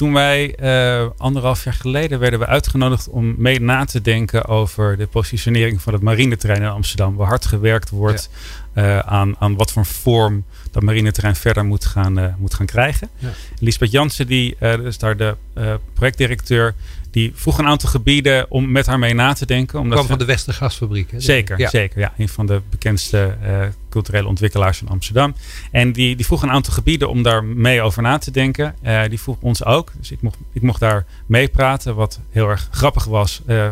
toen 0.00 0.12
wij 0.12 0.56
uh, 0.62 1.08
anderhalf 1.16 1.64
jaar 1.64 1.74
geleden 1.74 2.18
werden 2.18 2.38
we 2.38 2.46
uitgenodigd 2.46 3.08
om 3.08 3.34
mee 3.38 3.60
na 3.60 3.84
te 3.84 4.00
denken 4.00 4.46
over 4.46 4.96
de 4.96 5.06
positionering 5.06 5.82
van 5.82 5.92
het 5.92 6.02
marineterrein 6.02 6.62
in 6.62 6.68
Amsterdam. 6.68 7.16
Waar 7.16 7.28
hard 7.28 7.46
gewerkt 7.46 7.90
wordt 7.90 8.30
uh, 8.74 8.98
aan, 8.98 9.34
aan 9.38 9.56
wat 9.56 9.72
voor 9.72 9.86
vorm 9.86 10.44
dat 10.70 10.82
marineterrein 10.82 11.36
verder 11.36 11.64
moet 11.64 11.84
gaan, 11.84 12.18
uh, 12.18 12.24
moet 12.38 12.54
gaan 12.54 12.66
krijgen. 12.66 13.08
Ja. 13.18 13.28
Lisbeth 13.58 13.90
Jansen, 13.90 14.26
die 14.26 14.56
is 14.84 14.98
daar 14.98 15.16
de 15.16 15.36
projectdirecteur, 15.94 16.74
die 17.10 17.32
vroeg 17.34 17.58
een 17.58 17.66
aantal 17.66 17.88
gebieden 17.88 18.50
om 18.50 18.70
met 18.70 18.86
haar 18.86 18.98
mee 18.98 19.14
na 19.14 19.32
te 19.32 19.46
denken. 19.46 19.78
Omdat 19.78 19.98
kwam 19.98 20.08
van 20.08 20.18
de 20.18 20.24
Westergasfabriek. 20.24 21.10
Hè? 21.10 21.20
Zeker, 21.20 21.58
ja. 21.58 21.68
zeker. 21.68 22.00
Ja, 22.00 22.12
een 22.16 22.28
van 22.28 22.46
de 22.46 22.60
bekendste 22.70 23.36
uh, 23.44 23.60
culturele 23.88 24.28
ontwikkelaars 24.28 24.78
van 24.78 24.88
Amsterdam. 24.88 25.34
En 25.70 25.92
die, 25.92 26.16
die 26.16 26.26
vroeg 26.26 26.42
een 26.42 26.50
aantal 26.50 26.72
gebieden 26.72 27.08
om 27.08 27.22
daar 27.22 27.44
mee 27.44 27.82
over 27.82 28.02
na 28.02 28.18
te 28.18 28.30
denken. 28.30 28.74
Uh, 28.82 29.02
die 29.08 29.20
vroeg 29.20 29.36
ons 29.40 29.64
ook. 29.64 29.92
Dus 29.98 30.10
ik 30.10 30.22
mocht, 30.22 30.38
ik 30.52 30.62
mocht 30.62 30.80
daar 30.80 31.06
meepraten. 31.26 31.94
Wat 31.94 32.20
heel 32.30 32.48
erg 32.48 32.68
grappig 32.70 33.04
was, 33.04 33.42
uh, 33.46 33.68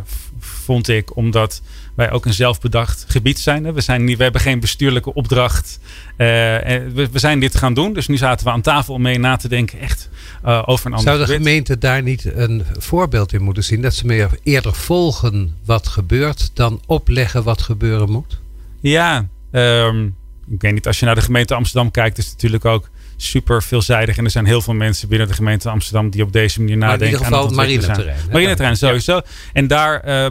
vond 0.48 0.88
ik. 0.88 1.16
Omdat 1.16 1.62
wij 1.94 2.10
ook 2.10 2.26
een 2.26 2.34
zelfbedacht 2.34 3.04
gebied 3.08 3.38
zijn. 3.38 3.72
We, 3.72 3.80
zijn 3.80 4.04
niet, 4.04 4.16
we 4.16 4.22
hebben 4.22 4.40
geen 4.40 4.60
bestuurlijke 4.60 5.14
opdracht. 5.14 5.78
Uh, 5.82 6.16
we, 6.16 7.08
we, 7.12 7.18
zijn 7.18 7.40
dit 7.40 7.56
gaan 7.56 7.74
doen. 7.74 7.92
Dus 7.92 8.06
nu 8.06 8.16
zaten 8.16 8.46
we 8.46 8.52
aan 8.52 8.60
tafel 8.60 8.94
om 8.94 9.02
mee 9.02 9.18
na 9.18 9.36
te 9.36 9.48
denken. 9.48 9.80
Echt 9.80 10.08
uh, 10.44 10.62
over 10.66 10.86
een 10.86 10.92
ander 10.92 11.14
Zou 11.14 11.26
de 11.26 11.32
gemeente 11.32 11.78
daar 11.78 12.02
niet 12.02 12.24
een 12.24 12.64
voorbeeld 12.78 13.32
in 13.32 13.42
moeten 13.42 13.64
zien? 13.64 13.82
Dat 13.82 13.94
ze 13.94 14.06
meer 14.06 14.28
eerder 14.42 14.74
volgen 14.74 15.56
wat 15.64 15.86
gebeurt 15.86 16.50
dan 16.54 16.80
opleggen 16.86 17.42
wat 17.42 17.62
gebeuren 17.62 18.10
moet? 18.10 18.40
Ja, 18.80 19.28
um, 19.52 20.16
ik 20.50 20.60
weet 20.60 20.72
niet. 20.72 20.86
Als 20.86 20.98
je 20.98 21.06
naar 21.06 21.14
de 21.14 21.20
gemeente 21.20 21.54
Amsterdam 21.54 21.90
kijkt, 21.90 22.18
is 22.18 22.24
het 22.24 22.32
natuurlijk 22.34 22.64
ook 22.64 22.90
super 23.20 23.62
veelzijdig. 23.62 24.16
En 24.16 24.24
er 24.24 24.30
zijn 24.30 24.46
heel 24.46 24.60
veel 24.60 24.74
mensen 24.74 25.08
binnen 25.08 25.28
de 25.28 25.34
gemeente 25.34 25.70
Amsterdam 25.70 26.10
die 26.10 26.22
op 26.22 26.32
deze 26.32 26.60
manier 26.60 26.76
nadenken. 26.76 27.20
Maar 27.20 27.30
in 27.30 27.36
ieder 27.36 27.38
geval 27.38 27.56
marineterrein. 27.56 28.18
Marineterrein 28.30 28.76
sowieso. 28.76 29.20
En 29.52 29.66
daar 29.66 30.08
uh, 30.08 30.30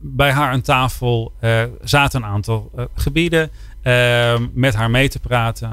bij 0.00 0.32
haar 0.32 0.50
aan 0.50 0.60
tafel 0.60 1.32
uh, 1.40 1.62
zaten 1.82 2.22
een 2.22 2.28
aantal 2.28 2.70
uh, 2.76 2.84
gebieden. 2.94 3.50
met 4.52 4.74
haar 4.74 4.90
mee 4.90 5.08
te 5.08 5.18
praten. 5.18 5.68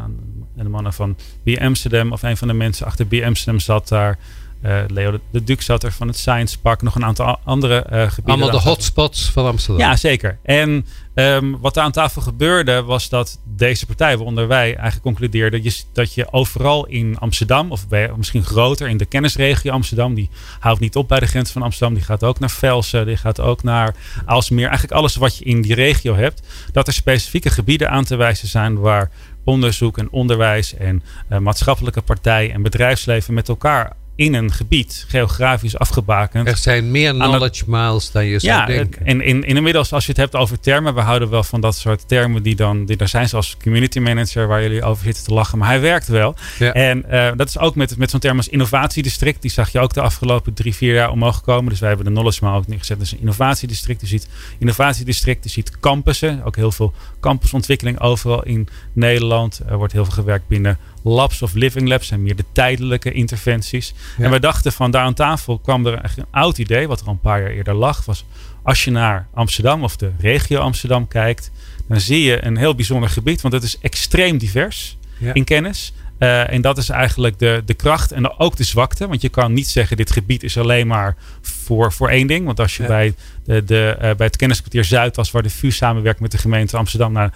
En 0.57 0.63
de 0.63 0.69
mannen 0.69 0.93
van 0.93 1.17
B 1.43 1.57
Amsterdam, 1.59 2.11
of 2.11 2.23
een 2.23 2.37
van 2.37 2.47
de 2.47 2.53
mensen 2.53 2.85
achter 2.85 3.05
B 3.05 3.13
Amsterdam 3.13 3.59
zat 3.59 3.87
daar. 3.87 4.17
Uh, 4.65 4.79
Leo 4.87 5.11
de, 5.11 5.19
de 5.31 5.43
Duc 5.43 5.65
zat 5.65 5.83
er 5.83 5.91
van 5.91 6.07
het 6.07 6.17
Science 6.17 6.59
Park. 6.59 6.81
Nog 6.81 6.95
een 6.95 7.05
aantal 7.05 7.39
andere 7.43 7.75
uh, 7.75 8.01
gebieden. 8.01 8.23
Allemaal 8.25 8.51
de 8.51 8.69
hotspots 8.69 9.31
van 9.31 9.45
Amsterdam. 9.45 9.87
Ja, 9.87 9.95
zeker. 9.95 10.37
En 10.43 10.85
um, 11.15 11.59
wat 11.59 11.77
er 11.77 11.83
aan 11.83 11.91
tafel 11.91 12.21
gebeurde 12.21 12.83
was 12.83 13.09
dat 13.09 13.39
deze 13.45 13.85
partij, 13.85 14.17
waaronder 14.17 14.47
wij, 14.47 14.65
eigenlijk 14.65 15.01
concludeerden 15.01 15.71
dat 15.93 16.13
je 16.13 16.31
overal 16.33 16.85
in 16.85 17.17
Amsterdam, 17.19 17.71
of 17.71 17.87
bij, 17.87 18.11
misschien 18.15 18.43
groter 18.43 18.87
in 18.87 18.97
de 18.97 19.05
kennisregio 19.05 19.71
Amsterdam, 19.71 20.13
die 20.13 20.29
houdt 20.59 20.79
niet 20.79 20.95
op 20.95 21.07
bij 21.07 21.19
de 21.19 21.25
grens 21.25 21.51
van 21.51 21.61
Amsterdam, 21.61 21.95
die 21.95 22.03
gaat 22.03 22.23
ook 22.23 22.39
naar 22.39 22.51
Velsen, 22.51 23.05
die 23.05 23.17
gaat 23.17 23.39
ook 23.39 23.63
naar 23.63 23.95
Alsmeer. 24.25 24.67
Eigenlijk 24.67 24.93
alles 24.93 25.15
wat 25.15 25.37
je 25.37 25.45
in 25.45 25.61
die 25.61 25.75
regio 25.75 26.15
hebt, 26.15 26.47
dat 26.71 26.87
er 26.87 26.93
specifieke 26.93 27.49
gebieden 27.49 27.89
aan 27.89 28.03
te 28.03 28.15
wijzen 28.15 28.47
zijn 28.47 28.79
waar 28.79 29.11
onderzoek 29.43 29.97
en 29.97 30.11
onderwijs 30.11 30.75
en 30.75 31.03
uh, 31.29 31.37
maatschappelijke 31.37 32.01
partijen 32.01 32.53
en 32.53 32.61
bedrijfsleven 32.61 33.33
met 33.33 33.49
elkaar 33.49 33.99
in 34.21 34.33
een 34.33 34.51
gebied 34.51 35.05
geografisch 35.07 35.77
afgebakend. 35.77 36.47
Er 36.47 36.57
zijn 36.57 36.91
meer 36.91 37.13
knowledge 37.13 37.63
miles 37.67 38.11
dan 38.11 38.25
je 38.25 38.39
zou 38.39 38.59
ja, 38.59 38.65
denken. 38.65 39.05
En 39.05 39.21
in, 39.21 39.43
in 39.43 39.55
inmiddels, 39.55 39.93
als 39.93 40.05
je 40.05 40.09
het 40.09 40.19
hebt 40.19 40.35
over 40.35 40.59
termen, 40.59 40.93
we 40.93 41.01
houden 41.01 41.29
wel 41.29 41.43
van 41.43 41.61
dat 41.61 41.75
soort 41.75 42.07
termen 42.07 42.43
die 42.43 42.55
dan, 42.55 42.85
die 42.85 42.97
er 42.97 43.07
zijn, 43.07 43.29
zoals 43.29 43.57
community 43.63 43.99
manager, 43.99 44.47
waar 44.47 44.61
jullie 44.61 44.83
over 44.83 45.03
zitten 45.03 45.23
te 45.23 45.33
lachen, 45.33 45.57
maar 45.57 45.67
hij 45.67 45.81
werkt 45.81 46.07
wel. 46.07 46.35
Ja. 46.59 46.73
En 46.73 47.05
uh, 47.11 47.31
dat 47.35 47.47
is 47.47 47.57
ook 47.57 47.75
met, 47.75 47.97
met 47.97 48.09
zo'n 48.09 48.19
term 48.19 48.37
als 48.37 48.47
innovatiedistrict, 48.47 49.41
die 49.41 49.51
zag 49.51 49.71
je 49.71 49.79
ook 49.79 49.93
de 49.93 50.01
afgelopen 50.01 50.53
drie, 50.53 50.75
vier 50.75 50.93
jaar 50.93 51.11
omhoog 51.11 51.41
komen. 51.41 51.69
Dus 51.69 51.79
wij 51.79 51.87
hebben 51.89 52.07
de 52.07 52.13
knowledge 52.13 52.45
mile 52.45 52.57
ook 52.57 52.67
neergezet. 52.67 52.99
Dus 52.99 53.11
een 53.11 53.19
innovatiedistrict. 53.19 54.01
Je 54.01 54.07
ziet 54.07 54.27
innovatiedistrict, 54.59 55.43
je 55.43 55.49
ziet 55.49 55.79
campussen, 55.79 56.43
ook 56.43 56.55
heel 56.55 56.71
veel 56.71 56.93
campusontwikkeling 57.19 57.99
overal 57.99 58.43
in 58.43 58.67
Nederland. 58.93 59.61
Er 59.67 59.77
wordt 59.77 59.93
heel 59.93 60.03
veel 60.05 60.13
gewerkt 60.13 60.47
binnen 60.47 60.77
labs 61.03 61.41
of 61.41 61.53
living 61.53 61.87
labs 61.87 62.07
zijn 62.07 62.23
meer 62.23 62.35
de 62.35 62.45
tijdelijke 62.51 63.11
interventies. 63.11 63.93
En 64.17 64.31
we 64.31 64.39
dachten 64.39 64.71
van 64.71 64.91
daar 64.91 65.03
aan 65.03 65.13
tafel 65.13 65.59
kwam 65.59 65.85
er 65.85 66.01
echt 66.01 66.17
een 66.17 66.25
oud 66.31 66.57
idee, 66.57 66.87
wat 66.87 66.99
er 66.99 67.05
al 67.05 67.11
een 67.11 67.19
paar 67.19 67.41
jaar 67.41 67.51
eerder 67.51 67.73
lag, 67.73 68.05
was 68.05 68.25
als 68.63 68.83
je 68.83 68.91
naar 68.91 69.27
Amsterdam 69.33 69.83
of 69.83 69.95
de 69.95 70.11
regio 70.19 70.59
Amsterdam 70.59 71.07
kijkt, 71.07 71.51
dan 71.87 71.99
zie 71.99 72.23
je 72.23 72.45
een 72.45 72.57
heel 72.57 72.75
bijzonder 72.75 73.09
gebied, 73.09 73.41
want 73.41 73.53
het 73.53 73.63
is 73.63 73.77
extreem 73.79 74.37
divers 74.37 74.97
in 75.33 75.43
kennis. 75.43 75.93
Uh, 76.19 76.53
en 76.53 76.61
dat 76.61 76.77
is 76.77 76.89
eigenlijk 76.89 77.39
de, 77.39 77.61
de 77.65 77.73
kracht 77.73 78.11
en 78.11 78.39
ook 78.39 78.55
de 78.55 78.63
zwakte. 78.63 79.07
Want 79.07 79.21
je 79.21 79.29
kan 79.29 79.53
niet 79.53 79.67
zeggen, 79.67 79.97
dit 79.97 80.11
gebied 80.11 80.43
is 80.43 80.57
alleen 80.57 80.87
maar 80.87 81.15
voor, 81.63 81.93
voor 81.93 82.09
één 82.09 82.27
ding. 82.27 82.45
Want 82.45 82.59
als 82.59 82.77
je 82.77 82.83
bij, 82.85 83.13
de, 83.43 83.63
de, 83.63 83.95
uh, 83.95 83.99
bij 84.01 84.25
het 84.27 84.35
kenniskwartier 84.35 84.83
Zuid 84.83 85.15
was, 85.15 85.31
waar 85.31 85.43
de 85.43 85.49
VU 85.49 85.71
samenwerkt 85.71 86.19
met 86.19 86.31
de 86.31 86.37
gemeente 86.37 86.77
Amsterdam. 86.77 87.11
Nou, 87.11 87.29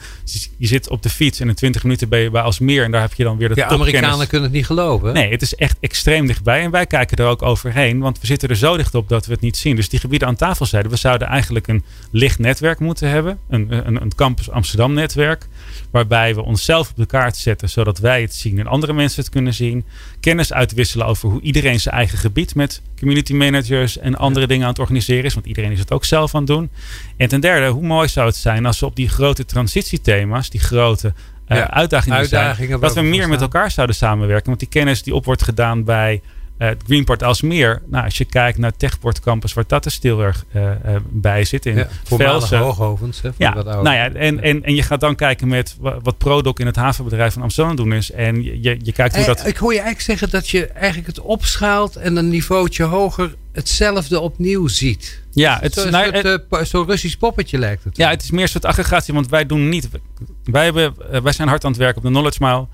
je 0.57 0.67
zit 0.67 0.89
op 0.89 1.03
de 1.03 1.09
fiets 1.09 1.39
en 1.39 1.47
in 1.47 1.55
20 1.55 1.83
minuten 1.83 2.09
ben 2.09 2.19
je 2.19 2.29
bij 2.29 2.41
Alsmeer. 2.41 2.83
En 2.83 2.91
daar 2.91 3.01
heb 3.01 3.13
je 3.13 3.23
dan 3.23 3.37
weer 3.37 3.49
de 3.49 3.55
ja, 3.55 3.67
Amerikanen 3.67 4.27
kunnen 4.27 4.47
het 4.47 4.55
niet 4.57 4.65
geloven. 4.65 5.13
Nee, 5.13 5.31
het 5.31 5.41
is 5.41 5.55
echt 5.55 5.77
extreem 5.79 6.27
dichtbij. 6.27 6.61
En 6.61 6.71
wij 6.71 6.85
kijken 6.85 7.17
er 7.17 7.25
ook 7.25 7.41
overheen. 7.41 7.99
Want 7.99 8.19
we 8.19 8.27
zitten 8.27 8.49
er 8.49 8.55
zo 8.55 8.77
dicht 8.77 8.95
op 8.95 9.09
dat 9.09 9.25
we 9.25 9.31
het 9.31 9.41
niet 9.41 9.57
zien. 9.57 9.75
Dus 9.75 9.89
die 9.89 9.99
gebieden 9.99 10.27
aan 10.27 10.35
tafel 10.35 10.65
zeiden, 10.65 10.91
we 10.91 10.97
zouden 10.97 11.27
eigenlijk 11.27 11.67
een 11.67 11.83
licht 12.11 12.39
netwerk 12.39 12.79
moeten 12.79 13.09
hebben. 13.09 13.39
Een, 13.49 13.87
een, 13.87 14.01
een 14.01 14.15
Campus 14.15 14.49
Amsterdam 14.49 14.93
netwerk. 14.93 15.47
Waarbij 15.91 16.35
we 16.35 16.43
onszelf 16.43 16.89
op 16.89 16.95
de 16.95 17.05
kaart 17.05 17.37
zetten, 17.37 17.69
zodat 17.69 17.99
wij 17.99 18.21
het 18.21 18.33
zien 18.33 18.59
en 18.59 18.67
andere 18.67 18.93
mensen 18.93 19.21
het 19.21 19.31
kunnen 19.31 19.53
zien. 19.53 19.85
Kennis 20.19 20.53
uitwisselen 20.53 21.05
over 21.05 21.29
hoe 21.29 21.41
iedereen 21.41 21.79
zijn 21.79 21.95
eigen 21.95 22.17
gebied 22.17 22.55
met 22.55 22.81
community 23.05 23.33
managers 23.33 23.97
en 23.97 24.15
andere 24.15 24.47
dingen 24.47 24.63
aan 24.63 24.69
het 24.69 24.79
organiseren 24.79 25.23
is. 25.23 25.33
Want 25.33 25.45
iedereen 25.45 25.71
is 25.71 25.79
het 25.79 25.91
ook 25.91 26.05
zelf 26.05 26.35
aan 26.35 26.41
het 26.41 26.49
doen. 26.49 26.69
En 27.17 27.27
ten 27.27 27.41
derde, 27.41 27.67
hoe 27.67 27.83
mooi 27.83 28.07
zou 28.07 28.27
het 28.27 28.35
zijn 28.35 28.65
als 28.65 28.79
we 28.79 28.85
op 28.85 28.95
die 28.95 29.09
grote 29.09 29.45
transitiethema's, 29.45 30.49
die 30.49 30.59
grote 30.59 31.13
uh, 31.47 31.61
uitdagingen, 31.61 32.17
uitdagingen 32.17 32.67
zijn, 32.67 32.79
dat 32.79 32.93
we 32.93 33.01
meer 33.01 33.29
met 33.29 33.41
elkaar 33.41 33.71
zouden 33.71 33.95
samenwerken. 33.95 34.45
Want 34.45 34.59
die 34.59 34.69
kennis 34.69 35.03
die 35.03 35.15
op 35.15 35.25
wordt 35.25 35.43
gedaan 35.43 35.83
bij 35.83 36.21
Uh, 36.57 36.67
het 36.67 36.83
Greenport 36.85 37.23
Alsmeer, 37.23 37.81
nou, 37.85 38.03
als 38.03 38.17
je 38.17 38.25
kijkt 38.25 38.57
naar 38.57 38.75
Techport 38.77 39.19
Campus, 39.19 39.53
waar 39.53 39.63
dat 39.67 39.85
er 39.85 39.91
stil 39.91 40.21
erg 40.21 40.45
uh, 40.53 40.63
uh, 40.63 40.95
bij 41.09 41.43
zit. 41.43 41.65
In 41.65 41.75
ja, 41.75 41.87
Velsen. 42.03 42.57
hoogovens. 42.57 43.21
Hè, 43.21 43.29
ja, 43.37 43.53
nou 43.53 43.83
ja, 43.83 44.13
en, 44.13 44.41
en, 44.41 44.63
en 44.63 44.75
je 44.75 44.83
gaat 44.83 44.99
dan 44.99 45.15
kijken 45.15 45.47
met 45.47 45.77
wat 45.79 46.17
Prodoc 46.17 46.59
in 46.59 46.65
het 46.65 46.75
havenbedrijf 46.75 47.33
van 47.33 47.41
Amsterdam 47.41 47.75
doen 47.75 47.93
is. 47.93 48.11
En 48.11 48.43
je, 48.43 48.79
je, 48.81 48.91
kijkt 48.91 49.15
hoe 49.15 49.25
dat... 49.25 49.47
Ik 49.47 49.57
hoor 49.57 49.73
je 49.73 49.79
eigenlijk 49.79 50.05
zeggen 50.05 50.29
dat 50.29 50.49
je 50.49 50.67
eigenlijk 50.67 51.07
het 51.07 51.19
opschaalt 51.19 51.95
en 51.95 52.15
een 52.15 52.29
niveautje 52.29 52.83
hoger 52.83 53.35
hetzelfde 53.51 54.19
opnieuw 54.19 54.67
ziet. 54.67 55.21
Ja, 55.31 55.57
het, 55.61 55.73
zo'n 55.73 55.91
nou, 55.91 56.65
zo 56.65 56.81
Russisch 56.87 57.17
poppetje 57.17 57.57
lijkt 57.57 57.83
het. 57.83 57.97
Ja, 57.97 58.09
het 58.09 58.23
is 58.23 58.31
meer 58.31 58.41
een 58.41 58.49
soort 58.49 58.65
aggregatie, 58.65 59.13
want 59.13 59.29
wij 59.29 59.45
doen 59.45 59.69
niet... 59.69 59.89
Wij, 60.43 60.63
hebben, 60.63 60.93
wij 61.23 61.33
zijn 61.33 61.47
hard 61.47 61.63
aan 61.63 61.71
het 61.71 61.79
werken 61.79 61.97
op 61.97 62.03
de 62.03 62.09
Knowledge 62.09 62.43
Mile. 62.43 62.67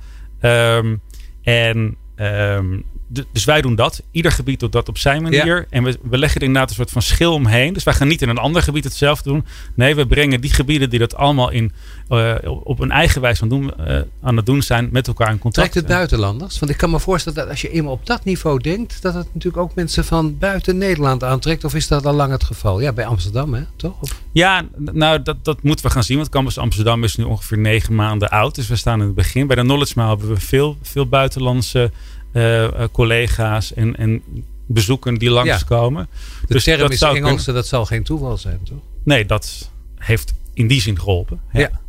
Um, 0.78 1.02
en 1.42 1.96
um, 2.16 2.86
dus 3.32 3.46
wij 3.46 3.62
doen 3.62 3.76
dat. 3.76 4.02
Ieder 4.12 4.32
gebied 4.32 4.60
doet 4.60 4.72
dat 4.72 4.90
op 4.90 4.98
zijn 4.98 5.22
manier. 5.22 5.66
En 5.70 5.84
we, 5.84 6.00
we 6.02 6.18
leggen 6.18 6.42
er 6.42 6.48
inderdaad 6.48 6.70
een 6.70 6.76
soort 6.76 6.92
van 6.92 7.02
schil 7.02 7.34
omheen. 7.34 7.74
Dus 7.74 7.84
wij 7.84 7.94
gaan 7.94 8.08
niet 8.08 8.22
in 8.22 8.30
een 8.30 8.38
ander 8.38 8.62
gebied 8.62 8.84
hetzelfde 8.84 9.30
doen. 9.30 9.46
Nee, 9.76 9.96
we 9.96 10.08
brengen 10.08 10.42
die 10.42 10.54
gebieden 10.54 10.90
die 10.90 11.00
dat 11.00 11.16
allemaal 11.16 11.50
in, 11.50 11.72
uh, 12.10 12.36
op 12.64 12.80
een 12.80 12.92
eigen 12.92 13.22
wijze 13.22 13.42
aan, 13.42 13.50
doen, 13.50 13.72
uh, 13.80 14.00
aan 14.22 14.36
het 14.36 14.46
doen 14.46 14.62
zijn, 14.62 14.90
met 14.92 15.08
elkaar 15.08 15.32
in 15.32 15.40
contact. 15.40 15.72
Trekt 15.72 15.88
het 15.88 15.98
buitenlanders? 15.98 16.60
Want 16.60 16.72
ik 16.72 16.78
kan 16.78 16.90
me 16.90 17.00
voorstellen 17.00 17.40
dat 17.40 17.50
als 17.50 17.62
je 17.62 17.70
eenmaal 17.70 17.92
op 17.92 18.06
dat 18.06 18.24
niveau 18.24 18.60
denkt, 18.60 19.02
dat 19.02 19.14
het 19.14 19.28
natuurlijk 19.34 19.64
ook 19.64 19.76
mensen 19.76 20.06
van 20.06 20.38
buiten 20.38 20.78
Nederland 20.78 21.24
aantrekt. 21.24 21.64
Of 21.64 21.76
is 21.76 21.88
dat 21.88 22.06
al 22.06 22.14
lang 22.14 22.32
het 22.32 22.44
geval? 22.44 22.82
Ja, 22.82 22.94
bij 22.94 23.06
Amsterdam, 23.06 23.54
hè? 23.54 23.62
toch? 23.76 24.02
Of? 24.02 24.22
Ja, 24.32 24.66
nou, 24.78 25.22
dat, 25.22 25.46
dat 25.46 25.64
moeten 25.64 25.86
we 25.86 25.92
gaan 25.92 26.04
zien. 26.04 26.18
Want 26.18 26.30
Campus 26.30 26.58
Amsterdam 26.58 27.04
is 27.04 27.16
nu 27.16 27.24
ongeveer 27.24 27.58
negen 27.58 27.96
maanden 27.96 28.30
oud. 28.30 28.56
Dus 28.56 28.68
we 28.68 28.76
staan 28.76 29.00
in 29.00 29.06
het 29.06 29.16
begin. 29.16 29.48
Bij 29.48 29.56
de 29.56 29.62
Knowledge 29.62 29.94
Mile 29.96 30.10
hebben 30.10 30.28
we 30.28 30.40
veel, 30.40 30.78
veel 30.82 31.08
buitenlandse 31.08 31.92
uh, 32.34 32.68
collega's 32.92 33.74
en, 33.74 33.96
en 33.96 34.24
bezoeken 34.66 35.16
die 35.18 35.30
langskomen. 35.30 36.08
Ja. 36.12 36.18
De 36.48 36.54
dus 36.54 36.64
term 36.64 36.80
dat 36.80 36.92
is 36.92 37.02
Engels, 37.02 37.46
dat 37.46 37.68
zal 37.68 37.86
geen 37.86 38.04
toeval 38.04 38.38
zijn, 38.38 38.60
toch? 38.64 38.78
Nee, 39.04 39.26
dat 39.26 39.72
heeft 39.96 40.34
in 40.54 40.68
die 40.68 40.82
zin 40.82 41.00
geholpen. 41.00 41.42
Ja. 41.54 41.60
ja. 41.60 41.80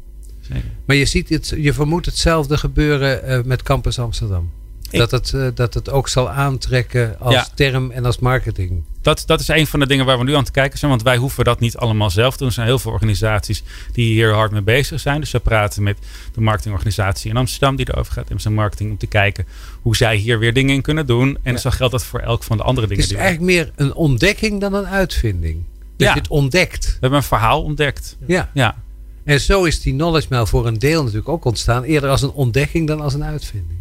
Maar 0.85 0.97
je, 0.97 1.05
ziet 1.05 1.29
het, 1.29 1.55
je 1.57 1.73
vermoedt 1.73 2.07
hetzelfde 2.07 2.57
gebeuren 2.57 3.29
uh, 3.29 3.45
met 3.45 3.63
Campus 3.63 3.99
Amsterdam. 3.99 4.51
Dat 4.99 5.11
het, 5.11 5.33
uh, 5.35 5.47
dat 5.55 5.75
het 5.75 5.91
ook 5.91 6.09
zal 6.09 6.31
aantrekken 6.31 7.17
als 7.19 7.35
ja. 7.35 7.47
term 7.55 7.91
en 7.91 8.05
als 8.05 8.19
marketing. 8.19 8.83
Dat, 9.01 9.23
dat 9.27 9.41
is 9.41 9.49
een 9.49 9.67
van 9.67 9.81
de 9.81 9.87
dingen 9.87 10.07
waar 10.07 10.19
we 10.19 10.25
nu 10.25 10.35
aan 10.35 10.43
het 10.43 10.51
kijken 10.51 10.79
zijn. 10.79 10.91
Want 10.91 11.03
wij 11.03 11.17
hoeven 11.17 11.45
dat 11.45 11.61
niet 11.61 11.77
allemaal 11.77 12.11
zelf 12.11 12.33
te 12.33 12.39
doen. 12.39 12.49
Er 12.49 12.55
zijn 12.55 12.67
heel 12.67 12.79
veel 12.79 12.93
organisaties 12.93 13.63
die 13.93 14.13
hier 14.13 14.35
hard 14.35 14.51
mee 14.51 14.63
bezig 14.63 15.01
zijn. 15.01 15.21
Dus 15.21 15.31
we 15.31 15.39
praten 15.39 15.83
met 15.83 15.99
de 16.35 16.41
marketingorganisatie 16.41 17.31
in 17.31 17.37
Amsterdam 17.37 17.77
die 17.77 17.89
erover 17.91 18.13
gaat. 18.13 18.31
Zijn 18.37 18.55
marketing 18.55 18.91
om 18.91 18.99
te 18.99 19.07
kijken 19.07 19.47
hoe 19.83 19.97
zij 19.97 20.17
hier 20.17 20.39
weer 20.39 20.53
dingen 20.53 20.75
in 20.75 20.83
kunnen 20.83 21.07
doen. 21.07 21.39
En 21.43 21.53
ja. 21.53 21.59
zo 21.59 21.71
geldt 21.71 21.93
dat 21.93 22.05
voor 22.05 22.21
elk 22.21 22.43
van 22.43 22.57
de 22.57 22.63
andere 22.63 22.87
dingen. 22.87 23.03
Het 23.03 23.13
is 23.13 23.19
eigenlijk 23.19 23.53
meer 23.53 23.73
een 23.77 23.95
ontdekking 23.95 24.61
dan 24.61 24.75
een 24.75 24.87
uitvinding. 24.87 25.65
Dat 25.97 26.07
ja. 26.07 26.15
je 26.15 26.21
het 26.21 26.29
ontdekt. 26.29 26.85
We 26.87 26.97
hebben 27.01 27.19
een 27.19 27.25
verhaal 27.25 27.63
ontdekt. 27.63 28.17
Ja. 28.27 28.51
ja. 28.55 28.77
En 29.25 29.41
zo 29.41 29.65
is 29.65 29.81
die 29.81 29.93
knowledge 29.93 30.27
mail 30.31 30.47
voor 30.47 30.67
een 30.67 30.79
deel 30.79 31.03
natuurlijk 31.03 31.29
ook 31.29 31.45
ontstaan. 31.45 31.83
Eerder 31.83 32.11
als 32.11 32.23
een 32.23 32.33
ontdekking 32.33 32.87
dan 32.87 33.01
als 33.01 33.15
een 33.15 33.25
uitvinding. 33.25 33.79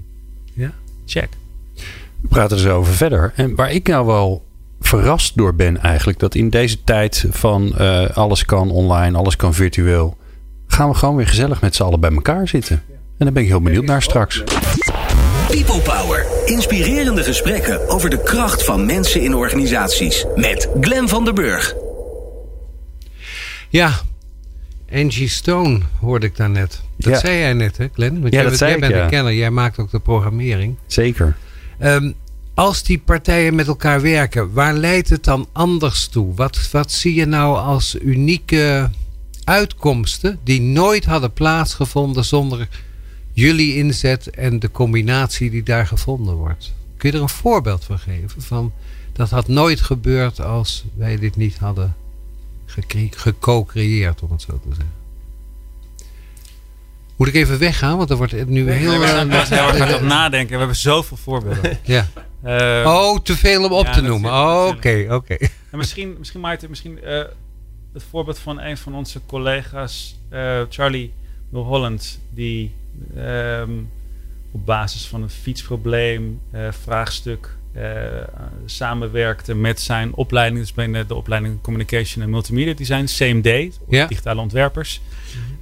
Check. 1.11 1.29
We 2.21 2.27
praten 2.29 2.57
er 2.57 2.63
zo 2.63 2.77
over 2.77 2.93
verder. 2.93 3.33
En 3.35 3.55
waar 3.55 3.71
ik 3.71 3.87
nou 3.87 4.05
wel 4.05 4.45
verrast 4.79 5.37
door 5.37 5.55
ben 5.55 5.81
eigenlijk... 5.81 6.19
dat 6.19 6.35
in 6.35 6.49
deze 6.49 6.83
tijd 6.83 7.25
van 7.29 7.73
uh, 7.79 8.09
alles 8.09 8.45
kan 8.45 8.71
online, 8.71 9.17
alles 9.17 9.35
kan 9.35 9.53
virtueel... 9.53 10.17
gaan 10.67 10.89
we 10.89 10.95
gewoon 10.95 11.15
weer 11.15 11.27
gezellig 11.27 11.61
met 11.61 11.75
z'n 11.75 11.83
allen 11.83 11.99
bij 11.99 12.11
elkaar 12.11 12.47
zitten. 12.47 12.83
En 12.89 13.25
daar 13.27 13.31
ben 13.31 13.43
ik 13.43 13.49
heel 13.49 13.61
benieuwd 13.61 13.85
naar 13.85 14.01
straks. 14.01 14.43
People 15.47 15.81
Power. 15.81 16.25
Inspirerende 16.45 17.23
gesprekken 17.23 17.89
over 17.89 18.09
de 18.09 18.23
kracht 18.23 18.63
van 18.63 18.85
mensen 18.85 19.21
in 19.21 19.35
organisaties. 19.35 20.25
Met 20.35 20.69
Glen 20.79 21.07
van 21.07 21.25
der 21.25 21.33
Burg. 21.33 21.75
Ja, 23.69 23.91
Angie 24.93 25.29
Stone 25.29 25.79
hoorde 25.99 26.25
ik 26.25 26.35
daarnet. 26.35 26.81
Dat 26.97 27.13
Ja. 27.13 27.19
zei 27.19 27.37
jij 27.37 27.53
net, 27.53 27.77
hè, 27.77 27.87
Glenn? 27.93 28.21
Want 28.21 28.23
Ja, 28.23 28.29
jij, 28.29 28.39
dat 28.41 28.47
bent- 28.47 28.57
zei 28.57 28.69
jij 28.69 28.79
ik, 28.79 28.85
bent 28.85 28.93
ja. 28.95 29.03
een 29.03 29.09
kenner, 29.09 29.33
jij 29.33 29.51
maakt 29.51 29.79
ook 29.79 29.91
de 29.91 29.99
programmering. 29.99 30.75
Zeker. 30.85 31.37
Ehm, 31.79 32.11
als 32.53 32.83
die 32.83 32.97
partijen 32.99 33.55
met 33.55 33.67
elkaar 33.67 34.01
werken, 34.01 34.53
waar 34.53 34.73
leidt 34.73 35.09
het 35.09 35.23
dan 35.23 35.47
anders 35.51 36.07
toe? 36.07 36.35
Wat, 36.35 36.69
wat 36.71 36.91
zie 36.91 37.13
je 37.13 37.25
nou 37.25 37.57
als 37.57 37.95
unieke 38.01 38.89
uitkomsten 39.43 40.39
die 40.43 40.61
nooit 40.61 41.05
hadden 41.05 41.33
plaatsgevonden 41.33 42.25
zonder 42.25 42.67
jullie 43.33 43.75
inzet 43.75 44.29
en 44.29 44.59
de 44.59 44.71
combinatie 44.71 45.49
die 45.49 45.63
daar 45.63 45.87
gevonden 45.87 46.35
wordt? 46.35 46.73
Kun 46.97 47.09
je 47.11 47.15
er 47.15 47.21
een 47.23 47.29
voorbeeld 47.29 47.83
van 47.83 47.99
geven? 47.99 48.41
Van, 48.41 48.71
dat 49.13 49.29
had 49.29 49.47
nooit 49.47 49.81
gebeurd 49.81 50.41
als 50.41 50.83
wij 50.97 51.17
dit 51.17 51.35
niet 51.35 51.57
hadden 51.57 51.95
geco-creëerd, 53.09 54.21
om 54.21 54.31
het 54.31 54.41
zo 54.41 54.59
te 54.59 54.67
zeggen. 54.67 54.93
Moet 57.15 57.27
ik 57.27 57.33
even 57.33 57.59
weggaan, 57.59 57.97
want 57.97 58.09
er 58.09 58.17
wordt 58.17 58.47
nu 58.47 58.71
heel... 58.71 58.89
Nee, 58.89 58.99
we 58.99 59.05
eh, 59.05 59.21
erg 59.31 59.49
hard 59.49 59.81
aan 59.81 59.87
het 59.87 60.01
nadenken. 60.01 60.51
We 60.51 60.57
hebben 60.57 60.75
zoveel 60.75 61.17
voorbeelden. 61.17 61.79
ja. 61.83 62.07
Eh, 62.41 62.83
Oh, 62.85 63.19
te 63.19 63.35
veel 63.37 63.63
om 63.65 63.71
op 63.71 63.85
ja, 63.85 63.91
te 63.91 64.01
noemen. 64.01 64.31
Oké, 64.67 65.05
oké. 65.09 65.37
En 65.71 65.77
misschien, 65.77 66.15
misschien 66.17 66.39
Maarten, 66.39 66.69
misschien 66.69 67.03
eh, 67.03 67.23
het 67.93 68.03
voorbeeld 68.09 68.39
van 68.39 68.61
een 68.61 68.77
van 68.77 68.95
onze 68.95 69.21
collega's, 69.25 70.19
eh, 70.29 70.61
Charlie 70.69 71.13
Holland, 71.51 72.19
die 72.29 72.73
ehm, 73.15 73.71
op 74.51 74.65
basis 74.65 75.07
van 75.07 75.21
een 75.21 75.29
fietsprobleem, 75.29 76.41
eh, 76.51 76.67
vraagstuk, 76.83 77.45
eh, 77.45 77.51
samenwerkte 78.65 79.55
met 79.55 79.81
zijn 79.81 80.13
opleiding, 80.13 80.59
dus 80.59 80.73
binnen 80.73 81.07
de 81.07 81.15
opleiding 81.15 81.61
Communication 81.61 82.23
en 82.23 82.29
Multimedia 82.29 82.73
Design, 82.73 83.03
CMD, 83.05 83.79
Ja. 83.89 84.07
digitale 84.07 84.41
ontwerpers. 84.41 85.01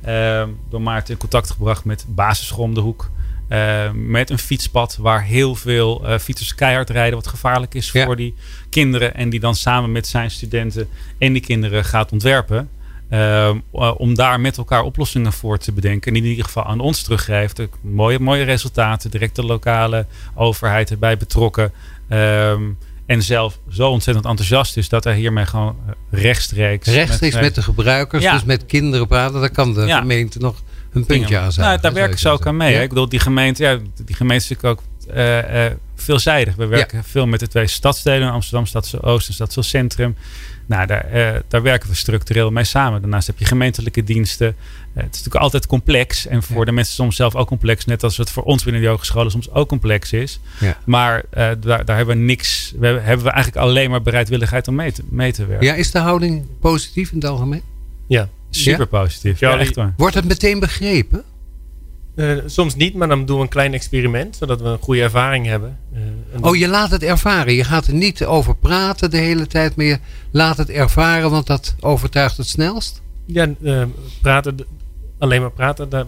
Ehm, 0.01 0.49
door 0.69 0.81
Maarten 0.81 1.13
in 1.13 1.19
contact 1.19 1.49
gebracht 1.51 1.85
met 1.85 2.05
basisschool 2.07 2.63
om 2.63 2.73
de 2.73 2.79
hoek. 2.79 3.09
eh, 3.49 3.91
met 3.91 4.29
een 4.29 4.37
fietspad 4.39 4.97
waar 4.97 5.23
heel 5.23 5.55
veel 5.55 6.05
eh, 6.07 6.17
fietsers 6.19 6.55
keihard 6.55 6.89
rijden, 6.89 7.15
wat 7.15 7.27
gevaarlijk 7.27 7.73
is 7.73 7.91
Ja. 7.91 8.05
voor 8.05 8.15
die 8.15 8.35
kinderen. 8.69 9.13
En 9.15 9.29
die 9.29 9.39
dan 9.39 9.55
samen 9.55 9.91
met 9.91 10.07
zijn 10.07 10.31
studenten 10.31 10.87
en 11.17 11.33
die 11.33 11.41
kinderen 11.41 11.85
gaat 11.85 12.11
ontwerpen. 12.11 12.69
Ehm, 13.09 13.57
eh, 13.73 13.91
om 13.97 14.15
daar 14.15 14.39
met 14.39 14.57
elkaar 14.57 14.83
oplossingen 14.83 15.33
voor 15.33 15.57
te 15.57 15.71
bedenken. 15.71 16.11
En 16.11 16.17
in 16.17 16.25
ieder 16.25 16.45
geval 16.45 16.65
aan 16.65 16.79
ons 16.79 17.01
teruggeeft. 17.01 17.61
Mooie, 17.81 18.19
mooie 18.19 18.43
resultaten. 18.43 19.11
Direct 19.11 19.35
de 19.35 19.43
lokale 19.43 20.05
overheid 20.35 20.91
erbij 20.91 21.17
betrokken. 21.17 21.71
Ehm, 22.07 22.61
en 23.05 23.21
zelf 23.23 23.59
zo 23.69 23.89
ontzettend 23.89 24.25
enthousiast 24.27 24.77
is 24.77 24.89
dat 24.89 25.03
hij 25.03 25.15
hiermee 25.15 25.45
gewoon 25.45 25.75
rechtstreeks. 26.09 26.87
Rechtstreeks 26.87 27.35
met, 27.35 27.55
de 27.55 27.61
gebruikers, 27.61 28.23
Ja. 28.23 28.33
dus 28.33 28.43
met 28.43 28.65
kinderen 28.65 29.07
praten. 29.07 29.39
Daar 29.39 29.49
kan 29.51 29.73
de 29.73 29.85
Ja. 29.85 29.99
gemeente 29.99 30.39
nog 30.39 30.61
een 30.93 31.05
puntje 31.05 31.37
aan 31.37 31.51
zijn. 31.51 31.67
Nou, 31.67 31.81
daar 31.81 31.93
werken 31.93 32.19
ze 32.19 32.29
ook 32.29 32.47
aan 32.47 32.57
mee. 32.57 32.73
Ja. 32.73 32.81
Ik 32.81 32.89
bedoel, 32.89 33.09
die 33.09 33.19
gemeente, 33.19 33.63
ja, 33.63 33.77
die 34.05 34.15
gemeente 34.15 34.43
is 34.43 34.49
natuurlijk 34.49 34.79
ook 34.79 34.87
eh, 35.13 35.65
eh, 35.65 35.71
veelzijdig. 35.95 36.55
We 36.55 36.65
werken 36.65 37.03
veel 37.03 37.27
met 37.27 37.39
de 37.39 37.47
twee 37.47 37.67
stadsdelen, 37.67 38.31
Amsterdam 38.31 38.65
Stadse 38.65 39.01
Oost 39.01 39.27
en 39.27 39.33
Stadse 39.33 39.61
Centrum. 39.61 40.15
Nou, 40.69 40.85
daar, 40.85 41.05
eh, 41.05 41.39
daar 41.47 41.61
werken 41.61 41.89
we 41.89 41.95
structureel 41.95 42.51
mee 42.51 42.63
samen. 42.63 43.01
Daarnaast 43.01 43.27
heb 43.27 43.39
je 43.39 43.45
gemeentelijke 43.45 44.03
diensten. 44.03 44.47
Eh, 44.47 44.53
het 44.93 45.03
is 45.03 45.17
natuurlijk 45.17 45.35
altijd 45.35 45.67
complex. 45.67 46.27
En 46.27 46.43
voor 46.43 46.59
Ja. 46.59 46.65
de 46.65 46.71
mensen 46.71 46.93
soms 46.95 47.15
zelf 47.15 47.35
ook 47.35 47.47
complex. 47.47 47.85
Net 47.85 48.03
als 48.03 48.17
het 48.17 48.29
voor 48.29 48.43
ons 48.43 48.63
binnen 48.63 48.81
de 48.81 48.87
hogescholen 48.87 49.31
soms 49.31 49.51
ook 49.51 49.67
complex 49.67 50.13
is. 50.13 50.39
Ja. 50.59 50.77
Maar 50.85 51.23
eh, 51.29 51.49
daar, 51.59 51.85
daar 51.85 51.97
hebben 51.97 52.17
we 52.17 52.23
niks. 52.23 52.73
We 52.79 52.85
hebben, 52.85 53.03
hebben 53.03 53.25
we 53.25 53.31
eigenlijk 53.31 53.65
alleen 53.65 53.89
maar 53.89 54.01
bereidwilligheid 54.01 54.67
om 54.67 54.75
mee 54.75 54.91
te, 54.91 55.03
mee 55.09 55.31
te 55.31 55.45
werken. 55.45 55.67
Ja, 55.67 55.73
is 55.73 55.91
de 55.91 55.99
houding 55.99 56.45
positief 56.59 57.11
in 57.11 57.17
het 57.17 57.27
algemeen? 57.27 57.61
Ja. 58.07 58.29
Super 58.49 58.87
positief. 58.87 59.39
Ja, 59.39 59.57
echt 59.57 59.75
waar. 59.75 59.93
Wordt 59.97 60.15
het 60.15 60.25
meteen 60.25 60.59
begrepen? 60.59 61.23
Eh, 62.15 62.37
soms 62.45 62.75
niet, 62.75 62.93
maar 62.93 63.07
dan 63.07 63.25
doen 63.25 63.35
we 63.37 63.41
een 63.43 63.49
klein 63.49 63.73
experiment, 63.73 64.35
zodat 64.35 64.61
we 64.61 64.67
een 64.67 64.77
goede 64.81 65.01
ervaring 65.01 65.45
hebben. 65.45 65.77
Eh, 65.93 66.01
Oh, 66.41 66.55
je 66.55 66.67
laat 66.67 66.91
het 66.91 67.03
ervaren. 67.03 67.53
Je 67.53 67.63
gaat 67.63 67.87
er 67.87 67.93
niet 67.93 68.25
over 68.25 68.55
praten 68.55 69.11
de 69.11 69.17
hele 69.17 69.47
tijd, 69.47 69.75
maar 69.75 69.85
je 69.85 69.99
laat 70.31 70.57
het 70.57 70.69
ervaren, 70.69 71.29
want 71.31 71.47
dat 71.47 71.75
overtuigt 71.79 72.37
het 72.37 72.47
snelst. 72.47 73.01
Ja, 73.25 73.47
eh, 73.63 73.83
praten, 74.21 74.57
alleen 75.17 75.41
maar 75.41 75.51
praten, 75.51 75.89
daar 75.89 76.05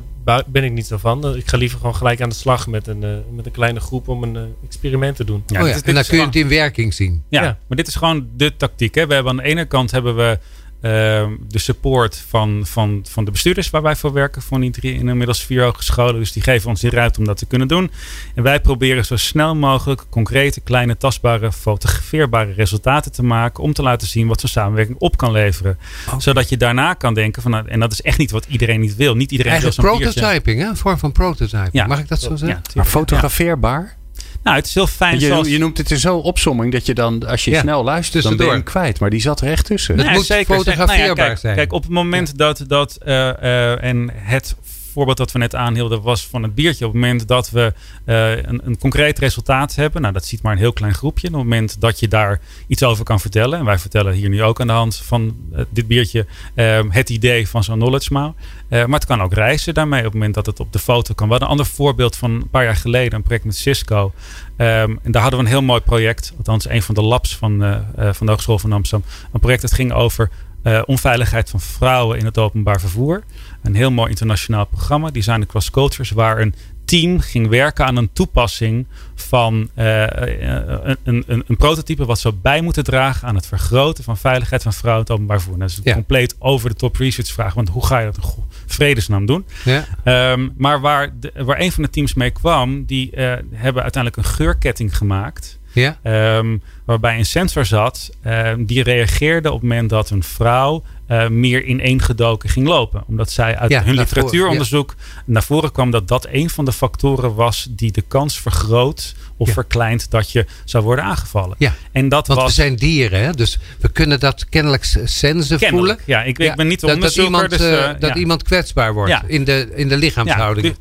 ben 0.48 0.64
ik 0.64 0.72
niet 0.72 0.88
zo 0.88 0.98
van. 0.98 1.36
Ik 1.36 1.48
ga 1.48 1.58
liever 1.58 1.78
gewoon 1.80 1.96
gelijk 1.96 2.22
aan 2.22 2.30
de 2.30 2.36
slag 2.36 2.68
met 2.68 2.88
een, 2.88 3.24
met 3.36 3.46
een 3.46 3.52
kleine 3.52 3.80
groep 3.80 4.08
om 4.08 4.24
een 4.24 4.54
experiment 4.66 5.16
te 5.16 5.24
doen. 5.24 5.44
Ja, 5.48 5.60
oh 5.60 5.66
dit 5.74 5.84
en 5.88 5.94
dan 5.94 6.04
kun 6.04 6.18
je 6.18 6.26
het 6.26 6.36
in 6.36 6.48
werking 6.48 6.94
zien. 6.94 7.24
Ja, 7.30 7.44
Ja. 7.44 7.58
maar 7.68 7.78
dit 7.78 7.88
is 7.88 7.96
gewoon 7.96 8.28
de 8.36 8.56
tactiek. 8.58 8.96
Hè. 8.96 9.08
We 9.08 9.14
hebben 9.14 9.32
aan 9.32 9.38
de 9.38 9.44
ene 9.44 9.66
kant 9.66 9.92
hebben 9.92 10.16
we 10.16 10.40
de 10.82 11.60
support 11.60 12.24
van, 12.28 12.62
van, 12.66 13.06
van 13.10 13.26
de 13.26 13.32
bestuurders 13.32 13.70
waar 13.70 13.82
wij 13.82 13.96
voor 13.96 14.14
werken. 14.14 14.42
Van 14.42 14.62
die 14.62 14.72
drie 14.72 14.94
inmiddels 14.94 15.46
vier 15.46 15.64
hogescholen. 15.64 16.16
Dus 16.16 16.32
die 16.32 16.44
geven 16.44 16.70
ons 16.70 16.82
die 16.82 16.90
ruimte 16.90 17.20
om 17.20 17.26
dat 17.26 17.38
te 17.38 17.46
kunnen 17.46 17.68
doen. 17.68 17.92
En 18.36 18.44
wij 18.44 18.62
proberen 18.62 19.06
zo 19.06 19.16
snel 19.16 19.56
mogelijk 19.56 20.04
concrete, 20.10 20.62
kleine, 20.62 20.98
tastbare, 20.98 21.52
fotografeerbare 21.52 22.54
resultaten 22.54 23.12
te 23.12 23.24
maken. 23.24 23.64
Om 23.64 23.74
te 23.74 23.82
laten 23.82 24.08
zien 24.08 24.28
wat 24.28 24.40
zo'n 24.40 24.50
samenwerking 24.50 24.98
op 25.00 25.18
kan 25.18 25.32
leveren. 25.32 25.78
Zodat 26.18 26.50
je 26.50 26.58
daarna 26.58 26.94
kan 26.94 27.14
denken 27.14 27.42
van, 27.42 27.52
nou, 27.52 27.68
en 27.68 27.80
dat 27.80 27.92
is 27.92 28.02
echt 28.02 28.18
niet 28.18 28.32
wat 28.32 28.46
iedereen 28.50 28.80
niet 28.80 28.96
wil. 28.96 29.16
Niet 29.16 29.32
iedereen 29.32 29.52
Eigenlijk 29.52 29.82
wil 29.82 29.98
prototyping, 29.98 30.62
hè? 30.62 30.68
een 30.68 30.78
vorm 30.78 30.98
van 30.98 31.12
prototyping. 31.12 31.70
Ja. 31.72 31.88
Mag 31.88 32.00
ik 32.00 32.08
dat 32.08 32.22
zo 32.22 32.30
Ja, 32.30 32.36
zeggen? 32.38 32.56
tuurlijk. 32.56 32.76
Maar 32.76 32.86
fotografeerbaar? 32.86 34.00
Nou, 34.44 34.56
het 34.56 34.66
is 34.66 34.74
heel 34.74 34.88
fijn. 34.88 35.20
Je, 35.20 35.26
zoals... 35.26 35.48
je 35.48 35.58
noemt 35.58 35.78
het 35.78 35.92
in 35.92 35.98
zo 35.98 36.18
opsomming 36.18 36.72
dat 36.72 36.86
je 36.86 36.94
dan, 36.94 37.28
als 37.28 37.46
je 37.46 37.52
Ja, 37.52 37.60
snel 37.60 37.84
luistert, 37.84 38.24
dan 38.24 38.38
ben 38.38 38.46
je 38.46 38.52
hem 38.52 38.64
kwijt. 38.64 39.00
Maar 39.00 39.10
die 39.10 39.22
zat 39.22 39.42
er 39.42 39.48
echt 39.48 39.66
tussen. 39.66 40.00
Het 40.00 40.12
moet 40.12 40.26
fotografeerbaar 40.26 40.98
Nou 40.98 41.08
ja, 41.08 41.14
kijk, 41.14 41.38
zijn. 41.38 41.56
Kijk, 41.56 41.74
op 41.74 41.82
het 41.82 41.92
moment 41.92 42.38
dat, 42.38 42.64
dat 42.68 42.98
eh, 43.06 43.30
eh, 43.30 43.84
en 43.84 44.10
het 44.14 44.56
voorbeeld 44.92 45.18
dat 45.18 45.32
we 45.32 45.40
net 45.40 45.56
aanhielden 45.56 46.02
was 46.02 46.28
van 46.28 46.44
het 46.44 46.56
biertje. 46.56 46.86
Op 46.86 46.94
het 46.94 47.02
moment 47.02 47.28
dat 47.28 47.50
we 47.50 47.74
eh, 48.06 48.38
een, 48.38 48.62
een 48.66 48.78
concreet 48.78 49.20
resultaat 49.20 49.76
hebben, 49.76 50.02
nou 50.02 50.14
dat 50.14 50.26
ziet 50.26 50.42
maar 50.42 50.52
een 50.52 50.58
heel 50.58 50.74
klein 50.74 50.94
groepje. 50.94 51.28
Op 51.28 51.34
het 51.34 51.44
moment 51.44 51.82
dat 51.82 52.00
je 52.00 52.08
daar 52.08 52.40
iets 52.68 52.84
over 52.84 53.04
kan 53.04 53.20
vertellen, 53.20 53.60
en 53.60 53.66
wij 53.66 53.80
vertellen 53.80 54.14
hier 54.14 54.30
nu 54.30 54.44
ook 54.44 54.60
aan 54.60 54.68
de 54.68 54.74
hand 54.74 54.96
van 54.96 55.36
eh, 55.54 55.64
dit 55.70 55.88
biertje 55.88 56.26
eh, 56.56 56.80
het 56.90 57.10
idee 57.10 57.48
van 57.48 57.64
zo'n 57.64 57.78
knowledge 57.78 58.14
mouw. 58.14 58.36
Eh, 58.70 58.86
maar 58.86 59.00
het 59.00 59.08
kan 59.08 59.22
ook 59.22 59.34
reizen 59.34 59.74
daarmee 59.74 60.00
op 60.00 60.06
het 60.06 60.14
moment 60.14 60.34
dat 60.34 60.46
het 60.46 60.60
op 60.60 60.74
de 60.74 60.80
foto 60.80 61.14
kan. 61.14 61.28
We 61.28 61.32
hadden 61.32 61.50
een 61.52 61.58
ander 61.58 61.74
voorbeeld 61.74 62.16
van 62.16 62.32
een 62.32 62.50
paar 62.50 62.64
jaar 62.64 62.76
geleden, 62.76 63.14
een 63.14 63.24
project 63.24 63.46
met 63.46 63.56
Cisco. 63.56 64.14
Ehm, 64.58 64.96
en 65.04 65.12
daar 65.12 65.22
hadden 65.22 65.40
we 65.40 65.46
een 65.46 65.52
heel 65.52 65.62
mooi 65.62 65.82
project, 65.82 66.34
althans 66.38 66.70
een 66.70 66.82
van 66.82 66.96
de 66.96 67.02
labs 67.02 67.36
van, 67.36 67.84
van 67.96 68.26
de 68.26 68.32
Hogeschool 68.32 68.60
van 68.60 68.72
Amsterdam. 68.72 69.10
Een 69.32 69.40
project 69.40 69.62
dat 69.62 69.74
ging 69.74 69.94
over 69.94 70.30
eh, 70.64 70.82
onveiligheid 70.86 71.50
van 71.50 71.60
vrouwen 71.62 72.18
in 72.20 72.26
het 72.26 72.38
openbaar 72.38 72.80
vervoer. 72.80 73.24
Een 73.64 73.76
heel 73.76 73.92
mooi 73.92 74.10
internationaal 74.10 74.66
programma, 74.66 75.10
Design 75.12 75.42
Across 75.42 75.70
Cultures, 75.72 76.12
waar 76.12 76.40
een 76.40 76.56
team 76.86 77.20
ging 77.20 77.48
werken 77.48 77.86
aan 77.86 77.96
een 77.98 78.10
toepassing 78.14 78.86
van 79.16 79.70
eh, 79.74 80.02
een, 80.02 80.98
een, 81.04 81.24
een, 81.28 81.44
een 81.48 81.56
prototype 81.58 82.06
wat 82.06 82.20
zou 82.20 82.34
bij 82.42 82.62
moeten 82.62 82.84
dragen 82.84 83.28
aan 83.28 83.36
het 83.36 83.46
vergroten 83.48 84.04
van 84.04 84.18
veiligheid 84.18 84.64
van 84.64 84.74
vrouwen 84.74 85.06
in 85.06 85.12
het 85.12 85.14
openbaar 85.22 85.42
vervoer. 85.42 85.60
Dat 85.60 85.70
is 85.70 85.78
een 85.78 85.82
Ja. 85.86 85.94
compleet 85.94 86.36
over 86.40 86.70
de 86.70 86.76
top 86.76 86.96
research 86.96 87.32
vraag, 87.32 87.54
want 87.54 87.70
hoe 87.70 87.86
ga 87.86 88.00
je 88.00 88.06
dat 88.06 88.18
in 88.18 88.44
vredesnaam 88.66 89.26
doen? 89.26 89.46
Ja. 89.66 89.86
Ehm, 90.04 90.50
maar 90.58 90.82
waar, 90.82 91.14
de, 91.20 91.32
waar 91.44 91.60
een 91.60 91.72
van 91.72 91.84
de 91.84 91.90
teams 91.90 92.14
mee 92.14 92.32
kwam, 92.32 92.86
die 92.86 93.12
eh, 93.12 93.34
hebben 93.52 93.84
uiteindelijk 93.84 94.18
een 94.28 94.34
geurketting 94.34 94.98
gemaakt. 94.98 95.60
Ja. 95.74 95.98
Ehm, 96.04 96.58
waarbij 96.86 97.18
een 97.18 97.26
sensor 97.26 97.66
zat 97.66 98.10
ehm, 98.24 98.66
die 98.66 98.84
reageerde 98.84 99.48
op 99.52 99.60
het 99.62 99.70
moment 99.70 99.90
dat 99.90 100.10
een 100.10 100.24
vrouw 100.24 100.84
eh, 101.08 101.28
meer 101.28 101.64
ineengedoken 101.64 102.50
ging 102.50 102.68
lopen. 102.68 103.04
Omdat 103.08 103.32
zij 103.32 103.58
uit 103.58 103.72
Ja, 103.72 103.84
hun 103.84 103.96
naar 103.96 104.04
literatuuronderzoek 104.06 104.96
naar 105.26 105.44
voren 105.44 105.72
kwam 105.72 105.92
dat 105.92 106.08
dat 106.08 106.28
een 106.32 106.50
van 106.50 106.66
de 106.66 106.72
factoren 106.72 107.36
was 107.36 107.68
die 107.70 107.92
de 107.92 108.02
kans 108.02 108.40
vergroot 108.40 109.16
of 109.38 109.48
Ja. 109.48 109.54
verkleint 109.54 110.12
dat 110.12 110.32
je 110.32 110.46
zou 110.66 110.84
worden 110.84 111.06
aangevallen. 111.06 111.56
Ja, 111.58 111.74
En 111.92 112.10
dat 112.10 112.28
Want 112.28 112.40
was 112.40 112.56
we 112.56 112.62
zijn 112.62 112.76
dieren, 112.76 113.24
hè? 113.24 113.32
dus 113.32 113.60
we 113.80 113.90
kunnen 113.90 114.20
dat 114.20 114.50
kennelijk 114.50 114.84
sensen 115.04 115.60
voelen. 115.60 115.98
Ja, 116.06 116.24
ik, 116.24 116.38
ik 116.40 116.56
ben 116.56 116.68
niet 116.68 116.80
de 116.80 116.88
dat, 116.88 116.96
dat 117.02 117.18
onderzoeker. 117.18 117.24
iemand, 117.34 117.50
dus, 117.50 117.60
eh, 117.60 117.90
eh, 117.90 118.00
dat 118.00 118.16
iemand 118.16 118.44
kwetsbaar 118.44 118.94
wordt 118.94 119.22
in, 119.28 119.44
de, 119.44 119.72
in 119.76 119.88
de 119.88 119.98
lichaamshouding. 119.98 120.76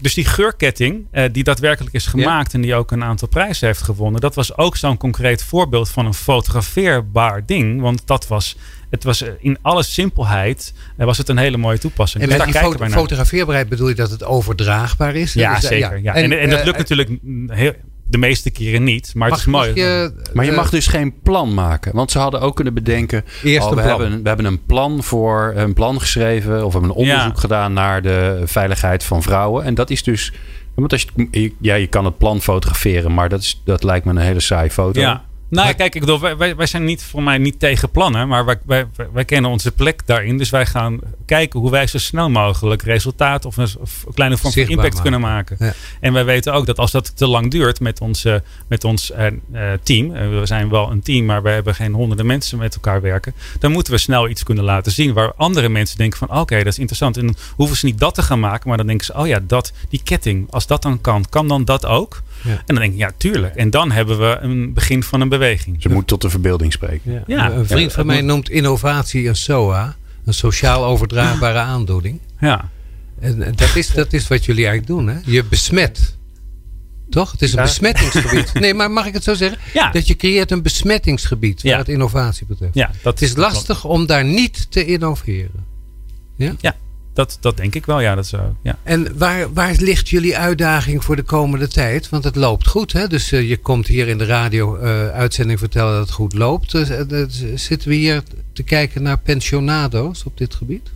Dus 0.00 0.14
die 0.14 0.24
geurketting, 0.24 1.06
eh, 1.10 1.24
die 1.32 1.44
daadwerkelijk 1.44 1.94
is 1.94 2.06
gemaakt 2.06 2.54
en 2.54 2.60
die 2.60 2.74
ook 2.74 2.90
een 2.90 3.04
aantal 3.04 3.28
prijzen 3.28 3.66
heeft 3.66 3.82
gewonnen, 3.82 4.20
dat 4.20 4.34
was 4.34 4.56
ook 4.56 4.76
zo'n 4.76 4.96
concreet 4.96 5.44
voorbeeld 5.44 5.88
van 5.88 6.06
een 6.06 6.14
fotografeerbaar 6.14 7.46
ding. 7.46 7.80
Want 7.80 8.06
dat 8.06 8.28
was, 8.28 8.56
het 8.90 9.04
was 9.04 9.22
eh, 9.22 9.32
in 9.38 9.58
alle 9.62 9.82
simpelheid, 9.82 10.74
eh, 10.96 11.06
was 11.06 11.18
het 11.18 11.28
een 11.28 11.38
hele 11.38 11.56
mooie 11.56 11.78
toepassing. 11.78 12.22
En 12.22 12.28
Dus 12.28 12.38
met 12.38 12.46
daar 12.46 12.54
die 12.54 12.62
kijken 12.62 12.86
foto 12.86 13.00
fotografeerbaarheid 13.00 13.68
bedoel 13.68 13.88
je 13.88 13.94
dat 13.94 14.10
het 14.10 14.24
overdraagbaar 14.24 15.14
is? 15.14 15.32
Ja, 15.32 15.54
Dus, 15.54 15.66
zeker. 15.66 16.02
Ja. 16.02 16.14
En, 16.14 16.38
en, 16.38 16.50
dat 16.50 16.58
eh, 16.58 16.64
lukt 16.64 16.78
natuurlijk 16.78 17.22
mm, 17.22 17.50
heel, 17.50 17.72
de 18.10 18.18
meeste 18.18 18.50
keren 18.50 18.84
niet, 18.84 19.14
maar 19.14 19.30
het 19.30 19.46
mag, 19.46 19.46
is 19.46 19.52
mooi. 19.52 19.68
mag 19.68 19.76
je, 19.76 20.12
Maar 20.32 20.44
je 20.44 20.50
eh, 20.50 20.56
mag 20.56 20.70
dus 20.70 20.86
geen 20.86 21.20
plan 21.22 21.54
maken. 21.54 21.94
Want 21.94 22.10
ze 22.10 22.18
hadden 22.18 22.40
ook 22.40 22.54
kunnen 22.54 22.74
bedenken. 22.74 23.24
Eerst 23.42 23.66
oh, 23.66 23.74
we, 23.74 23.82
plan. 23.82 24.00
Hebben, 24.00 24.22
we 24.22 24.28
hebben 24.28 24.46
een 24.46 24.64
plan 24.64 25.02
voor 25.02 25.52
een 25.56 25.72
plan 25.72 26.00
geschreven. 26.00 26.64
Of 26.64 26.72
we 26.72 26.78
hebben 26.78 26.90
een 26.90 26.96
onderzoek 26.96 27.34
Ja. 27.34 27.40
gedaan 27.40 27.72
naar 27.72 28.02
de 28.02 28.42
veiligheid 28.44 29.04
van 29.04 29.22
vrouwen. 29.22 29.64
En 29.64 29.74
dat 29.74 29.90
is 29.90 30.02
dus. 30.02 30.32
Want 30.74 30.92
als 30.92 31.06
je, 31.30 31.52
ja, 31.60 31.74
je 31.74 31.86
kan 31.86 32.04
het 32.04 32.18
plan 32.18 32.40
fotograferen, 32.40 33.14
maar 33.14 33.28
dat, 33.28 33.40
is, 33.40 33.62
dat 33.64 33.82
lijkt 33.82 34.04
me 34.04 34.10
een 34.10 34.16
hele 34.18 34.40
saaie 34.40 34.70
foto. 34.70 35.00
Ja. 35.00 35.24
Nou, 35.50 35.72
kijk, 35.74 35.94
ik 35.94 36.00
bedoel, 36.00 36.20
wij, 36.20 36.56
wij, 36.56 36.66
zijn 36.66 36.84
niet 36.84 37.02
voor 37.02 37.22
mij 37.22 37.38
niet 37.38 37.58
tegen 37.60 37.90
plannen, 37.90 38.28
maar 38.28 38.44
wij, 38.44 38.58
wij, 38.66 38.86
wij- 39.12 39.24
kennen 39.24 39.50
onze 39.50 39.72
plek 39.72 40.06
daarin. 40.06 40.38
Dus 40.38 40.50
wij 40.50 40.66
gaan 40.66 41.00
kijken 41.26 41.60
hoe 41.60 41.70
wij 41.70 41.86
zo 41.86 41.98
snel 41.98 42.30
mogelijk 42.30 42.82
resultaat 42.82 43.44
of 43.44 43.56
een, 43.56 43.68
of 43.80 44.04
een 44.06 44.14
kleine 44.14 44.36
vorm 44.36 44.52
van 44.52 44.62
impact 44.62 44.82
maken. 44.82 45.02
kunnen 45.02 45.20
maken. 45.20 45.56
Ja. 45.60 45.72
En 46.00 46.12
wij 46.12 46.24
weten 46.24 46.52
ook 46.52 46.66
dat 46.66 46.78
als 46.78 46.90
dat 46.90 47.16
te 47.16 47.26
lang 47.26 47.50
duurt 47.50 47.80
met 47.80 48.00
ons, 48.00 48.24
eh, 48.24 48.34
met 48.68 48.84
ons 48.84 49.10
eh, 49.10 49.26
team, 49.82 50.14
eh, 50.14 50.28
we 50.28 50.46
zijn 50.46 50.68
wel 50.68 50.90
een 50.90 51.02
team, 51.02 51.24
maar 51.24 51.42
we 51.42 51.50
hebben 51.50 51.74
geen 51.74 51.92
honderden 51.92 52.26
mensen 52.26 52.58
met 52.58 52.74
elkaar 52.74 53.00
werken, 53.00 53.34
dan 53.58 53.72
moeten 53.72 53.92
we 53.92 53.98
snel 53.98 54.28
iets 54.28 54.42
kunnen 54.42 54.64
laten 54.64 54.92
zien 54.92 55.12
waar 55.12 55.32
andere 55.36 55.68
mensen 55.68 55.98
denken 55.98 56.18
van 56.18 56.40
oké, 56.40 56.56
dat 56.56 56.66
is 56.66 56.78
interessant. 56.78 57.16
En 57.16 57.26
dan 57.26 57.36
hoeven 57.56 57.76
ze 57.76 57.86
niet 57.86 57.98
dat 57.98 58.14
te 58.14 58.22
gaan 58.22 58.40
maken, 58.40 58.68
maar 58.68 58.76
dan 58.76 58.86
denken 58.86 59.06
ze, 59.06 59.14
oh 59.14 59.26
ja, 59.26 59.40
dat, 59.42 59.72
die 59.88 60.00
ketting, 60.04 60.46
als 60.50 60.66
dat 60.66 60.82
dan 60.82 61.00
kan, 61.00 61.24
kan 61.28 61.48
dan 61.48 61.64
dat 61.64 61.86
ook? 61.86 62.22
Ja. 62.44 62.50
En 62.50 62.62
dan 62.66 62.76
denk 62.76 62.92
ik, 62.92 62.98
ja, 62.98 63.10
tuurlijk. 63.16 63.54
En 63.54 63.70
dan 63.70 63.90
hebben 63.90 64.18
we 64.18 64.38
een 64.40 64.72
begin 64.72 65.02
van 65.02 65.20
een 65.20 65.28
beweging. 65.28 65.82
Ze 65.82 65.88
moet 65.88 66.06
tot 66.06 66.20
de 66.22 66.30
verbeelding 66.30 66.72
spreken. 66.72 67.12
Ja. 67.12 67.22
Ja. 67.26 67.50
Een 67.50 67.66
vriend 67.66 67.90
Ja, 67.90 67.96
van 67.96 68.06
mij 68.06 68.20
noemt 68.20 68.50
innovatie 68.50 69.28
een 69.28 69.36
SOA. 69.36 69.96
Een 70.24 70.34
sociaal 70.34 70.84
overdraagbare 70.84 71.58
aandoening. 71.58 72.20
Ja. 72.40 72.68
En 73.20 73.42
eh, 73.42 73.52
dat 73.56 73.76
is, 73.76 73.90
dat 73.90 74.12
is 74.12 74.28
wat 74.28 74.44
jullie 74.44 74.66
eigenlijk 74.66 74.98
doen. 74.98 75.08
Hè? 75.08 75.20
Je 75.24 75.44
besmet. 75.44 76.16
Toch? 77.10 77.32
Het 77.32 77.42
is 77.42 77.50
een 77.52 77.58
Ja. 77.58 77.62
besmettingsgebied. 77.64 78.52
Nee, 78.60 78.74
maar 78.74 78.90
mag 78.90 79.06
ik 79.06 79.12
het 79.14 79.24
zo 79.24 79.34
zeggen? 79.34 79.58
Ja. 79.72 79.90
Dat 79.90 80.06
je 80.06 80.16
creëert 80.16 80.50
een 80.50 80.62
besmettingsgebied 80.62 81.62
Ja. 81.62 81.70
wat 81.70 81.78
het 81.78 81.88
innovatie 81.88 82.46
betreft. 82.46 82.74
Ja, 82.74 82.90
dat 83.02 83.20
Het 83.20 83.28
is 83.28 83.36
lastig 83.36 83.84
om 83.84 84.06
daar 84.06 84.24
niet 84.24 84.70
te 84.70 84.84
innoveren. 84.84 85.64
Dat, 87.18 87.38
dat 87.40 87.56
denk 87.56 87.74
ik 87.74 87.86
wel, 87.86 88.00
ja. 88.00 88.14
Dat 88.14 88.24
is, 88.24 88.30
zo, 88.30 88.54
ja. 88.62 88.78
En 88.82 89.18
waar, 89.18 89.52
waar 89.52 89.74
ligt 89.78 90.08
jullie 90.08 90.36
uitdaging 90.36 91.04
voor 91.04 91.16
de 91.16 91.22
komende 91.22 91.68
tijd? 91.68 92.08
Want 92.08 92.24
het 92.24 92.36
loopt 92.36 92.66
goed. 92.68 92.92
Hè? 92.92 93.06
Dus 93.06 93.32
eh, 93.32 93.48
je 93.48 93.56
komt 93.56 93.86
hier 93.86 94.08
in 94.08 94.18
de 94.18 94.24
radio-uitzending 94.24 95.58
vertellen 95.58 95.92
dat 95.92 96.00
het 96.06 96.10
goed 96.10 96.34
loopt. 96.34 96.70
Dus, 96.72 96.88
eh, 96.90 97.00
dat- 97.08 97.42
zitten 97.54 97.88
we 97.88 97.94
hier 97.94 98.22
te 98.52 98.62
kijken 98.62 99.02
naar 99.02 99.18
pensionado's 99.18 100.24
op 100.24 100.38
dit 100.38 100.54
gebied? 100.54 100.90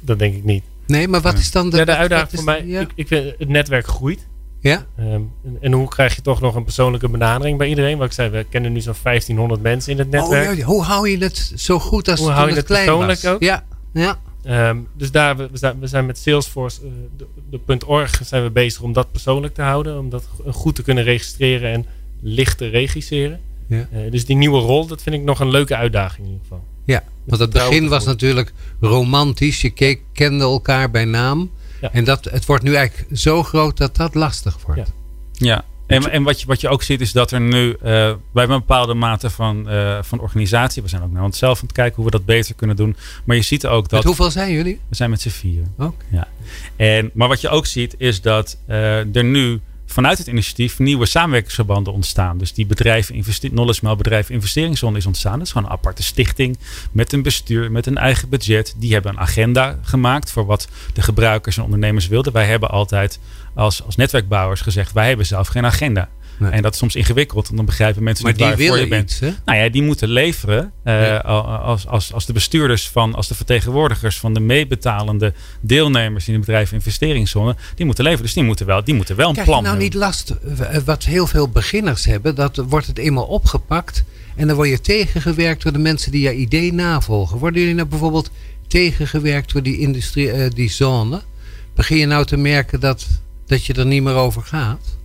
Dat 0.00 0.18
denk 0.18 0.34
ik 0.34 0.44
niet. 0.44 0.62
Nee, 0.86 1.08
maar 1.08 1.20
wat 1.20 1.38
is 1.38 1.50
dan 1.50 1.70
de, 1.70 1.76
ja, 1.76 1.84
de 1.84 1.96
uitdaging 1.96 2.30
wat 2.30 2.44
voor 2.44 2.54
is- 2.54 2.62
mij, 2.62 2.70
Ja? 2.72 2.80
ik, 2.80 2.90
ik 2.94 3.06
vind 3.06 3.34
het 3.38 3.48
netwerk 3.48 3.86
groeit. 3.86 4.26
ja? 4.60 4.86
Ehm, 4.96 5.08
en, 5.44 5.56
en 5.60 5.72
hoe 5.72 5.88
krijg 5.88 6.14
je 6.16 6.22
toch 6.22 6.40
nog 6.40 6.54
een 6.54 6.64
persoonlijke 6.64 7.08
benadering 7.08 7.58
bij 7.58 7.68
iedereen? 7.68 7.98
Wat 7.98 8.06
ik 8.06 8.12
zei, 8.12 8.30
we 8.30 8.46
kennen 8.50 8.72
nu 8.72 8.80
zo'n 8.80 8.94
1500 9.02 9.62
mensen 9.62 9.92
in 9.92 9.98
het 9.98 10.10
netwerk. 10.10 10.50
Oh, 10.50 10.56
ja, 10.56 10.64
hoe 10.64 10.82
hou 10.82 11.08
je 11.08 11.18
het 11.18 11.52
zo 11.56 11.78
goed 11.78 12.08
als 12.08 12.18
Hoe 12.18 12.28
toen 12.28 12.36
hou 12.36 12.48
je 12.48 12.54
het 12.54 12.62
het 12.68 12.70
klein 12.72 12.86
persoonlijk 12.88 13.22
was? 13.22 13.32
ook? 13.32 13.42
Ja, 13.42 13.64
ja. 13.92 14.18
Ehm, 14.42 14.76
dus 14.96 15.10
daar, 15.10 15.36
we, 15.36 15.48
we 15.50 15.58
zijn, 15.58 15.80
we 15.80 15.86
zijn 15.86 16.06
met 16.06 16.18
Salesforce, 16.18 16.80
eh, 16.82 16.90
de, 17.16 17.60
de 17.66 17.86
.org, 17.86 18.20
zijn 18.24 18.42
we 18.42 18.50
bezig 18.50 18.82
om 18.82 18.92
dat 18.92 19.12
persoonlijk 19.12 19.54
te 19.54 19.62
houden. 19.62 19.98
Om 19.98 20.10
dat 20.10 20.28
goed 20.46 20.74
te 20.74 20.82
kunnen 20.82 21.04
registreren 21.04 21.72
en 21.72 21.86
licht 22.20 22.58
te 22.58 22.68
regisseren. 22.68 23.40
Ja. 23.66 23.88
Eh, 23.92 24.10
dus 24.10 24.24
die 24.24 24.36
nieuwe 24.36 24.60
rol, 24.60 24.86
dat 24.86 25.02
vind 25.02 25.14
ik 25.14 25.22
nog 25.22 25.40
een 25.40 25.50
leuke 25.50 25.76
uitdaging 25.76 26.26
in 26.26 26.32
ieder 26.32 26.46
geval. 26.48 26.64
Ja, 26.84 27.02
want 27.24 27.40
het 27.40 27.50
begin 27.50 27.88
was 27.88 28.04
natuurlijk 28.04 28.52
romantisch. 28.80 29.60
Je 29.60 29.70
keek, 29.70 30.00
kende 30.12 30.44
elkaar 30.44 30.90
bij 30.90 31.04
naam. 31.04 31.50
Ja. 31.80 31.92
En 31.92 32.04
dat, 32.04 32.24
het 32.24 32.46
wordt 32.46 32.62
nu 32.62 32.74
eigenlijk 32.74 33.18
zo 33.18 33.42
groot 33.42 33.76
dat 33.76 33.96
dat 33.96 34.14
lastig 34.14 34.58
wordt. 34.66 34.80
Ja. 34.80 34.86
Ja, 35.32 35.64
en, 35.90 36.10
en 36.10 36.22
wat, 36.22 36.40
je, 36.40 36.46
wat 36.46 36.60
je 36.60 36.68
ook 36.68 36.82
ziet 36.82 37.00
is 37.00 37.12
dat 37.12 37.30
er 37.30 37.40
nu, 37.40 37.72
eh 37.72 37.78
wij 38.32 38.42
hebben 38.42 38.56
een 38.56 38.64
bepaalde 38.66 38.94
mate 38.94 39.30
van, 39.30 39.68
eh, 39.68 39.98
van 40.02 40.20
organisatie. 40.20 40.82
We 40.82 40.88
zijn 40.88 41.02
ook 41.02 41.12
naar 41.12 41.24
onszelf 41.24 41.56
aan 41.56 41.66
het 41.66 41.72
kijken 41.72 41.96
hoe 41.96 42.04
we 42.04 42.10
dat 42.10 42.24
beter 42.24 42.54
kunnen 42.54 42.76
doen. 42.76 42.96
Maar 43.24 43.36
je 43.36 43.42
ziet 43.42 43.66
ook 43.66 43.82
dat... 43.88 43.98
Met 43.98 44.04
hoeveel 44.04 44.30
zijn 44.30 44.52
jullie? 44.52 44.80
We 44.88 44.94
zijn 44.96 45.10
met 45.10 45.20
z'n 45.20 45.28
vieren. 45.28 45.74
Oké. 45.78 46.04
Ja. 46.10 46.28
En, 46.76 47.10
maar 47.14 47.28
wat 47.28 47.40
je 47.40 47.48
ook 47.48 47.66
ziet 47.66 47.94
is 47.98 48.20
dat 48.20 48.58
eh, 48.66 49.16
er 49.16 49.24
nu 49.24 49.60
vanuit 49.92 50.18
het 50.18 50.26
initiatief 50.26 50.78
nieuwe 50.78 51.06
samenwerkingsverbanden 51.06 51.92
ontstaan. 51.92 52.38
Dus 52.38 52.52
die 52.52 52.66
investe- 53.10 53.48
Knowledge 53.48 53.80
Mail 53.82 53.96
bedrijf 53.96 54.30
Investeringszone 54.30 54.98
is 54.98 55.06
ontstaan. 55.06 55.38
Dat 55.38 55.46
is 55.46 55.52
gewoon 55.52 55.66
een 55.66 55.72
aparte 55.74 56.02
stichting 56.02 56.58
met 56.92 57.12
een 57.12 57.22
bestuur, 57.22 57.72
met 57.72 57.86
een 57.86 57.96
eigen 57.98 58.28
budget. 58.28 58.74
Die 58.76 58.92
hebben 58.92 59.12
een 59.12 59.18
agenda 59.20 59.78
gemaakt 59.82 60.30
voor 60.30 60.46
wat 60.46 60.68
de 60.94 61.02
gebruikers 61.02 61.56
en 61.56 61.62
ondernemers 61.62 62.06
wilden. 62.06 62.32
Wij 62.32 62.46
hebben 62.46 62.70
altijd 62.70 63.18
als, 63.54 63.84
als 63.84 63.96
netwerkbouwers 63.96 64.60
gezegd, 64.60 64.92
wij 64.92 65.08
hebben 65.08 65.26
zelf 65.26 65.48
geen 65.48 65.66
agenda. 65.66 66.08
Nee. 66.40 66.50
En 66.50 66.62
dat 66.62 66.72
is 66.72 66.78
soms 66.78 66.94
ingewikkeld, 66.96 67.44
want 67.44 67.56
dan 67.56 67.66
begrijpen 67.66 68.02
mensen 68.02 68.24
Maar 68.24 68.32
niet 68.32 68.42
waarvoor 68.42 68.78
je 68.78 68.88
bent. 68.88 69.16
hè? 69.20 69.30
Nou 69.44 69.58
ja, 69.58 69.68
die 69.68 69.82
moeten 69.82 70.08
leveren 70.08 70.72
eh, 70.84 71.00
Ja. 71.06 71.16
als, 71.16 71.86
als, 71.86 72.12
als 72.12 72.26
de 72.26 72.32
bestuurders 72.32 72.88
van, 72.88 73.14
als 73.14 73.28
de 73.28 73.34
vertegenwoordigers 73.34 74.18
van 74.18 74.34
de 74.34 74.40
meebetalende 74.40 75.32
deelnemers 75.60 76.26
in 76.28 76.32
de 76.34 76.40
bedrijf 76.40 76.72
investeringszone, 76.72 77.56
die 77.74 77.86
moeten 77.86 78.04
leveren. 78.04 78.24
Dus 78.26 78.34
die 78.34 78.44
moeten 78.44 78.66
wel, 78.66 78.84
die 78.84 78.94
moeten 78.94 79.16
wel 79.16 79.26
een 79.28 79.32
Krijg 79.32 79.48
je 79.48 79.52
plan 79.54 79.64
nou 79.64 79.76
hebben. 79.80 79.92
niet 80.00 80.04
last, 80.04 80.30
eh, 80.70 80.78
wat 80.84 81.04
heel 81.04 81.26
veel 81.26 81.48
beginners 81.48 82.04
hebben, 82.04 82.34
dat 82.34 82.56
wordt 82.56 82.86
het 82.86 82.98
eenmaal 82.98 83.24
opgepakt 83.26 84.04
en 84.36 84.46
dan 84.46 84.56
word 84.56 84.68
je 84.68 84.80
tegengewerkt 84.80 85.62
door 85.62 85.72
de 85.72 85.78
mensen 85.78 86.12
die 86.12 86.20
je 86.22 86.34
idee 86.34 86.72
navolgen. 86.72 87.38
Worden 87.38 87.60
jullie 87.60 87.76
nou 87.76 87.88
bijvoorbeeld 87.88 88.30
tegengewerkt 88.66 89.52
door 89.52 89.62
die 89.62 89.78
industrie, 89.78 90.30
eh, 90.30 90.50
die 90.50 90.70
zone? 90.70 91.20
Begin 91.74 91.96
je 91.96 92.06
nou 92.06 92.24
te 92.24 92.36
merken 92.36 92.80
dat, 92.80 93.06
dat 93.46 93.64
je 93.66 93.72
er 93.74 93.86
niet 93.86 94.02
meer 94.02 94.14
over 94.14 94.42
gaat? 94.42 94.98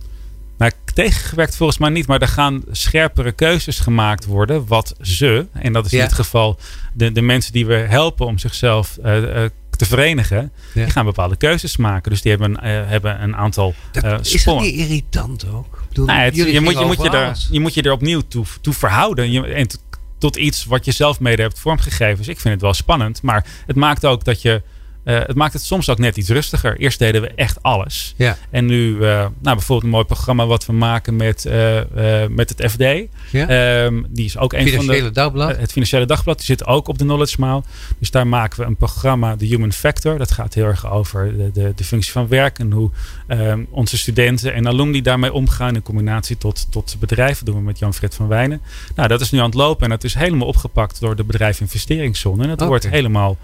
Tegengewerkt 0.96 1.56
volgens 1.56 1.78
mij 1.78 1.90
niet, 1.90 2.06
maar 2.06 2.20
er 2.20 2.28
gaan 2.28 2.62
scherpere 2.70 3.32
keuzes 3.32 3.78
gemaakt 3.78 4.24
worden. 4.24 4.66
Wat 4.66 4.94
ze, 5.00 5.46
en 5.52 5.72
dat 5.72 5.84
is 5.84 5.90
Ja. 5.90 5.98
in 5.98 6.04
dit 6.04 6.14
geval 6.14 6.58
de, 6.92 7.12
de 7.12 7.22
mensen 7.22 7.52
die 7.52 7.66
we 7.66 7.74
helpen 7.74 8.26
om 8.26 8.38
zichzelf 8.38 8.98
eh, 9.02 9.44
eh, 9.44 9.50
te 9.70 9.84
verenigen. 9.84 10.52
Die 10.74 10.90
gaan 10.90 11.04
bepaalde 11.04 11.36
keuzes 11.36 11.76
maken. 11.76 12.10
Dus 12.10 12.22
die 12.22 12.30
hebben, 12.30 12.60
hebben 12.88 13.22
een 13.22 13.36
aantal 13.36 13.74
dat 13.92 14.26
Is 14.26 14.44
dat 14.44 14.60
niet 14.60 14.74
irritant 14.74 15.46
ook? 15.52 15.82
Bedoel, 15.88 16.06
nou, 16.06 16.20
je, 16.34 16.60
moet, 16.60 16.78
je, 16.78 16.84
moet 16.84 17.02
je, 17.02 17.10
er, 17.10 17.46
je 17.50 17.60
moet 17.60 17.74
je 17.74 17.82
er 17.82 17.92
opnieuw 17.92 18.22
toe, 18.28 18.44
toe 18.60 18.74
verhouden. 18.74 19.30
Je, 19.30 19.46
en 19.46 19.68
tot 20.18 20.36
iets 20.36 20.64
wat 20.64 20.84
je 20.84 20.92
zelf 20.92 21.20
mede 21.20 21.42
hebt 21.42 21.58
vormgegeven. 21.58 22.16
Dus 22.16 22.28
ik 22.28 22.40
vind 22.40 22.54
het 22.54 22.62
wel 22.62 22.74
spannend. 22.74 23.22
Maar 23.22 23.46
het 23.66 23.76
maakt 23.76 24.04
ook 24.04 24.24
dat 24.24 24.42
je 24.42 24.62
uh, 25.06 25.18
het 25.18 25.34
maakt 25.34 25.52
het 25.52 25.62
soms 25.62 25.90
ook 25.90 25.98
net 25.98 26.16
iets 26.16 26.28
rustiger. 26.28 26.78
Eerst 26.78 26.98
deden 26.98 27.20
we 27.20 27.28
echt 27.34 27.62
alles. 27.62 28.14
Ja. 28.16 28.36
En 28.50 28.66
nu, 28.66 28.90
uh, 28.90 29.00
nou, 29.00 29.30
bijvoorbeeld 29.42 29.82
een 29.82 29.88
mooi 29.88 30.04
programma 30.04 30.46
wat 30.46 30.66
we 30.66 30.72
maken 30.72 31.16
met, 31.16 31.44
uh, 31.48 31.80
met 32.28 32.48
het 32.48 32.70
FD. 32.70 33.08
Ja. 33.30 33.84
Um, 33.84 34.06
die 34.08 34.24
is 34.24 34.38
ook 34.38 34.52
een 34.52 34.72
van 34.72 34.86
de. 34.86 35.10
Dagblad. 35.10 35.56
het 35.56 35.72
Financiële 35.72 36.06
Dagblad. 36.06 36.36
Die 36.36 36.46
zit 36.46 36.66
ook 36.66 36.88
op 36.88 36.98
de 36.98 37.04
Knowledge 37.04 37.36
Mile. 37.38 37.62
Dus 37.98 38.10
daar 38.10 38.26
maken 38.26 38.60
we 38.60 38.66
een 38.66 38.76
programma, 38.76 39.36
de 39.36 39.46
Human 39.46 39.72
Factor. 39.72 40.18
Dat 40.18 40.30
gaat 40.30 40.54
heel 40.54 40.64
erg 40.64 40.90
over 40.90 41.36
de, 41.36 41.50
de, 41.52 41.72
de 41.76 41.84
functie 41.84 42.12
van 42.12 42.28
werk. 42.28 42.58
En 42.58 42.72
hoe 42.72 42.90
um, 43.28 43.66
onze 43.70 43.98
studenten 43.98 44.54
en 44.54 44.66
alumni 44.66 45.02
daarmee 45.02 45.32
omgaan. 45.32 45.74
In 45.74 45.82
combinatie 45.82 46.38
tot, 46.38 46.66
tot 46.70 46.96
bedrijven. 46.98 47.44
Doen 47.44 47.54
we 47.54 47.60
met 47.60 47.78
Jan-Fred 47.78 48.14
van 48.14 48.28
Wijnen. 48.28 48.60
Nou, 48.94 49.08
dat 49.08 49.20
is 49.20 49.30
nu 49.30 49.38
aan 49.38 49.44
het 49.44 49.54
lopen. 49.54 49.84
En 49.84 49.90
dat 49.90 50.04
is 50.04 50.14
helemaal 50.14 50.48
opgepakt 50.48 51.00
door 51.00 51.16
de 51.16 51.24
bedrijf 51.24 51.60
Investeringszone. 51.60 52.42
En 52.42 52.48
dat 52.48 52.56
okay. 52.56 52.68
wordt 52.68 52.88
helemaal 52.88 53.36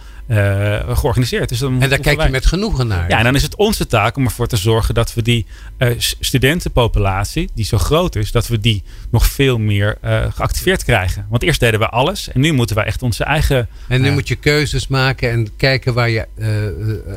georganiseerd. 0.88 1.48
Dus 1.48 1.60
en 1.62 1.78
daar 1.78 1.98
kijk 1.98 2.22
je 2.22 2.28
met 2.28 2.46
genoegen 2.46 2.86
naar. 2.86 3.08
Ja, 3.08 3.18
en 3.18 3.24
dan 3.24 3.34
is 3.34 3.42
het 3.42 3.56
onze 3.56 3.86
taak 3.86 4.16
om 4.16 4.24
ervoor 4.24 4.46
te 4.46 4.56
zorgen 4.56 4.94
dat 4.94 5.14
we 5.14 5.22
die 5.22 5.46
uh, 5.78 5.88
studentenpopulatie, 5.98 7.50
die 7.54 7.64
zo 7.64 7.78
groot 7.78 8.16
is, 8.16 8.32
dat 8.32 8.46
we 8.46 8.60
die 8.60 8.82
nog 9.10 9.26
veel 9.26 9.58
meer 9.58 9.98
uh, 10.04 10.24
geactiveerd 10.34 10.84
krijgen. 10.84 11.26
Want 11.30 11.42
eerst 11.42 11.60
deden 11.60 11.80
we 11.80 11.88
alles 11.88 12.28
en 12.28 12.40
nu 12.40 12.52
moeten 12.52 12.76
we 12.76 12.82
echt 12.82 13.02
onze 13.02 13.24
eigen. 13.24 13.68
En 13.88 14.00
nu 14.00 14.08
uh, 14.08 14.14
moet 14.14 14.28
je 14.28 14.36
keuzes 14.36 14.88
maken 14.88 15.30
en 15.30 15.56
kijken 15.56 15.94
waar 15.94 16.10
je 16.10 16.26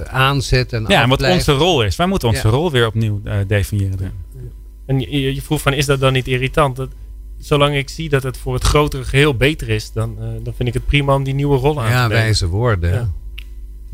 aanzet 0.07 0.73
en 0.73 0.85
Ja, 0.87 1.01
en 1.01 1.09
wat 1.09 1.23
onze 1.23 1.51
rol 1.51 1.83
is. 1.83 1.95
Wij 1.95 2.07
moeten 2.07 2.27
onze 2.27 2.47
ja. 2.47 2.49
rol 2.49 2.54
weer 2.71 2.87
opnieuw 2.87 3.21
definiëren. 3.47 4.11
En 4.85 4.99
je, 4.99 5.33
je, 5.33 5.41
vroeg 5.41 5.61
van, 5.61 5.73
is 5.73 5.85
dat 5.85 5.99
dan 5.99 6.13
niet 6.13 6.27
irritant? 6.27 6.75
Dat, 6.75 6.89
zolang 7.37 7.75
ik 7.75 7.89
zie 7.89 8.09
dat 8.09 8.23
het 8.23 8.37
voor 8.37 8.53
het 8.53 8.63
grotere 8.63 9.03
geheel 9.03 9.35
beter 9.35 9.69
is, 9.69 9.91
dan, 9.91 10.15
dan 10.43 10.53
vind 10.55 10.67
ik 10.67 10.73
het 10.73 10.85
prima 10.85 11.15
om 11.15 11.23
die 11.23 11.33
nieuwe 11.33 11.57
rol 11.57 11.81
aan 11.81 11.89
ja, 11.89 11.91
te 11.91 12.01
nemen. 12.01 12.17
Ja, 12.17 12.23
wijze 12.23 12.47
woorden. 12.47 12.93
Ja 12.93 13.09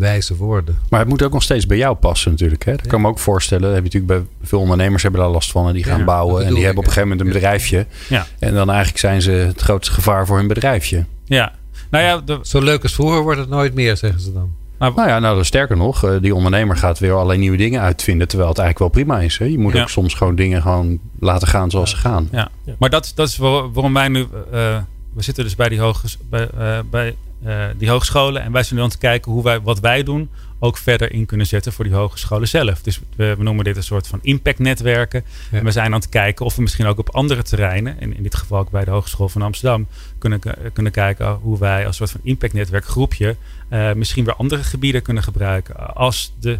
wijze 0.02 0.36
woorden. 0.36 0.78
Maar 0.90 1.00
het 1.00 1.10
moet 1.10 1.24
ook 1.24 1.34
nog 1.34 1.44
steeds 1.44 1.66
bij 1.66 1.78
jou 1.78 1.96
passen 1.96 2.32
natuurlijk. 2.32 2.66
Hè? 2.66 2.72
Dat 2.72 2.88
kan 2.88 3.00
ik 3.00 3.06
me 3.06 3.12
ook 3.12 3.20
voorstellen. 3.20 3.64
Dat 3.64 3.74
heb 3.74 3.92
je 3.92 4.00
natuurlijk 4.00 4.28
bij 4.28 4.48
veel 4.48 4.60
ondernemers 4.60 5.04
hebben 5.04 5.22
daar 5.22 5.30
last 5.30 5.52
van. 5.52 5.68
En 5.68 5.74
die 5.74 5.84
gaan 5.84 6.00
ja, 6.00 6.06
bouwen. 6.06 6.46
En 6.46 6.54
die 6.54 6.64
hebben 6.66 6.84
op 6.84 6.86
een 6.86 6.94
gegeven 6.94 7.10
moment 7.10 7.28
een 7.28 7.34
bedrijfje. 7.34 7.86
Ja. 8.10 8.28
En 8.40 8.54
dan 8.54 8.70
eigenlijk 8.70 9.00
zijn 9.00 9.22
ze 9.22 9.32
het 9.32 9.62
grootste 9.62 9.94
gevaar 9.94 10.26
voor 10.26 10.38
hun 10.38 10.48
bedrijfje. 10.48 11.06
Ja. 11.26 11.54
Nou 11.90 12.04
ja, 12.04 12.18
de... 12.18 12.40
Zo 12.42 12.62
leuk 12.62 12.84
als 12.84 12.94
vroeger 12.94 13.22
wordt 13.22 13.40
het 13.40 13.50
nooit 13.50 13.74
meer, 13.74 13.98
zeggen 13.98 14.22
ze 14.22 14.34
dan. 14.34 14.52
Nou, 14.82 14.96
nou 14.96 15.08
ja, 15.08 15.20
nou, 15.20 15.44
sterker 15.44 15.78
nog, 15.78 16.20
die 16.22 16.36
ondernemer 16.36 16.78
gaat 16.78 17.00
weer 17.00 17.14
allerlei 17.14 17.40
nieuwe 17.40 17.58
dingen 17.58 17.82
uitvinden. 17.82 18.28
Terwijl 18.28 18.50
het 18.50 18.60
eigenlijk 18.60 18.94
wel 18.94 19.04
prima 19.04 19.22
is. 19.22 19.38
Hè? 19.38 19.46
Je 19.46 19.60
moet 19.60 19.74
ja. 19.74 19.82
ook 19.82 19.90
soms 19.90 20.14
gewoon 20.14 20.36
dingen 20.36 20.62
gewoon 20.62 21.00
laten 21.20 21.48
gaan 21.48 21.72
zoals 21.72 21.90
ze 21.90 21.98
gaan. 21.98 22.28
Ja. 22.32 22.50
Maar 22.80 22.90
dat, 22.90 23.12
dat 23.16 23.28
is 23.28 23.38
waarom 23.38 23.94
wij 23.94 24.08
nu... 24.08 24.20
Uh, 24.20 24.78
we 25.14 25.24
zitten 25.24 25.44
dus 25.44 25.56
bij 25.56 25.70
die, 25.70 25.80
hoges, 25.80 26.18
bij, 26.30 26.50
uh, 26.58 26.80
bij 26.90 27.16
uh, 27.46 27.66
die 27.78 27.90
hogescholen. 27.90 28.42
En 28.42 28.52
wij 28.52 28.64
zijn 28.64 28.76
nu 28.76 28.82
aan 28.82 28.90
het 28.90 28.98
kijken 28.98 29.32
hoe 29.32 29.44
wij 29.44 29.62
wat 29.62 29.80
wij 29.80 30.04
doen 30.04 30.30
ook 30.64 30.78
verder 30.78 31.12
in 31.12 31.26
kunnen 31.26 31.48
zetten 31.48 31.74
voor 31.74 31.86
die 31.86 31.94
hogescholen 31.94 32.48
zelf. 32.48 32.82
Dus 32.82 33.00
we, 33.16 33.36
we 33.38 33.44
noemen 33.44 33.64
dit 33.64 33.78
een 33.78 33.84
soort 33.84 34.08
van 34.08 34.20
impactnetwerken. 34.22 35.24
Ja. 35.52 35.58
En 35.58 35.64
we 35.64 35.72
zijn 35.72 35.86
aan 35.86 36.00
het 36.00 36.10
kijken 36.10 36.46
of 36.46 36.56
we 36.56 36.62
misschien 36.62 36.86
ook 36.86 37.00
op 37.00 37.10
andere 37.10 37.42
terreinen, 37.42 38.00
en 38.00 38.16
in 38.16 38.24
dit 38.24 38.36
geval 38.36 38.60
ook 38.60 38.70
bij 38.70 38.86
de 38.86 38.92
Hogeschool 38.92 39.30
van 39.30 39.42
Amsterdam, 39.42 39.88
kunnen, 40.18 40.40
kunnen 40.74 40.92
kijken 40.92 41.32
hoe 41.32 41.60
wij 41.60 41.86
als 41.86 41.96
soort 41.96 42.12
van 42.12 42.20
impactnetwerkgroepje 42.24 43.36
uh, 43.70 43.94
misschien 43.94 44.26
weer 44.26 44.36
andere 44.36 44.64
gebieden 44.64 45.02
kunnen 45.02 45.24
gebruiken. 45.24 45.96
Als 45.96 46.34
de 46.40 46.60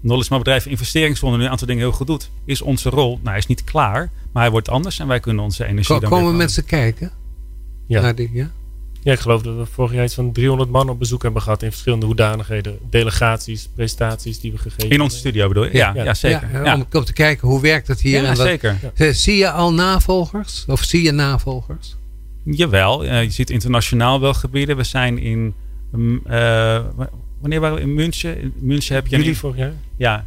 Knowledge 0.00 0.38
Bedrijven 0.38 0.70
Investeringsfonds 0.70 1.38
nu 1.38 1.44
een 1.44 1.50
aantal 1.50 1.66
dingen 1.66 1.82
heel 1.82 1.92
goed 1.92 2.06
doet, 2.06 2.30
is 2.44 2.62
onze 2.62 2.88
rol, 2.88 3.10
nou 3.10 3.28
hij 3.28 3.38
is 3.38 3.46
niet 3.46 3.64
klaar, 3.64 4.10
maar 4.32 4.42
hij 4.42 4.50
wordt 4.50 4.68
anders 4.68 4.98
en 4.98 5.06
wij 5.06 5.20
kunnen 5.20 5.44
onze 5.44 5.64
energie 5.64 5.94
Ko 5.94 6.00
dan 6.00 6.10
Komen 6.10 6.36
mensen 6.36 6.64
kijken? 6.64 7.10
Ja. 7.86 8.00
Naar 8.00 8.14
die, 8.14 8.30
ja? 8.32 8.50
Ja, 9.06 9.12
ik 9.12 9.18
geloof 9.18 9.42
dat 9.42 9.56
we 9.56 9.66
vorig 9.66 9.92
jaar 9.92 10.04
iets 10.04 10.14
van 10.14 10.32
300 10.32 10.70
man 10.70 10.88
op 10.88 10.98
bezoek 10.98 11.22
hebben 11.22 11.42
gehad 11.42 11.62
in 11.62 11.70
verschillende 11.70 12.06
hoedanigheden. 12.06 12.78
Delegaties, 12.90 13.68
presentaties 13.74 14.40
die 14.40 14.52
we 14.52 14.58
gegeven 14.58 14.90
In 14.90 15.00
onze 15.00 15.16
studio 15.16 15.48
bedoel 15.48 15.64
je? 15.64 15.72
Ja, 15.72 15.92
ja, 15.94 16.04
ja 16.04 16.14
zeker. 16.14 16.64
Ja, 16.64 16.74
om, 16.74 17.04
te 17.04 17.12
kijken 17.12 17.48
hoe 17.48 17.60
werkt 17.60 17.88
het 17.88 18.00
hier. 18.00 18.22
Ja, 18.22 18.28
en 18.28 18.36
wat, 18.36 18.46
zeker. 18.46 18.78
Zie 19.14 19.36
je 19.36 19.50
al 19.50 19.74
navolgers? 19.74 20.64
Of 20.66 20.82
zie 20.82 21.02
je 21.02 21.12
navolgers? 21.12 21.96
Jawel, 22.44 23.04
uh, 23.04 23.22
je 23.22 23.30
ziet 23.30 23.50
internationaal 23.50 24.20
wel 24.20 24.34
gebieden. 24.34 24.76
We 24.76 24.84
zijn 24.84 25.18
in... 25.18 25.54
Um, 25.94 26.22
uh, 26.26 26.80
wanneer 27.40 27.60
waren 27.60 27.76
we 27.76 27.82
in 27.82 27.94
München? 27.94 28.40
In 28.40 28.52
München 28.60 28.94
heb 28.94 29.06
je... 29.06 29.16
Jullie 29.16 29.36
vorig 29.36 29.56
jaar? 29.56 29.74
Ja. 29.96 30.26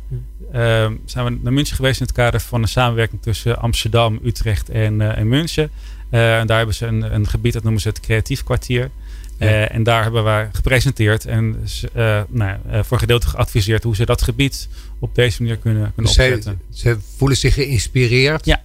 Uh, 0.53 0.91
zijn 1.05 1.25
we 1.25 1.37
naar 1.41 1.53
München 1.53 1.75
geweest 1.75 1.99
in 1.99 2.05
het 2.05 2.15
kader 2.15 2.39
van 2.39 2.61
een 2.61 2.67
samenwerking 2.67 3.21
tussen 3.21 3.57
Amsterdam, 3.57 4.19
Utrecht 4.23 4.69
en, 4.69 5.15
en 5.15 5.27
München. 5.27 5.71
Uh, 6.11 6.39
en 6.39 6.47
daar 6.47 6.57
hebben 6.57 6.75
ze 6.75 6.85
een, 6.85 7.13
een, 7.13 7.27
gebied, 7.27 7.53
dat 7.53 7.63
noemen 7.63 7.81
ze 7.81 7.87
het 7.87 7.99
creatief 7.99 8.43
kwartier. 8.43 8.89
Ja. 9.37 9.45
Uh, 9.47 9.75
en 9.75 9.83
daar 9.83 10.03
hebben 10.03 10.23
we 10.23 10.47
gepresenteerd 10.51 11.25
en 11.25 11.65
uh, 11.95 12.21
nou, 12.29 12.57
voor 12.83 12.99
gedeelte 12.99 13.27
geadviseerd 13.27 13.83
hoe 13.83 13.95
ze 13.95 14.05
dat 14.05 14.21
gebied 14.21 14.67
op 14.99 15.15
deze 15.15 15.41
manier 15.41 15.57
kunnen, 15.57 15.81
kunnen 15.81 16.11
dus 16.11 16.25
opzetten. 16.25 16.61
Ze, 16.69 16.89
ze, 16.89 16.97
voelen 17.17 17.37
zich 17.37 17.53
geïnspireerd 17.53 18.45
ja. 18.45 18.61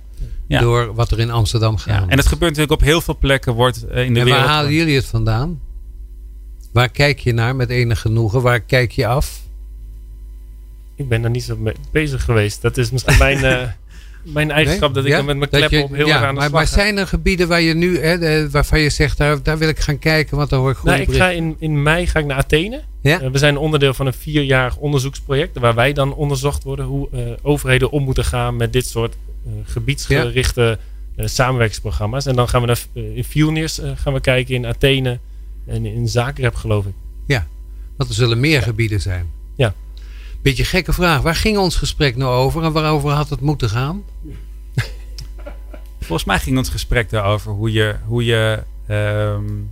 Ja. 0.46 0.60
door 0.60 0.94
wat 0.94 1.10
er 1.10 1.20
in 1.20 1.30
Amsterdam 1.30 1.76
gaat. 1.76 2.04
Ja. 2.04 2.08
En 2.08 2.16
dat 2.16 2.26
gebeurt 2.26 2.50
natuurlijk 2.50 2.80
op 2.80 2.86
heel 2.86 3.00
veel 3.00 3.18
plekken. 3.18 3.52
Wordt 3.52 3.82
in 3.82 3.88
de 3.88 3.94
en 3.94 4.12
wereld. 4.12 4.30
waar 4.30 4.46
halen 4.46 4.72
jullie 4.72 4.96
het 4.96 5.06
vandaan? 5.06 5.60
Waar 6.72 6.88
kijk 6.88 7.18
je 7.18 7.32
naar 7.32 7.56
met 7.56 7.70
enig 7.70 8.00
genoegen? 8.00 8.42
Waar 8.42 8.60
kijk 8.60 8.92
je 8.92 9.06
af? 9.06 9.40
Ik 10.96 11.08
ben 11.08 11.22
daar 11.22 11.30
niet 11.30 11.44
zo 11.44 11.56
mee 11.56 11.74
bezig 11.90 12.24
geweest. 12.24 12.62
Dat 12.62 12.76
is 12.76 12.90
misschien 12.90 13.18
mijn 13.18 13.38
mijn 14.24 14.50
eigenschap 14.50 14.92
nee? 14.92 14.94
dat 14.94 15.04
ik 15.04 15.10
ja? 15.10 15.16
dan 15.16 15.26
met 15.26 15.36
mijn 15.36 15.50
klep 15.50 15.70
je, 15.70 15.82
op 15.82 15.94
heel 15.94 16.06
ja, 16.06 16.14
erg 16.14 16.24
aan 16.24 16.28
de 16.28 16.40
maar, 16.40 16.48
slag 16.48 16.60
maar 16.60 16.66
zijn 16.66 16.96
er 16.96 17.06
gebieden 17.06 17.48
waar 17.48 17.60
je 17.60 17.74
nu, 17.74 17.98
hè, 17.98 18.50
waarvan 18.50 18.80
je 18.80 18.90
zegt, 18.90 19.18
daar, 19.18 19.42
daar 19.42 19.58
wil 19.58 19.68
ik 19.68 19.78
gaan 19.78 19.98
kijken, 19.98 20.36
want 20.36 20.50
daar 20.50 20.58
hoor 20.58 20.70
ik 20.70 20.76
goed 20.76 20.90
nou, 20.90 21.00
ik 21.00 21.12
ga 21.12 21.30
in, 21.30 21.56
in 21.58 21.82
mei 21.82 22.06
ga 22.06 22.18
ik 22.18 22.26
naar 22.26 22.36
Athene. 22.36 22.82
Ja? 23.00 23.22
Uh, 23.22 23.30
we 23.30 23.38
zijn 23.38 23.56
onderdeel 23.56 23.94
van 23.94 24.06
een 24.06 24.12
vierjarig 24.12 24.76
onderzoeksproject 24.76 25.58
waar 25.58 25.74
wij 25.74 25.92
dan 25.92 26.14
onderzocht 26.14 26.62
worden 26.62 26.86
hoe 26.86 27.08
uh, 27.12 27.20
overheden 27.42 27.90
om 27.90 28.02
moeten 28.02 28.24
gaan 28.24 28.56
met 28.56 28.72
dit 28.72 28.86
soort 28.86 29.16
uh, 29.46 29.52
gebiedsgerichte 29.64 30.78
samenwerkingsprogramma's. 31.16 32.26
En 32.26 32.36
dan 32.36 32.48
gaan 32.48 32.60
we 32.60 32.66
naar, 32.66 32.80
in 32.92 33.24
Vilnius 33.24 33.80
gaan 33.94 34.12
we 34.12 34.20
kijken 34.20 34.54
in 34.54 34.66
Athene 34.66 35.18
en 35.66 35.86
in 35.86 36.08
Zagreb 36.08 36.54
geloof 36.54 36.86
ik. 36.86 36.92
Ja, 37.26 37.46
want 37.96 38.10
er 38.10 38.16
zullen 38.16 38.40
meer 38.40 38.62
gebieden 38.62 39.00
zijn. 39.00 39.26
Ja. 39.56 39.74
Beetje 40.44 40.64
gekke 40.64 40.92
vraag. 40.92 41.22
Waar 41.22 41.34
ging 41.34 41.58
ons 41.58 41.76
gesprek 41.76 42.16
nou 42.16 42.34
over 42.34 42.62
en 42.62 42.72
waarover 42.72 43.10
had 43.10 43.30
het 43.30 43.40
moeten 43.40 43.68
gaan? 43.68 44.04
Volgens 46.00 46.24
mij 46.24 46.38
ging 46.38 46.56
ons 46.56 46.68
gesprek 46.68 47.10
daarover 47.10 47.52
hoe 47.52 47.72
je, 47.72 47.94
hoe 48.06 48.24
je 48.24 48.62
um, 48.88 49.70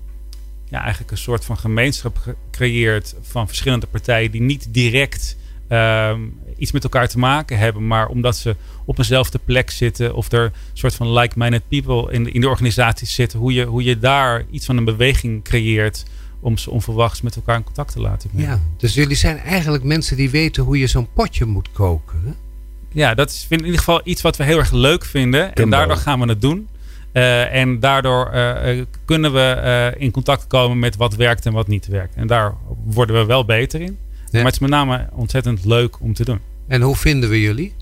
ja, 0.68 0.80
eigenlijk 0.80 1.10
een 1.10 1.18
soort 1.18 1.44
van 1.44 1.58
gemeenschap 1.58 2.36
creëert 2.50 3.14
van 3.22 3.46
verschillende 3.46 3.86
partijen 3.86 4.30
die 4.30 4.40
niet 4.40 4.66
direct 4.70 5.36
um, 5.68 6.38
iets 6.56 6.72
met 6.72 6.84
elkaar 6.84 7.08
te 7.08 7.18
maken 7.18 7.58
hebben, 7.58 7.86
maar 7.86 8.08
omdat 8.08 8.36
ze 8.36 8.56
op 8.84 8.98
eenzelfde 8.98 9.40
plek 9.44 9.70
zitten 9.70 10.14
of 10.14 10.32
er 10.32 10.44
een 10.44 10.52
soort 10.72 10.94
van 10.94 11.12
like-minded 11.12 11.68
people 11.68 12.12
in 12.12 12.24
de, 12.24 12.30
in 12.30 12.40
de 12.40 12.48
organisaties 12.48 13.14
zitten, 13.14 13.38
hoe 13.38 13.52
je, 13.52 13.64
hoe 13.64 13.82
je 13.82 13.98
daar 13.98 14.44
iets 14.50 14.66
van 14.66 14.76
een 14.76 14.84
beweging 14.84 15.44
creëert 15.44 16.04
om 16.42 16.58
ze 16.58 16.70
onverwachts 16.70 17.20
met 17.20 17.36
elkaar 17.36 17.56
in 17.56 17.64
contact 17.64 17.92
te 17.92 18.00
laten 18.00 18.30
brengen. 18.30 18.50
Ja, 18.50 18.60
dus 18.76 18.94
jullie 18.94 19.16
zijn 19.16 19.38
eigenlijk 19.38 19.84
mensen 19.84 20.16
die 20.16 20.30
weten 20.30 20.62
hoe 20.62 20.78
je 20.78 20.86
zo'n 20.86 21.08
potje 21.12 21.44
moet 21.44 21.72
koken. 21.72 22.20
Hè? 22.24 22.32
Ja, 22.92 23.14
dat 23.14 23.30
is 23.30 23.46
in 23.48 23.64
ieder 23.64 23.78
geval 23.78 24.00
iets 24.04 24.22
wat 24.22 24.36
we 24.36 24.44
heel 24.44 24.58
erg 24.58 24.70
leuk 24.70 25.04
vinden. 25.04 25.54
En 25.54 25.70
daardoor 25.70 25.96
gaan 25.96 26.20
we 26.20 26.26
het 26.26 26.40
doen. 26.40 26.68
Uh, 27.12 27.54
en 27.54 27.80
daardoor 27.80 28.30
uh, 28.34 28.84
kunnen 29.04 29.32
we 29.32 29.60
uh, 29.94 30.02
in 30.02 30.10
contact 30.10 30.46
komen 30.46 30.78
met 30.78 30.96
wat 30.96 31.14
werkt 31.14 31.46
en 31.46 31.52
wat 31.52 31.68
niet 31.68 31.86
werkt. 31.86 32.14
En 32.14 32.26
daar 32.26 32.54
worden 32.84 33.16
we 33.16 33.24
wel 33.24 33.44
beter 33.44 33.80
in. 33.80 33.98
Ja. 34.10 34.16
Maar 34.30 34.44
het 34.44 34.52
is 34.52 34.58
met 34.58 34.70
name 34.70 35.08
ontzettend 35.12 35.64
leuk 35.64 36.00
om 36.00 36.14
te 36.14 36.24
doen. 36.24 36.38
En 36.68 36.80
hoe 36.80 36.96
vinden 36.96 37.28
we 37.28 37.40
jullie? 37.40 37.74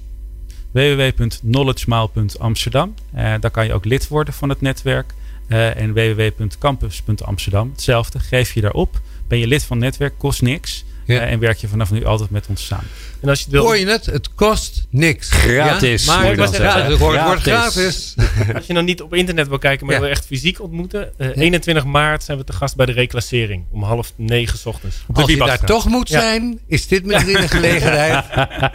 www.knowledgemile.amsterdam. 0.72 2.94
daar 3.12 3.50
kan 3.50 3.66
je 3.66 3.72
ook 3.72 3.84
lid 3.84 4.08
worden 4.08 4.34
van 4.34 4.48
het 4.48 4.60
netwerk. 4.60 5.14
Uh, 5.50 5.76
en 5.76 5.92
www.campus.amsterdam. 5.92 7.70
Hetzelfde, 7.72 8.18
geef 8.18 8.52
je 8.52 8.60
daarop. 8.60 9.00
Ben 9.28 9.38
je 9.38 9.46
lid 9.46 9.64
van 9.64 9.76
het 9.76 9.84
netwerk, 9.86 10.18
kost 10.18 10.42
niks. 10.42 10.84
Ja. 11.06 11.14
Uh, 11.14 11.32
en 11.32 11.38
werk 11.38 11.58
je 11.58 11.68
vanaf 11.68 11.90
nu 11.90 12.04
altijd 12.04 12.30
met 12.30 12.46
ons 12.48 12.66
samen. 12.66 12.86
En 13.20 13.28
als 13.28 13.38
je 13.38 13.44
het 13.44 13.52
wil... 13.52 13.62
Hoor 13.62 13.76
je 13.76 13.86
het? 13.86 14.06
Het 14.06 14.34
kost 14.34 14.86
niks. 14.90 15.30
Gratis. 15.30 16.04
Ja? 16.04 16.16
Maar 16.16 16.36
het 16.36 16.54
gratis. 16.54 16.98
wordt 16.98 17.18
gratis. 17.42 17.42
gratis. 17.42 18.14
als 18.56 18.66
je 18.66 18.72
nou 18.72 18.84
niet 18.84 19.02
op 19.02 19.14
internet 19.14 19.48
wil 19.48 19.58
kijken, 19.58 19.86
maar 19.86 19.94
ja. 19.94 20.00
wil 20.00 20.10
echt 20.10 20.26
fysiek 20.26 20.60
ontmoeten. 20.60 21.12
Uh, 21.18 21.36
21 21.36 21.84
maart 21.84 22.24
zijn 22.24 22.38
we 22.38 22.44
te 22.44 22.52
gast 22.52 22.76
bij 22.76 22.86
de 22.86 22.92
reclassering. 22.92 23.64
Om 23.70 23.82
half 23.82 24.12
negen 24.16 24.58
s 24.58 24.66
ochtends. 24.66 24.96
Als 25.12 25.30
je 25.30 25.36
daar 25.36 25.64
toch 25.64 25.88
moet 25.88 26.08
zijn, 26.08 26.60
is 26.66 26.86
dit 26.86 27.04
misschien 27.04 27.42
een 27.42 27.48
gelegenheid 27.58 28.24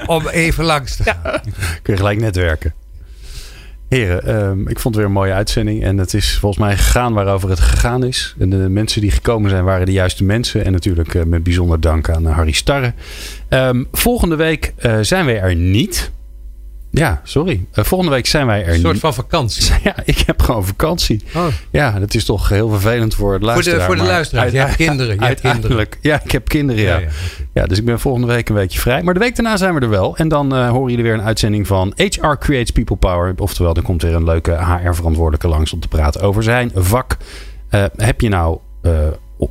om 0.06 0.28
even 0.28 0.64
langs 0.64 0.96
te 0.96 1.04
gaan. 1.04 1.42
Kun 1.82 1.94
je 1.94 1.98
gelijk 1.98 2.20
netwerken. 2.20 2.74
Heren, 3.96 4.24
ehm, 4.24 4.68
ik 4.68 4.80
vond 4.80 4.84
het 4.84 4.96
weer 4.96 5.06
een 5.06 5.12
mooie 5.12 5.34
uitzending. 5.34 5.84
En 5.84 5.98
het 5.98 6.14
is 6.14 6.38
volgens 6.38 6.62
mij 6.62 6.78
gegaan 6.78 7.14
waarover 7.14 7.50
het 7.50 7.60
gegaan 7.60 8.04
is. 8.04 8.36
En 8.40 8.50
de 8.50 8.58
mensen 8.58 9.02
die 9.02 9.12
gekomen 9.12 9.50
zijn 9.50 9.64
waren 9.64 9.86
de 9.86 9.92
juiste 9.92 10.24
mensen. 10.24 10.66
En 10.66 10.72
natuurlijk 10.72 11.14
uh, 11.14 11.24
met 11.24 11.44
bijzonder 11.44 11.80
dank 11.80 12.10
aan 12.10 12.26
Harry 12.26 12.52
Starre. 12.52 12.94
Ehm, 13.48 13.84
volgende 13.92 14.36
week 14.36 14.74
uh, 14.80 14.98
zijn 15.02 15.26
we 15.26 15.34
er 15.34 15.56
niet. 15.56 16.12
Ja, 16.98 17.22
sorry. 17.24 17.66
Uh, 17.74 17.86
volgende 17.86 18.14
week 18.14 18.26
zijn 18.26 18.46
wij 18.46 18.66
er. 18.66 18.74
Een 18.74 18.80
soort 18.80 19.00
van 19.00 19.14
vakantie. 19.14 19.74
Ja, 19.84 19.96
ik 20.06 20.18
heb 20.18 20.42
gewoon 20.42 20.66
vakantie. 20.66 21.24
Oh. 21.36 21.46
Ja, 21.72 22.00
dat 22.00 22.14
is 22.14 22.26
toch 22.26 22.50
heel 22.50 22.70
vervelend 22.70 23.16
voor 23.16 23.34
het 23.34 23.42
luisteraar. 23.42 23.86
Voor 23.86 23.96
de, 23.96 24.00
voor 24.00 24.06
de 24.06 24.12
luisteraar. 24.12 24.52
Je 24.52 24.58
hebt 24.58 24.76
kinderen. 24.76 25.16
Je 25.16 25.22
uiteindelijk. 25.22 25.90
Kinderen. 25.90 26.20
Ja, 26.20 26.22
ik 26.24 26.32
heb 26.32 26.48
kinderen, 26.48 26.82
ja. 26.82 26.98
Ja, 26.98 27.00
ja, 27.00 27.10
ja, 27.54 27.66
dus 27.66 27.78
ik 27.78 27.86
ben 27.86 28.00
volgende 28.00 28.28
week 28.28 28.50
een 28.50 28.56
weekje 28.56 28.80
vrij. 28.80 29.04
Maar 29.04 29.14
de 29.14 29.20
week 29.20 29.36
daarna 29.36 29.58
zijn 29.58 29.74
we 29.74 29.80
er 29.80 29.90
wel. 29.90 30.18
En 30.18 30.28
dan 30.28 30.54
uh, 30.56 30.70
horen 30.70 30.90
jullie 30.90 31.04
weer 31.04 31.14
een 31.14 31.22
uitzending 31.22 31.68
van 31.68 31.94
HR 31.96 32.36
Creates 32.40 32.72
People 32.72 32.96
Power. 32.96 33.34
Oftewel, 33.38 33.76
er 33.76 33.82
komt 33.82 34.02
weer 34.02 34.16
een 34.16 34.24
leuke 34.24 34.52
HR-verantwoordelijke 34.52 35.48
langs 35.48 35.74
om 35.74 35.80
te 35.80 35.88
praten 35.88 36.22
over 36.22 36.44
zijn 36.44 36.72
vak. 36.76 37.18
Uh, 37.72 37.84
heb 37.96 38.22
je 38.22 38.30
nou 38.30 38.58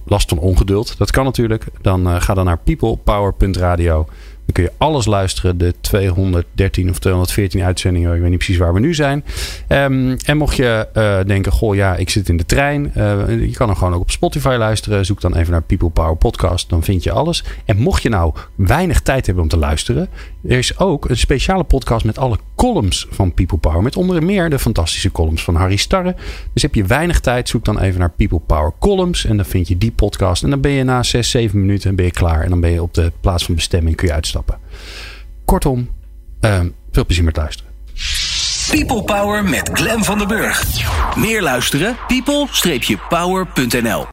last 0.05 0.29
van 0.29 0.39
ongeduld? 0.39 0.99
Dat 0.99 1.11
kan 1.11 1.25
natuurlijk. 1.25 1.65
Dan 1.81 2.23
ga 2.23 2.35
dan 2.35 2.45
naar 2.45 2.59
peoplepower.radio. 2.59 4.07
Kun 4.55 4.63
je 4.63 4.73
alles 4.79 5.07
luisteren. 5.07 5.59
De 5.59 5.75
213 5.81 6.91
of 6.91 6.99
214 6.99 7.63
uitzendingen. 7.63 8.15
Ik 8.15 8.21
weet 8.21 8.29
niet 8.29 8.39
precies 8.39 8.57
waar 8.57 8.75
we 8.75 8.81
nu 8.81 8.95
zijn. 8.95 9.25
Um, 9.69 10.17
en 10.25 10.37
mocht 10.37 10.57
je 10.57 10.89
uh, 10.95 11.19
denken, 11.27 11.53
goh 11.53 11.75
ja, 11.75 11.97
ik 11.97 12.11
zit 12.11 12.29
in 12.29 12.37
de 12.37 12.47
trein. 12.47 12.93
Uh, 12.97 13.29
je 13.29 13.51
kan 13.51 13.69
hem 13.69 13.77
gewoon 13.77 13.95
ook 13.95 14.01
op 14.01 14.11
Spotify 14.11 14.57
luisteren. 14.59 15.07
Zoek 15.07 15.21
dan 15.21 15.37
even 15.37 15.53
naar 15.53 15.63
People 15.63 15.91
Power 15.91 16.17
Podcast. 16.17 16.69
Dan 16.69 16.83
vind 16.83 17.03
je 17.03 17.13
alles. 17.13 17.45
En 17.65 17.77
mocht 17.77 18.03
je 18.03 18.09
nou 18.09 18.35
weinig 18.55 19.01
tijd 19.01 19.27
hebben 19.27 19.45
om 19.45 19.51
te 19.51 19.59
luisteren. 19.59 20.09
Er 20.49 20.59
is 20.59 20.79
ook 20.79 21.09
een 21.09 21.17
speciale 21.17 21.65
podcast 21.65 22.05
met 22.05 22.19
alle 22.19 22.39
columns 22.57 23.07
van 23.11 23.35
People 23.35 23.59
Power. 23.59 23.83
Met 23.83 23.97
onder 23.97 24.23
meer 24.23 24.51
de 24.51 24.59
fantastische 24.59 25.13
columns 25.13 25.45
van 25.45 25.55
Harry 25.55 25.77
Starre. 25.77 26.17
Dus 26.53 26.63
heb 26.63 26.75
je 26.75 26.85
weinig 26.85 27.21
tijd, 27.21 27.49
zoek 27.49 27.65
dan 27.65 27.81
even 27.81 28.01
naar 28.01 28.11
People 28.11 28.41
Power 28.41 28.73
Columns. 28.81 29.25
En 29.25 29.37
dan 29.37 29.47
vind 29.47 29.69
je 29.69 29.79
die 29.79 29.93
podcast. 29.93 30.43
En 30.43 30.51
dan 30.51 30.61
ben 30.61 30.71
je 30.71 30.85
na 30.85 31.03
6, 31.03 31.31
7 31.31 31.61
minuten 31.61 31.95
ben 31.95 32.05
je 32.05 32.11
klaar. 32.11 32.43
En 32.43 32.51
dan 32.51 32.61
ben 32.61 32.71
je 32.71 32.83
op 32.83 32.95
de 32.95 33.13
plaats 33.21 33.45
van 33.45 33.55
bestemming 33.55 33.97
kun 33.97 34.09
je 34.09 34.15
uitstappen. 34.15 34.59
Kortom, 35.45 35.89
uh, 36.41 36.61
veel 36.93 37.07
plezier 37.07 37.25
met 37.25 37.37
luisteren. 37.37 37.73
People 38.71 39.03
Power 39.03 39.45
met 39.45 39.71
Glen 39.73 40.05
van 40.05 40.19
der 40.19 40.27
Burg. 40.27 40.65
Meer 41.17 41.43
luisteren? 41.43 41.97
people-power.nl 42.07 44.03